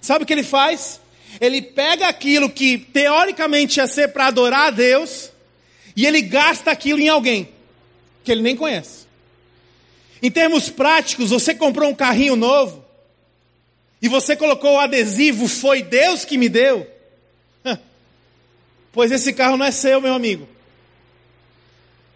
Sabe 0.00 0.24
o 0.24 0.26
que 0.26 0.32
ele 0.32 0.42
faz? 0.42 1.00
Ele 1.40 1.62
pega 1.62 2.08
aquilo 2.08 2.50
que 2.50 2.78
teoricamente 2.78 3.78
ia 3.78 3.86
ser 3.86 4.08
para 4.08 4.26
adorar 4.26 4.68
a 4.68 4.70
Deus 4.70 5.30
e 5.96 6.06
ele 6.06 6.20
gasta 6.20 6.70
aquilo 6.70 7.00
em 7.00 7.08
alguém 7.08 7.48
que 8.22 8.32
ele 8.32 8.42
nem 8.42 8.56
conhece. 8.56 9.06
Em 10.22 10.30
termos 10.30 10.70
práticos, 10.70 11.30
você 11.30 11.54
comprou 11.54 11.90
um 11.90 11.94
carrinho 11.94 12.36
novo, 12.36 12.83
e 14.04 14.08
você 14.08 14.36
colocou 14.36 14.74
o 14.74 14.78
adesivo, 14.78 15.48
foi 15.48 15.82
Deus 15.82 16.26
que 16.26 16.36
me 16.36 16.46
deu, 16.46 16.86
pois 18.92 19.10
esse 19.10 19.32
carro 19.32 19.56
não 19.56 19.64
é 19.64 19.70
seu, 19.70 19.98
meu 19.98 20.12
amigo. 20.12 20.46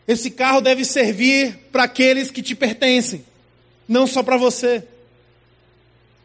Esse 0.06 0.30
carro 0.30 0.60
deve 0.60 0.84
servir 0.84 1.56
para 1.72 1.84
aqueles 1.84 2.30
que 2.30 2.42
te 2.42 2.54
pertencem, 2.54 3.24
não 3.88 4.06
só 4.06 4.22
para 4.22 4.36
você. 4.36 4.84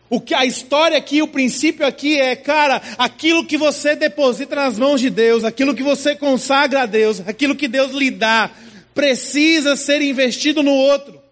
O 0.10 0.20
que 0.20 0.34
a 0.34 0.46
história 0.46 0.98
aqui, 0.98 1.22
o 1.22 1.30
princípio 1.30 1.88
aqui 1.88 2.20
é, 2.20 2.36
cara, 2.36 2.82
aquilo 2.98 3.46
que 3.46 3.58
você 3.58 3.96
deposita 3.96 4.58
nas 4.58 4.78
mãos 4.78 5.00
de 5.00 5.10
Deus, 5.10 5.46
aquilo 5.46 5.74
que 5.74 5.82
você 5.82 6.14
consagra 6.14 6.82
a 6.82 6.86
Deus, 6.86 7.22
aquilo 7.26 7.56
que 7.56 7.70
Deus 7.70 7.94
lhe 7.94 8.12
dá, 8.12 8.52
precisa 8.94 9.78
ser 9.78 10.02
investido 10.02 10.62
no 10.62 10.74
outro. 10.74 11.23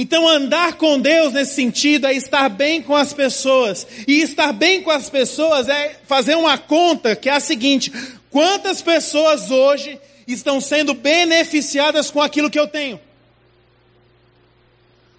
Então, 0.00 0.28
andar 0.28 0.74
com 0.74 1.00
Deus 1.00 1.32
nesse 1.32 1.54
sentido 1.54 2.06
é 2.06 2.14
estar 2.14 2.48
bem 2.48 2.80
com 2.80 2.94
as 2.94 3.12
pessoas. 3.12 3.84
E 4.06 4.20
estar 4.20 4.52
bem 4.52 4.80
com 4.80 4.92
as 4.92 5.10
pessoas 5.10 5.68
é 5.68 5.98
fazer 6.06 6.36
uma 6.36 6.56
conta 6.56 7.16
que 7.16 7.28
é 7.28 7.32
a 7.32 7.40
seguinte: 7.40 7.90
quantas 8.30 8.80
pessoas 8.80 9.50
hoje 9.50 9.98
estão 10.24 10.60
sendo 10.60 10.94
beneficiadas 10.94 12.12
com 12.12 12.22
aquilo 12.22 12.48
que 12.48 12.60
eu 12.60 12.68
tenho? 12.68 13.00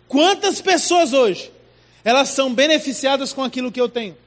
Quantas 0.07 0.61
pessoas 0.61 1.11
hoje 1.11 1.51
elas 2.01 2.29
são 2.29 2.53
beneficiadas 2.53 3.33
com 3.33 3.43
aquilo 3.43 3.73
que 3.73 3.81
eu 3.81 3.89
tenho? 3.89 4.17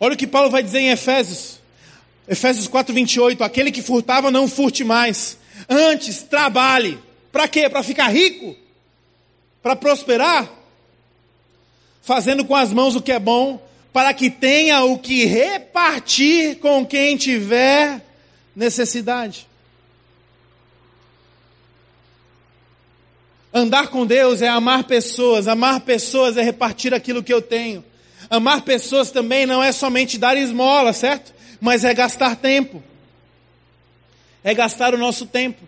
Olha 0.00 0.14
o 0.14 0.18
que 0.18 0.26
Paulo 0.26 0.50
vai 0.50 0.64
dizer 0.64 0.80
em 0.80 0.90
Efésios. 0.90 1.60
Efésios 2.26 2.66
4:28, 2.66 3.44
aquele 3.44 3.70
que 3.70 3.82
furtava 3.82 4.32
não 4.32 4.48
furte 4.48 4.82
mais, 4.82 5.38
Antes, 5.68 6.22
trabalhe. 6.22 6.98
Para 7.32 7.48
quê? 7.48 7.68
Para 7.68 7.82
ficar 7.82 8.08
rico? 8.08 8.56
Para 9.62 9.74
prosperar? 9.74 10.50
Fazendo 12.02 12.44
com 12.44 12.54
as 12.54 12.72
mãos 12.72 12.94
o 12.94 13.02
que 13.02 13.12
é 13.12 13.18
bom, 13.18 13.66
para 13.92 14.12
que 14.12 14.30
tenha 14.30 14.84
o 14.84 14.98
que 14.98 15.24
repartir 15.24 16.58
com 16.58 16.84
quem 16.84 17.16
tiver 17.16 18.04
necessidade. 18.54 19.48
Andar 23.52 23.88
com 23.88 24.04
Deus 24.04 24.42
é 24.42 24.48
amar 24.48 24.84
pessoas, 24.84 25.46
amar 25.48 25.80
pessoas 25.80 26.36
é 26.36 26.42
repartir 26.42 26.92
aquilo 26.92 27.22
que 27.22 27.32
eu 27.32 27.40
tenho. 27.40 27.84
Amar 28.28 28.62
pessoas 28.62 29.10
também 29.10 29.46
não 29.46 29.62
é 29.62 29.70
somente 29.70 30.18
dar 30.18 30.36
esmola, 30.36 30.92
certo? 30.92 31.32
Mas 31.60 31.84
é 31.84 31.94
gastar 31.94 32.36
tempo 32.36 32.82
é 34.44 34.54
gastar 34.54 34.94
o 34.94 34.98
nosso 34.98 35.26
tempo. 35.26 35.66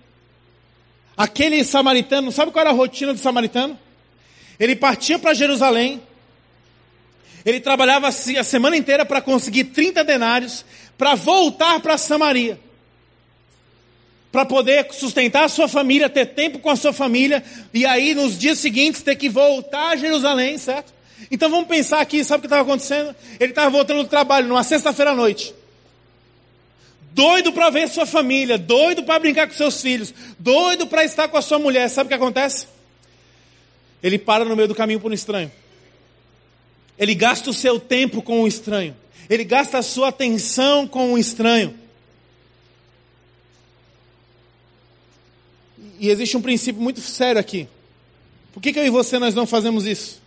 Aquele 1.17 1.65
samaritano, 1.65 2.31
sabe 2.31 2.53
qual 2.53 2.61
era 2.61 2.71
a 2.71 2.75
rotina 2.75 3.15
do 3.15 3.19
samaritano? 3.19 3.79
Ele 4.61 4.77
partia 4.77 5.19
para 5.19 5.35
Jerusalém, 5.35 6.03
ele 7.45 7.61
trabalhava 7.61 8.09
a 8.09 8.13
semana 8.13 8.77
inteira 8.77 9.05
para 9.07 9.21
conseguir 9.21 9.65
30 9.65 10.05
denários, 10.05 10.65
para 10.99 11.15
voltar 11.15 11.81
para 11.81 11.97
Samaria. 11.97 12.59
para 14.37 14.45
poder 14.45 14.89
sustentar 14.93 15.45
a 15.45 15.49
sua 15.49 15.67
família, 15.67 16.11
ter 16.11 16.27
tempo 16.27 16.59
com 16.59 16.69
a 16.69 16.77
sua 16.77 16.93
família, 16.93 17.43
e 17.73 17.87
aí 17.87 18.15
nos 18.15 18.39
dias 18.39 18.59
seguintes 18.59 19.01
ter 19.01 19.17
que 19.17 19.31
voltar 19.31 19.93
a 19.93 19.97
Jerusalém, 19.97 20.59
certo? 20.59 20.93
Então 21.31 21.49
vamos 21.49 21.67
pensar 21.67 22.01
aqui, 22.03 22.23
sabe 22.23 22.41
o 22.41 22.43
que 22.43 22.47
estava 22.47 22.61
acontecendo? 22.61 23.17
Ele 23.41 23.53
estava 23.53 23.71
voltando 23.71 24.03
do 24.03 24.09
trabalho 24.11 24.47
numa 24.47 24.63
sexta-feira 24.63 25.13
à 25.13 25.15
noite. 25.15 25.55
Doido 27.17 27.51
para 27.51 27.71
ver 27.71 27.89
sua 27.89 28.05
família, 28.05 28.59
doido 28.59 29.03
para 29.03 29.19
brincar 29.19 29.47
com 29.47 29.55
seus 29.55 29.81
filhos, 29.81 30.13
doido 30.39 30.87
para 30.87 31.03
estar 31.03 31.27
com 31.29 31.39
a 31.39 31.41
sua 31.41 31.59
mulher. 31.59 31.89
Sabe 31.89 32.09
o 32.09 32.09
que 32.09 32.15
acontece? 32.15 32.67
Ele 34.03 34.19
para 34.19 34.45
no 34.45 34.55
meio 34.55 34.69
do 34.69 34.75
caminho 34.75 35.01
por 35.01 35.11
um 35.11 35.15
estranho. 35.15 35.51
Ele 36.99 37.15
gasta 37.15 37.49
o 37.49 37.55
seu 37.55 37.81
tempo 37.81 38.21
com 38.21 38.43
um 38.43 38.47
estranho. 38.47 38.95
Ele 39.31 39.45
gasta 39.45 39.79
a 39.79 39.83
sua 39.83 40.09
atenção 40.09 40.87
com 40.87 41.15
um 41.15 41.17
estranho. 41.17 41.75
E 45.99 46.11
existe 46.11 46.37
um 46.37 46.43
princípio 46.43 46.83
muito 46.83 47.01
sério 47.01 47.41
aqui. 47.41 47.67
Por 48.53 48.61
que, 48.63 48.75
que 48.75 48.79
eu 48.79 48.85
e 48.85 48.91
você 48.91 49.19
nós 49.19 49.35
não 49.35 49.47
fazemos 49.47 49.87
isso? 49.87 50.21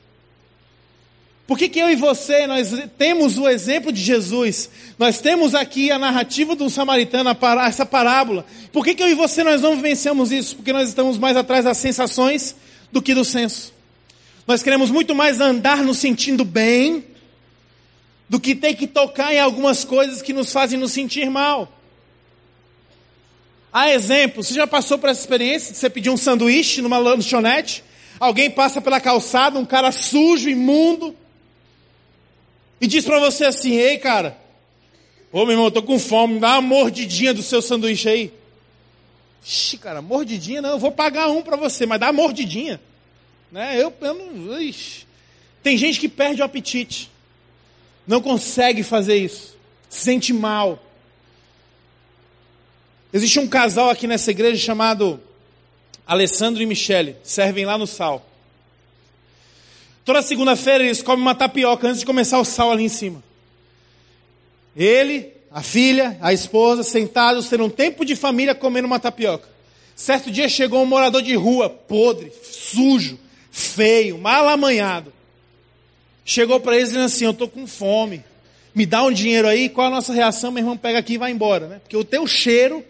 Por 1.49 1.57
que, 1.57 1.67
que 1.67 1.79
eu 1.79 1.89
e 1.89 1.95
você 1.95 2.45
nós 2.45 2.71
temos 2.95 3.39
o 3.39 3.49
exemplo 3.49 3.91
de 3.91 3.99
Jesus? 3.99 4.69
Nós 4.99 5.17
temos 5.19 5.55
aqui 5.55 5.89
a 5.89 5.97
narrativa 5.97 6.55
do 6.55 6.69
samaritano, 6.69 7.35
essa 7.65 7.87
parábola. 7.87 8.45
Por 8.71 8.85
que, 8.85 8.93
que 8.93 9.01
eu 9.01 9.09
e 9.09 9.15
você 9.15 9.43
nós 9.43 9.59
não 9.59 9.75
vivenciamos 9.75 10.31
isso? 10.31 10.57
Porque 10.57 10.71
nós 10.71 10.89
estamos 10.89 11.17
mais 11.17 11.35
atrás 11.35 11.65
das 11.65 11.79
sensações 11.79 12.55
do 12.91 13.01
que 13.01 13.15
do 13.15 13.25
senso. 13.25 13.73
Nós 14.45 14.61
queremos 14.61 14.91
muito 14.91 15.15
mais 15.15 15.41
andar 15.41 15.77
nos 15.77 15.97
sentindo 15.97 16.45
bem 16.45 17.03
do 18.29 18.39
que 18.39 18.53
ter 18.53 18.75
que 18.75 18.85
tocar 18.85 19.33
em 19.33 19.39
algumas 19.39 19.83
coisas 19.83 20.21
que 20.21 20.31
nos 20.31 20.53
fazem 20.53 20.77
nos 20.77 20.91
sentir 20.91 21.31
mal. 21.31 21.67
Há 23.73 23.89
exemplo, 23.89 24.43
você 24.43 24.53
já 24.53 24.67
passou 24.67 24.99
por 24.99 25.09
essa 25.09 25.21
experiência 25.21 25.71
de 25.71 25.79
você 25.79 25.89
pedir 25.89 26.11
um 26.11 26.17
sanduíche 26.17 26.79
numa 26.79 26.99
lanchonete? 26.99 27.83
Alguém 28.19 28.51
passa 28.51 28.79
pela 28.79 29.01
calçada, 29.01 29.57
um 29.57 29.65
cara 29.65 29.91
sujo, 29.91 30.47
imundo, 30.47 31.17
e 32.81 32.87
diz 32.87 33.05
para 33.05 33.19
você 33.19 33.45
assim: 33.45 33.73
Ei, 33.73 33.97
cara, 33.97 34.37
ô 35.31 35.39
meu 35.39 35.51
irmão, 35.51 35.65
eu 35.65 35.71
tô 35.71 35.83
com 35.83 35.99
fome, 35.99 36.39
dá 36.39 36.53
uma 36.53 36.61
mordidinha 36.61 37.33
do 37.33 37.43
seu 37.43 37.61
sanduíche 37.61 38.09
aí. 38.09 38.33
Ixi, 39.45 39.77
cara, 39.77 40.01
mordidinha 40.01 40.61
não, 40.61 40.71
eu 40.71 40.79
vou 40.79 40.91
pagar 40.91 41.29
um 41.29 41.41
para 41.41 41.55
você, 41.57 41.85
mas 41.85 41.99
dá 41.99 42.07
uma 42.07 42.13
mordidinha. 42.13 42.79
Né? 43.51 43.81
Eu, 43.81 43.93
eu 44.01 44.13
não. 44.13 44.61
Ixi. 44.61 45.07
Tem 45.61 45.77
gente 45.77 45.99
que 45.99 46.07
perde 46.07 46.41
o 46.41 46.45
apetite, 46.45 47.11
não 48.07 48.21
consegue 48.21 48.81
fazer 48.81 49.17
isso, 49.17 49.57
se 49.89 50.01
sente 50.01 50.31
mal. 50.31 50.81
Existe 53.11 53.39
um 53.39 53.47
casal 53.47 53.89
aqui 53.89 54.07
nessa 54.07 54.31
igreja 54.31 54.63
chamado 54.63 55.19
Alessandro 56.05 56.61
e 56.61 56.65
Michele, 56.65 57.17
servem 57.23 57.65
lá 57.65 57.77
no 57.77 57.85
sal. 57.85 58.28
Toda 60.09 60.23
segunda-feira 60.23 60.83
eles 60.83 61.03
comem 61.03 61.21
uma 61.21 61.35
tapioca 61.35 61.87
antes 61.87 61.99
de 61.99 62.05
começar 62.07 62.39
o 62.39 62.43
sal 62.43 62.71
ali 62.71 62.83
em 62.83 62.89
cima. 62.89 63.23
Ele, 64.75 65.31
a 65.51 65.61
filha, 65.61 66.17
a 66.19 66.33
esposa, 66.33 66.81
sentados, 66.81 67.47
tendo 67.47 67.65
um 67.65 67.69
tempo 67.69 68.03
de 68.03 68.15
família 68.15 68.55
comendo 68.55 68.87
uma 68.87 68.99
tapioca. 68.99 69.47
Certo 69.95 70.31
dia 70.31 70.49
chegou 70.49 70.81
um 70.81 70.85
morador 70.87 71.21
de 71.21 71.35
rua, 71.35 71.69
podre, 71.69 72.31
sujo, 72.41 73.19
feio, 73.51 74.17
mal 74.17 74.49
amanhado. 74.49 75.13
Chegou 76.25 76.59
para 76.59 76.75
eles 76.75 76.89
dizendo 76.89 77.05
assim: 77.05 77.25
Eu 77.25 77.31
estou 77.31 77.47
com 77.47 77.67
fome, 77.67 78.23
me 78.73 78.87
dá 78.87 79.03
um 79.03 79.11
dinheiro 79.11 79.47
aí. 79.47 79.69
Qual 79.69 79.85
a 79.85 79.91
nossa 79.91 80.11
reação? 80.11 80.49
Meu 80.49 80.61
irmão 80.61 80.75
pega 80.75 80.97
aqui 80.97 81.13
e 81.13 81.17
vai 81.19 81.29
embora, 81.29 81.67
né? 81.67 81.79
Porque 81.83 81.95
o 81.95 82.03
teu 82.03 82.25
cheiro 82.25 82.83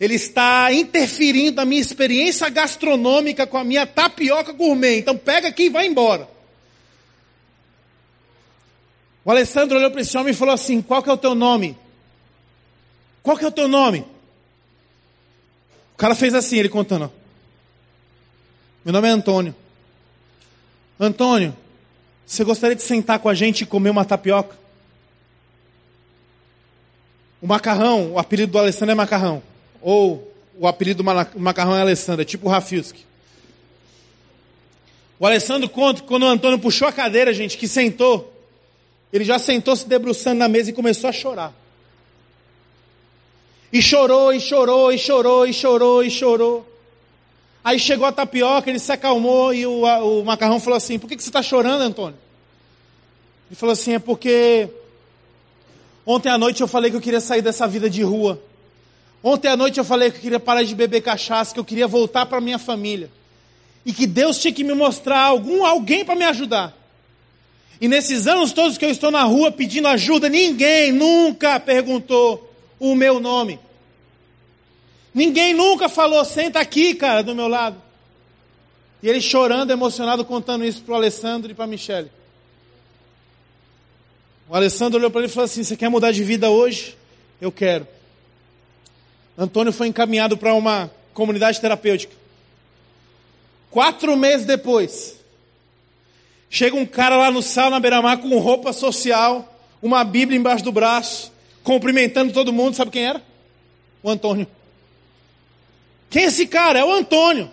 ele 0.00 0.14
está 0.14 0.72
interferindo 0.72 1.56
na 1.56 1.66
minha 1.66 1.80
experiência 1.80 2.48
gastronômica 2.48 3.46
com 3.46 3.58
a 3.58 3.64
minha 3.64 3.86
tapioca 3.86 4.50
gourmet. 4.50 4.98
Então 4.98 5.14
pega 5.14 5.48
aqui 5.48 5.64
e 5.64 5.68
vai 5.68 5.86
embora. 5.86 6.26
O 9.22 9.30
Alessandro 9.30 9.76
olhou 9.76 9.90
para 9.90 10.00
esse 10.00 10.16
homem 10.16 10.32
e 10.32 10.36
falou 10.36 10.54
assim: 10.54 10.80
Qual 10.80 11.02
que 11.02 11.10
é 11.10 11.12
o 11.12 11.18
teu 11.18 11.34
nome? 11.34 11.76
Qual 13.22 13.36
que 13.36 13.44
é 13.44 13.48
o 13.48 13.52
teu 13.52 13.68
nome? 13.68 14.00
O 15.92 15.98
cara 15.98 16.14
fez 16.14 16.32
assim, 16.32 16.56
ele 16.56 16.70
contando. 16.70 17.12
Meu 18.82 18.94
nome 18.94 19.06
é 19.06 19.10
Antônio. 19.10 19.54
Antônio, 20.98 21.54
você 22.24 22.42
gostaria 22.42 22.74
de 22.74 22.82
sentar 22.82 23.18
com 23.18 23.28
a 23.28 23.34
gente 23.34 23.62
e 23.62 23.66
comer 23.66 23.90
uma 23.90 24.06
tapioca? 24.06 24.58
O 27.42 27.46
macarrão, 27.46 28.12
o 28.12 28.18
apelido 28.18 28.52
do 28.52 28.58
Alessandro 28.58 28.92
é 28.92 28.94
macarrão. 28.94 29.49
Ou 29.80 30.32
o 30.58 30.66
apelido 30.66 31.02
do 31.02 31.40
macarrão 31.40 31.76
é 31.76 31.80
Alessandro, 31.80 32.22
é 32.22 32.24
tipo 32.24 32.46
o 32.46 32.50
Rafilski. 32.50 33.04
O 35.18 35.26
Alessandro 35.26 35.68
conta 35.68 36.00
que 36.00 36.06
quando 36.06 36.22
o 36.22 36.28
Antônio 36.28 36.58
puxou 36.58 36.88
a 36.88 36.92
cadeira, 36.92 37.32
gente, 37.32 37.58
que 37.58 37.68
sentou, 37.68 38.32
ele 39.12 39.24
já 39.24 39.38
sentou 39.38 39.76
se 39.76 39.86
debruçando 39.86 40.38
na 40.38 40.48
mesa 40.48 40.70
e 40.70 40.72
começou 40.72 41.10
a 41.10 41.12
chorar. 41.12 41.52
E 43.72 43.80
chorou, 43.80 44.32
e 44.32 44.40
chorou, 44.40 44.92
e 44.92 44.98
chorou, 44.98 45.46
e 45.46 45.52
chorou, 45.52 46.02
e 46.02 46.10
chorou. 46.10 46.66
Aí 47.62 47.78
chegou 47.78 48.06
a 48.06 48.12
tapioca, 48.12 48.70
ele 48.70 48.78
se 48.78 48.90
acalmou 48.90 49.52
e 49.52 49.66
o, 49.66 49.86
a, 49.86 50.02
o 50.02 50.24
macarrão 50.24 50.58
falou 50.58 50.76
assim: 50.76 50.98
Por 50.98 51.08
que, 51.08 51.16
que 51.16 51.22
você 51.22 51.28
está 51.28 51.42
chorando, 51.42 51.82
Antônio? 51.82 52.18
Ele 53.48 53.56
falou 53.56 53.74
assim: 53.74 53.94
É 53.94 53.98
porque 53.98 54.68
ontem 56.04 56.30
à 56.30 56.38
noite 56.38 56.62
eu 56.62 56.68
falei 56.68 56.90
que 56.90 56.96
eu 56.96 57.00
queria 57.00 57.20
sair 57.20 57.42
dessa 57.42 57.68
vida 57.68 57.88
de 57.88 58.02
rua. 58.02 58.42
Ontem 59.22 59.48
à 59.48 59.56
noite 59.56 59.78
eu 59.78 59.84
falei 59.84 60.10
que 60.10 60.16
eu 60.16 60.22
queria 60.22 60.40
parar 60.40 60.62
de 60.62 60.74
beber 60.74 61.02
cachaça, 61.02 61.52
que 61.52 61.60
eu 61.60 61.64
queria 61.64 61.86
voltar 61.86 62.26
para 62.26 62.40
minha 62.40 62.58
família. 62.58 63.10
E 63.84 63.92
que 63.92 64.06
Deus 64.06 64.38
tinha 64.38 64.52
que 64.52 64.64
me 64.64 64.74
mostrar 64.74 65.20
algum 65.20 65.64
alguém 65.64 66.04
para 66.04 66.14
me 66.14 66.24
ajudar. 66.24 66.76
E 67.80 67.88
nesses 67.88 68.26
anos 68.26 68.52
todos 68.52 68.76
que 68.76 68.84
eu 68.84 68.90
estou 68.90 69.10
na 69.10 69.22
rua 69.22 69.50
pedindo 69.50 69.88
ajuda, 69.88 70.28
ninguém 70.28 70.92
nunca 70.92 71.58
perguntou 71.58 72.54
o 72.78 72.94
meu 72.94 73.20
nome. 73.20 73.58
Ninguém 75.12 75.54
nunca 75.54 75.88
falou, 75.88 76.24
senta 76.24 76.60
aqui, 76.60 76.94
cara, 76.94 77.22
do 77.22 77.34
meu 77.34 77.48
lado. 77.48 77.80
E 79.02 79.08
ele 79.08 79.20
chorando, 79.20 79.70
emocionado, 79.70 80.24
contando 80.24 80.64
isso 80.64 80.82
para 80.82 80.92
o 80.92 80.96
Alessandro 80.96 81.50
e 81.50 81.54
para 81.54 81.64
a 81.64 81.68
Michele. 81.68 82.10
O 84.48 84.54
Alessandro 84.54 84.98
olhou 84.98 85.10
para 85.10 85.22
ele 85.22 85.30
e 85.30 85.32
falou 85.32 85.44
assim: 85.46 85.62
Você 85.62 85.76
quer 85.76 85.88
mudar 85.88 86.12
de 86.12 86.22
vida 86.22 86.50
hoje? 86.50 86.96
Eu 87.40 87.50
quero. 87.50 87.86
Antônio 89.40 89.72
foi 89.72 89.86
encaminhado 89.86 90.36
para 90.36 90.52
uma 90.52 90.90
comunidade 91.14 91.58
terapêutica. 91.58 92.14
Quatro 93.70 94.14
meses 94.14 94.44
depois, 94.44 95.16
chega 96.50 96.76
um 96.76 96.84
cara 96.84 97.16
lá 97.16 97.30
no 97.30 97.40
sal, 97.40 97.70
na 97.70 97.80
beira-mar, 97.80 98.18
com 98.18 98.38
roupa 98.38 98.70
social, 98.74 99.58
uma 99.80 100.04
Bíblia 100.04 100.38
embaixo 100.38 100.62
do 100.62 100.70
braço, 100.70 101.32
cumprimentando 101.64 102.34
todo 102.34 102.52
mundo. 102.52 102.76
Sabe 102.76 102.90
quem 102.90 103.06
era? 103.06 103.22
O 104.02 104.10
Antônio. 104.10 104.46
Quem 106.10 106.24
é 106.24 106.26
esse 106.26 106.46
cara? 106.46 106.80
É 106.80 106.84
o 106.84 106.92
Antônio. 106.92 107.50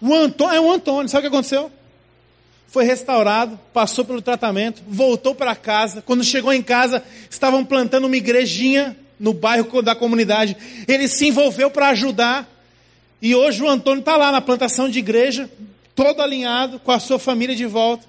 O 0.00 0.12
Antônio 0.12 0.56
é 0.56 0.60
o 0.60 0.72
Antônio. 0.72 1.08
Sabe 1.08 1.24
o 1.24 1.30
que 1.30 1.36
aconteceu? 1.36 1.70
Foi 2.66 2.82
restaurado, 2.82 3.60
passou 3.72 4.04
pelo 4.04 4.20
tratamento, 4.20 4.82
voltou 4.88 5.36
para 5.36 5.54
casa. 5.54 6.02
Quando 6.02 6.24
chegou 6.24 6.52
em 6.52 6.62
casa, 6.62 7.00
estavam 7.30 7.64
plantando 7.64 8.08
uma 8.08 8.16
igrejinha 8.16 8.96
no 9.20 9.34
bairro 9.34 9.82
da 9.82 9.94
comunidade. 9.94 10.56
Ele 10.88 11.06
se 11.06 11.26
envolveu 11.26 11.70
para 11.70 11.90
ajudar. 11.90 12.48
E 13.20 13.34
hoje 13.34 13.62
o 13.62 13.68
Antônio 13.68 14.00
está 14.00 14.16
lá 14.16 14.32
na 14.32 14.40
plantação 14.40 14.88
de 14.88 14.98
igreja, 14.98 15.48
todo 15.94 16.22
alinhado, 16.22 16.80
com 16.80 16.90
a 16.90 16.98
sua 16.98 17.18
família 17.18 17.54
de 17.54 17.66
volta. 17.66 18.08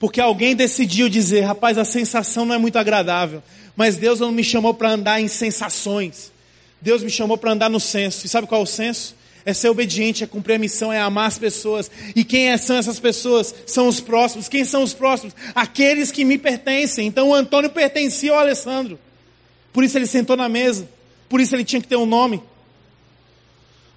Porque 0.00 0.20
alguém 0.20 0.56
decidiu 0.56 1.08
dizer: 1.08 1.42
rapaz, 1.42 1.76
a 1.76 1.84
sensação 1.84 2.46
não 2.46 2.54
é 2.54 2.58
muito 2.58 2.78
agradável. 2.78 3.42
Mas 3.76 3.96
Deus 3.96 4.18
não 4.18 4.32
me 4.32 4.42
chamou 4.42 4.72
para 4.72 4.90
andar 4.90 5.20
em 5.20 5.28
sensações. 5.28 6.32
Deus 6.80 7.02
me 7.02 7.10
chamou 7.10 7.36
para 7.36 7.52
andar 7.52 7.68
no 7.68 7.78
senso. 7.78 8.24
E 8.24 8.28
sabe 8.28 8.46
qual 8.46 8.62
é 8.62 8.64
o 8.64 8.66
senso? 8.66 9.14
É 9.44 9.54
ser 9.54 9.68
obediente, 9.68 10.24
é 10.24 10.26
cumprir 10.26 10.54
a 10.54 10.58
missão, 10.58 10.92
é 10.92 11.00
amar 11.00 11.26
as 11.26 11.38
pessoas. 11.38 11.90
E 12.14 12.24
quem 12.24 12.48
é, 12.48 12.56
são 12.56 12.76
essas 12.76 12.98
pessoas? 12.98 13.54
São 13.66 13.86
os 13.86 14.00
próximos. 14.00 14.48
Quem 14.48 14.64
são 14.64 14.82
os 14.82 14.94
próximos? 14.94 15.34
Aqueles 15.54 16.10
que 16.10 16.24
me 16.24 16.38
pertencem. 16.38 17.06
Então 17.06 17.28
o 17.28 17.34
Antônio 17.34 17.70
pertencia 17.70 18.32
ao 18.32 18.38
Alessandro. 18.38 18.98
Por 19.78 19.84
isso 19.84 19.96
ele 19.96 20.08
sentou 20.08 20.36
na 20.36 20.48
mesa. 20.48 20.88
Por 21.28 21.40
isso 21.40 21.54
ele 21.54 21.62
tinha 21.62 21.80
que 21.80 21.86
ter 21.86 21.94
um 21.94 22.04
nome. 22.04 22.42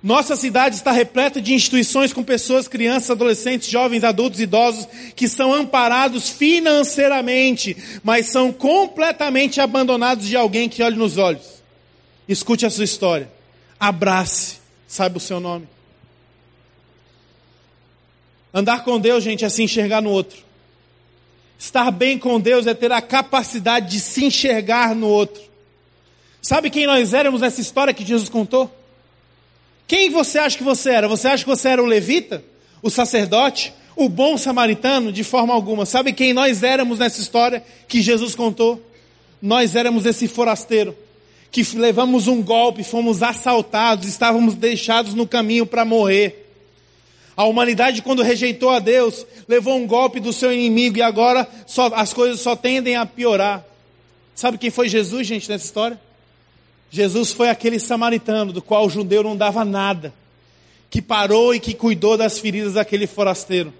Nossa 0.03 0.35
cidade 0.35 0.75
está 0.75 0.91
repleta 0.91 1.41
de 1.41 1.55
instituições 1.55 2.13
com 2.13 2.23
pessoas, 2.23 2.67
crianças, 2.67 3.09
adolescentes, 3.09 3.67
jovens, 3.67 4.03
adultos, 4.03 4.39
idosos, 4.39 4.87
que 5.15 5.27
são 5.27 5.51
amparados 5.51 6.29
financeiramente, 6.29 7.75
mas 8.03 8.27
são 8.27 8.53
completamente 8.53 9.59
abandonados 9.59 10.27
de 10.27 10.37
alguém 10.37 10.69
que 10.69 10.83
olhe 10.83 10.97
nos 10.97 11.17
olhos. 11.17 11.63
Escute 12.29 12.63
a 12.63 12.69
sua 12.69 12.83
história. 12.83 13.27
Abrace, 13.79 14.57
saiba 14.87 15.17
o 15.17 15.19
seu 15.19 15.39
nome. 15.39 15.67
Andar 18.53 18.83
com 18.83 18.99
Deus, 18.99 19.23
gente, 19.23 19.43
é 19.43 19.49
se 19.49 19.63
enxergar 19.63 19.99
no 19.99 20.11
outro. 20.11 20.37
Estar 21.57 21.89
bem 21.89 22.19
com 22.19 22.39
Deus 22.39 22.67
é 22.67 22.75
ter 22.75 22.91
a 22.91 23.01
capacidade 23.01 23.89
de 23.89 23.99
se 23.99 24.25
enxergar 24.25 24.93
no 24.93 25.07
outro. 25.07 25.49
Sabe 26.41 26.71
quem 26.71 26.87
nós 26.87 27.13
éramos 27.13 27.41
nessa 27.41 27.61
história 27.61 27.93
que 27.93 28.03
Jesus 28.03 28.27
contou? 28.27 28.69
Quem 29.87 30.09
você 30.09 30.39
acha 30.39 30.57
que 30.57 30.63
você 30.63 30.89
era? 30.89 31.07
Você 31.07 31.27
acha 31.27 31.43
que 31.43 31.49
você 31.49 31.69
era 31.69 31.83
o 31.83 31.85
levita? 31.85 32.43
O 32.81 32.89
sacerdote? 32.89 33.73
O 33.95 34.09
bom 34.09 34.37
samaritano? 34.37 35.11
De 35.11 35.23
forma 35.23 35.53
alguma. 35.53 35.85
Sabe 35.85 36.13
quem 36.13 36.33
nós 36.33 36.63
éramos 36.63 36.97
nessa 36.97 37.21
história 37.21 37.63
que 37.87 38.01
Jesus 38.01 38.33
contou? 38.33 38.81
Nós 39.39 39.75
éramos 39.75 40.05
esse 40.05 40.27
forasteiro. 40.27 40.95
Que 41.51 41.61
levamos 41.75 42.27
um 42.27 42.41
golpe, 42.41 42.83
fomos 42.83 43.21
assaltados, 43.21 44.07
estávamos 44.07 44.55
deixados 44.55 45.13
no 45.13 45.27
caminho 45.27 45.65
para 45.65 45.83
morrer. 45.83 46.49
A 47.35 47.43
humanidade, 47.43 48.01
quando 48.01 48.23
rejeitou 48.23 48.69
a 48.69 48.79
Deus, 48.79 49.25
levou 49.47 49.75
um 49.75 49.85
golpe 49.85 50.19
do 50.19 50.31
seu 50.31 50.51
inimigo 50.51 50.97
e 50.97 51.01
agora 51.01 51.47
só, 51.67 51.91
as 51.93 52.13
coisas 52.13 52.39
só 52.39 52.55
tendem 52.55 52.95
a 52.95 53.05
piorar. 53.05 53.65
Sabe 54.33 54.57
quem 54.57 54.69
foi 54.69 54.87
Jesus, 54.87 55.27
gente, 55.27 55.49
nessa 55.49 55.65
história? 55.65 55.99
Jesus 56.91 57.31
foi 57.31 57.49
aquele 57.49 57.79
samaritano 57.79 58.51
do 58.51 58.61
qual 58.61 58.85
o 58.85 58.89
judeu 58.89 59.23
não 59.23 59.37
dava 59.37 59.63
nada, 59.63 60.13
que 60.89 61.01
parou 61.01 61.55
e 61.55 61.59
que 61.59 61.73
cuidou 61.73 62.17
das 62.17 62.37
feridas 62.37 62.73
daquele 62.73 63.07
forasteiro. 63.07 63.73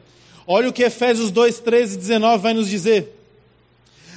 Olha 0.47 0.70
o 0.70 0.74
que 0.74 0.82
Efésios 0.82 1.30
2, 1.30 1.59
13 1.59 1.95
e 1.95 1.97
19 1.97 2.41
vai 2.41 2.53
nos 2.53 2.70
dizer. 2.70 3.18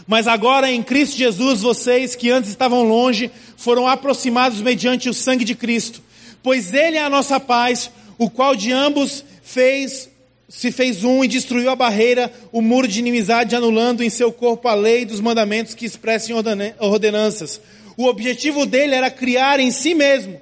Mas 0.06 0.28
agora 0.28 0.70
em 0.70 0.80
Cristo 0.80 1.16
Jesus, 1.16 1.62
vocês 1.62 2.14
que 2.14 2.30
antes 2.30 2.50
estavam 2.50 2.84
longe, 2.84 3.32
foram 3.56 3.88
aproximados 3.88 4.60
mediante 4.60 5.08
o 5.08 5.14
sangue 5.14 5.44
de 5.44 5.56
Cristo, 5.56 6.00
pois 6.40 6.72
Ele 6.72 6.96
é 6.96 7.02
a 7.02 7.10
nossa 7.10 7.40
paz, 7.40 7.90
o 8.16 8.30
qual 8.30 8.54
de 8.54 8.70
ambos 8.70 9.24
fez, 9.42 10.08
se 10.48 10.70
fez 10.70 11.02
um 11.02 11.24
e 11.24 11.28
destruiu 11.28 11.68
a 11.68 11.74
barreira, 11.74 12.32
o 12.52 12.62
muro 12.62 12.86
de 12.86 13.00
inimizade, 13.00 13.56
anulando 13.56 14.04
em 14.04 14.10
seu 14.10 14.30
corpo 14.30 14.68
a 14.68 14.74
lei 14.74 15.04
dos 15.04 15.18
mandamentos 15.18 15.74
que 15.74 15.84
expressem 15.84 16.36
ordenanças 16.78 17.60
o 17.96 18.06
objetivo 18.06 18.66
dele 18.66 18.94
era 18.94 19.10
criar 19.10 19.60
em 19.60 19.70
si 19.70 19.94
mesmo, 19.94 20.40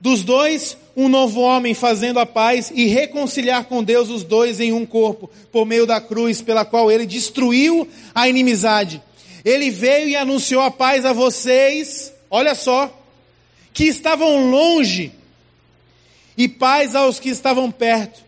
dos 0.00 0.22
dois, 0.22 0.76
um 0.96 1.08
novo 1.08 1.40
homem, 1.40 1.74
fazendo 1.74 2.18
a 2.18 2.26
paz 2.26 2.72
e 2.74 2.86
reconciliar 2.86 3.64
com 3.64 3.82
Deus 3.84 4.10
os 4.10 4.24
dois 4.24 4.60
em 4.60 4.72
um 4.72 4.84
corpo, 4.84 5.30
por 5.50 5.64
meio 5.64 5.86
da 5.86 6.00
cruz, 6.00 6.42
pela 6.42 6.64
qual 6.64 6.90
ele 6.90 7.06
destruiu 7.06 7.88
a 8.14 8.28
inimizade. 8.28 9.00
Ele 9.44 9.70
veio 9.70 10.08
e 10.08 10.16
anunciou 10.16 10.62
a 10.62 10.70
paz 10.70 11.04
a 11.04 11.12
vocês, 11.12 12.12
olha 12.30 12.54
só, 12.54 12.92
que 13.72 13.84
estavam 13.84 14.50
longe, 14.50 15.12
e 16.36 16.48
paz 16.48 16.94
aos 16.94 17.20
que 17.20 17.28
estavam 17.28 17.70
perto, 17.70 18.24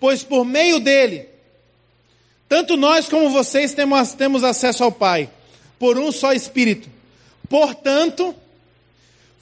pois 0.00 0.22
por 0.22 0.44
meio 0.44 0.80
dele, 0.80 1.26
tanto 2.48 2.76
nós 2.76 3.08
como 3.08 3.28
vocês 3.30 3.74
temos, 3.74 4.14
temos 4.14 4.42
acesso 4.42 4.82
ao 4.82 4.90
Pai, 4.90 5.28
por 5.78 5.98
um 5.98 6.10
só 6.10 6.32
Espírito. 6.32 6.97
Portanto, 7.48 8.34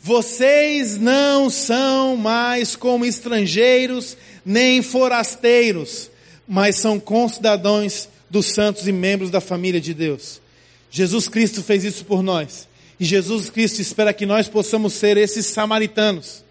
vocês 0.00 0.98
não 0.98 1.50
são 1.50 2.16
mais 2.16 2.76
como 2.76 3.04
estrangeiros 3.04 4.16
nem 4.44 4.80
forasteiros, 4.80 6.08
mas 6.46 6.76
são 6.76 7.00
concidadãos 7.00 8.08
dos 8.30 8.46
santos 8.46 8.86
e 8.86 8.92
membros 8.92 9.30
da 9.30 9.40
família 9.40 9.80
de 9.80 9.92
Deus. 9.92 10.40
Jesus 10.90 11.28
Cristo 11.28 11.62
fez 11.62 11.82
isso 11.82 12.04
por 12.04 12.22
nós. 12.22 12.68
E 13.00 13.04
Jesus 13.04 13.50
Cristo 13.50 13.80
espera 13.80 14.12
que 14.12 14.24
nós 14.24 14.48
possamos 14.48 14.92
ser 14.92 15.16
esses 15.16 15.46
samaritanos. 15.46 16.44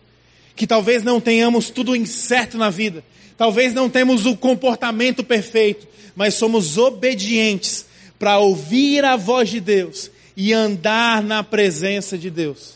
Que 0.56 0.68
talvez 0.68 1.04
não 1.04 1.22
tenhamos 1.22 1.70
tudo 1.70 1.96
incerto 1.96 2.58
na 2.58 2.70
vida. 2.70 3.04
Talvez 3.38 3.74
não 3.74 3.90
temos 3.90 4.26
o 4.26 4.36
comportamento 4.36 5.24
perfeito. 5.24 5.88
Mas 6.16 6.34
somos 6.34 6.78
obedientes 6.78 7.86
para 8.20 8.38
ouvir 8.38 9.04
a 9.06 9.16
voz 9.16 9.50
de 9.50 9.60
Deus 9.60 10.12
e 10.36 10.54
andar 10.54 11.24
na 11.24 11.44
presença 11.44 12.18
de 12.18 12.30
Deus. 12.30 12.76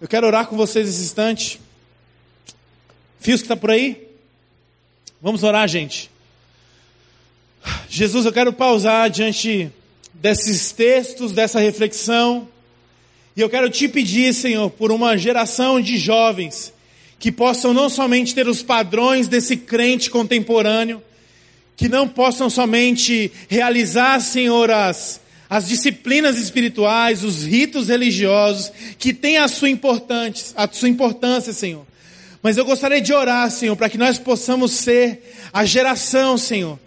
Eu 0.00 0.08
quero 0.08 0.26
orar 0.26 0.46
com 0.46 0.56
vocês 0.56 0.88
esse 0.88 1.02
instante. 1.02 1.60
Fios 3.18 3.40
que 3.40 3.44
está 3.44 3.56
por 3.56 3.70
aí? 3.70 4.08
Vamos 5.20 5.42
orar, 5.42 5.68
gente. 5.68 6.10
Jesus, 7.88 8.24
eu 8.24 8.32
quero 8.32 8.52
pausar 8.52 9.10
diante 9.10 9.70
desses 10.14 10.72
textos, 10.72 11.32
dessa 11.32 11.60
reflexão. 11.60 12.48
E 13.36 13.40
eu 13.40 13.50
quero 13.50 13.68
te 13.68 13.88
pedir, 13.88 14.32
Senhor, 14.32 14.70
por 14.70 14.90
uma 14.90 15.16
geração 15.16 15.80
de 15.80 15.98
jovens 15.98 16.72
que 17.18 17.30
possam 17.30 17.74
não 17.74 17.90
somente 17.90 18.34
ter 18.34 18.48
os 18.48 18.62
padrões 18.62 19.28
desse 19.28 19.54
crente 19.54 20.08
contemporâneo, 20.08 21.02
que 21.76 21.86
não 21.86 22.08
possam 22.08 22.48
somente 22.48 23.30
realizar, 23.48 24.20
Senhor, 24.20 24.70
as, 24.70 25.20
as 25.50 25.66
disciplinas 25.66 26.38
espirituais, 26.38 27.24
os 27.24 27.42
ritos 27.42 27.88
religiosos, 27.88 28.70
que 28.96 29.12
têm 29.12 29.38
a 29.38 29.48
sua 29.48 29.68
importância, 29.68 30.54
a 30.56 30.68
sua 30.70 30.88
importância, 30.88 31.52
Senhor. 31.52 31.84
Mas 32.40 32.56
eu 32.56 32.64
gostaria 32.64 33.00
de 33.00 33.12
orar, 33.12 33.50
Senhor, 33.50 33.74
para 33.74 33.90
que 33.90 33.98
nós 33.98 34.16
possamos 34.16 34.70
ser 34.70 35.34
a 35.52 35.64
geração, 35.64 36.38
Senhor, 36.38 36.78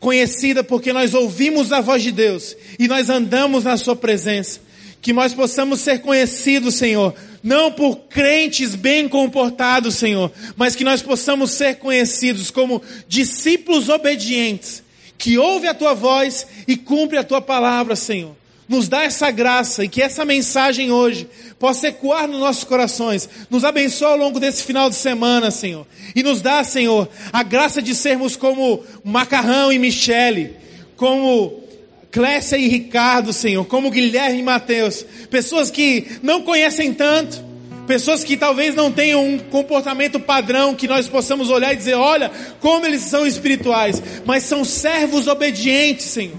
conhecida 0.00 0.64
porque 0.64 0.94
nós 0.94 1.12
ouvimos 1.12 1.72
a 1.72 1.82
voz 1.82 2.02
de 2.02 2.10
Deus 2.10 2.56
e 2.78 2.88
nós 2.88 3.10
andamos 3.10 3.64
na 3.64 3.76
Sua 3.76 3.94
presença. 3.94 4.60
Que 5.02 5.12
nós 5.12 5.34
possamos 5.34 5.80
ser 5.80 6.00
conhecidos, 6.00 6.76
Senhor, 6.76 7.14
não 7.42 7.70
por 7.70 7.96
crentes 8.08 8.74
bem 8.74 9.06
comportados, 9.06 9.96
Senhor, 9.96 10.32
mas 10.56 10.74
que 10.74 10.82
nós 10.82 11.02
possamos 11.02 11.50
ser 11.50 11.74
conhecidos 11.74 12.50
como 12.50 12.80
discípulos 13.06 13.90
obedientes, 13.90 14.82
que 15.18 15.38
ouve 15.38 15.66
a 15.66 15.74
tua 15.74 15.94
voz 15.94 16.46
e 16.66 16.76
cumpre 16.76 17.18
a 17.18 17.24
tua 17.24 17.40
palavra, 17.40 17.96
Senhor. 17.96 18.34
Nos 18.68 18.88
dá 18.88 19.04
essa 19.04 19.30
graça 19.30 19.84
e 19.84 19.88
que 19.88 20.00
essa 20.00 20.24
mensagem 20.24 20.90
hoje 20.90 21.28
possa 21.58 21.88
ecoar 21.88 22.26
nos 22.26 22.40
nossos 22.40 22.64
corações. 22.64 23.28
Nos 23.50 23.62
abençoa 23.62 24.10
ao 24.10 24.16
longo 24.16 24.40
desse 24.40 24.62
final 24.64 24.88
de 24.88 24.96
semana, 24.96 25.50
Senhor. 25.50 25.86
E 26.14 26.22
nos 26.22 26.40
dá, 26.40 26.64
Senhor, 26.64 27.08
a 27.32 27.42
graça 27.42 27.82
de 27.82 27.94
sermos 27.94 28.36
como 28.36 28.82
Macarrão 29.04 29.70
e 29.70 29.78
Michele, 29.78 30.56
como 30.96 31.62
Clécia 32.10 32.56
e 32.56 32.68
Ricardo, 32.68 33.32
Senhor, 33.32 33.64
como 33.66 33.90
Guilherme 33.90 34.38
e 34.38 34.42
Mateus. 34.42 35.04
Pessoas 35.30 35.70
que 35.70 36.06
não 36.22 36.42
conhecem 36.42 36.94
tanto, 36.94 37.44
Pessoas 37.86 38.24
que 38.24 38.36
talvez 38.36 38.74
não 38.74 38.90
tenham 38.90 39.26
um 39.26 39.38
comportamento 39.38 40.18
padrão 40.18 40.74
que 40.74 40.88
nós 40.88 41.06
possamos 41.06 41.50
olhar 41.50 41.72
e 41.72 41.76
dizer, 41.76 41.94
olha, 41.94 42.30
como 42.60 42.86
eles 42.86 43.02
são 43.02 43.26
espirituais, 43.26 44.02
mas 44.24 44.44
são 44.44 44.64
servos 44.64 45.26
obedientes, 45.26 46.06
Senhor. 46.06 46.36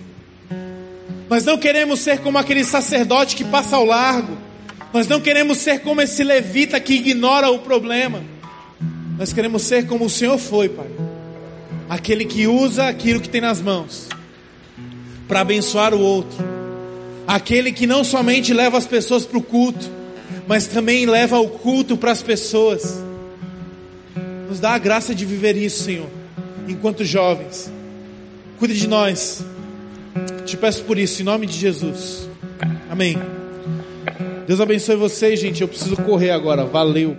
Nós 1.30 1.46
não 1.46 1.58
queremos 1.58 2.00
ser 2.00 2.20
como 2.20 2.38
aquele 2.38 2.64
sacerdote 2.64 3.36
que 3.36 3.44
passa 3.44 3.76
ao 3.76 3.86
largo. 3.86 4.38
Nós 4.94 5.08
não 5.08 5.20
queremos 5.20 5.58
ser 5.58 5.80
como 5.80 6.02
esse 6.02 6.24
levita 6.24 6.80
que 6.80 6.94
ignora 6.94 7.50
o 7.50 7.60
problema. 7.60 8.24
Nós 9.18 9.34
queremos 9.34 9.64
ser 9.64 9.88
como 9.88 10.06
o 10.06 10.10
Senhor 10.10 10.38
foi, 10.38 10.70
Pai. 10.70 10.88
Aquele 11.90 12.26
que 12.26 12.48
usa 12.48 12.88
aquilo 12.88 13.20
que 13.20 13.30
tem 13.30 13.42
nas 13.42 13.62
mãos 13.62 14.08
para 15.28 15.42
abençoar 15.42 15.94
o 15.94 16.00
outro. 16.00 16.38
Aquele 17.28 17.72
que 17.72 17.88
não 17.88 18.04
somente 18.04 18.54
leva 18.54 18.78
as 18.78 18.86
pessoas 18.86 19.26
para 19.26 19.38
o 19.38 19.42
culto, 19.42 19.90
mas 20.48 20.68
também 20.68 21.06
leva 21.06 21.40
o 21.40 21.50
culto 21.50 21.98
para 21.98 22.12
as 22.12 22.22
pessoas. 22.22 23.02
Nos 24.48 24.60
dá 24.60 24.72
a 24.72 24.78
graça 24.78 25.14
de 25.14 25.26
viver 25.26 25.56
isso, 25.56 25.84
Senhor, 25.84 26.08
enquanto 26.68 27.04
jovens. 27.04 27.72
Cuide 28.60 28.76
de 28.76 28.88
nós. 28.88 29.44
Te 30.46 30.56
peço 30.56 30.84
por 30.84 30.98
isso, 30.98 31.22
em 31.22 31.26
nome 31.26 31.46
de 31.46 31.58
Jesus. 31.58 32.30
Amém. 32.90 33.18
Deus 34.48 34.62
abençoe 34.62 34.96
vocês, 34.96 35.40
gente. 35.40 35.62
Eu 35.62 35.68
preciso 35.68 35.98
correr 35.98 36.30
agora. 36.30 36.64
Valeu. 36.66 37.18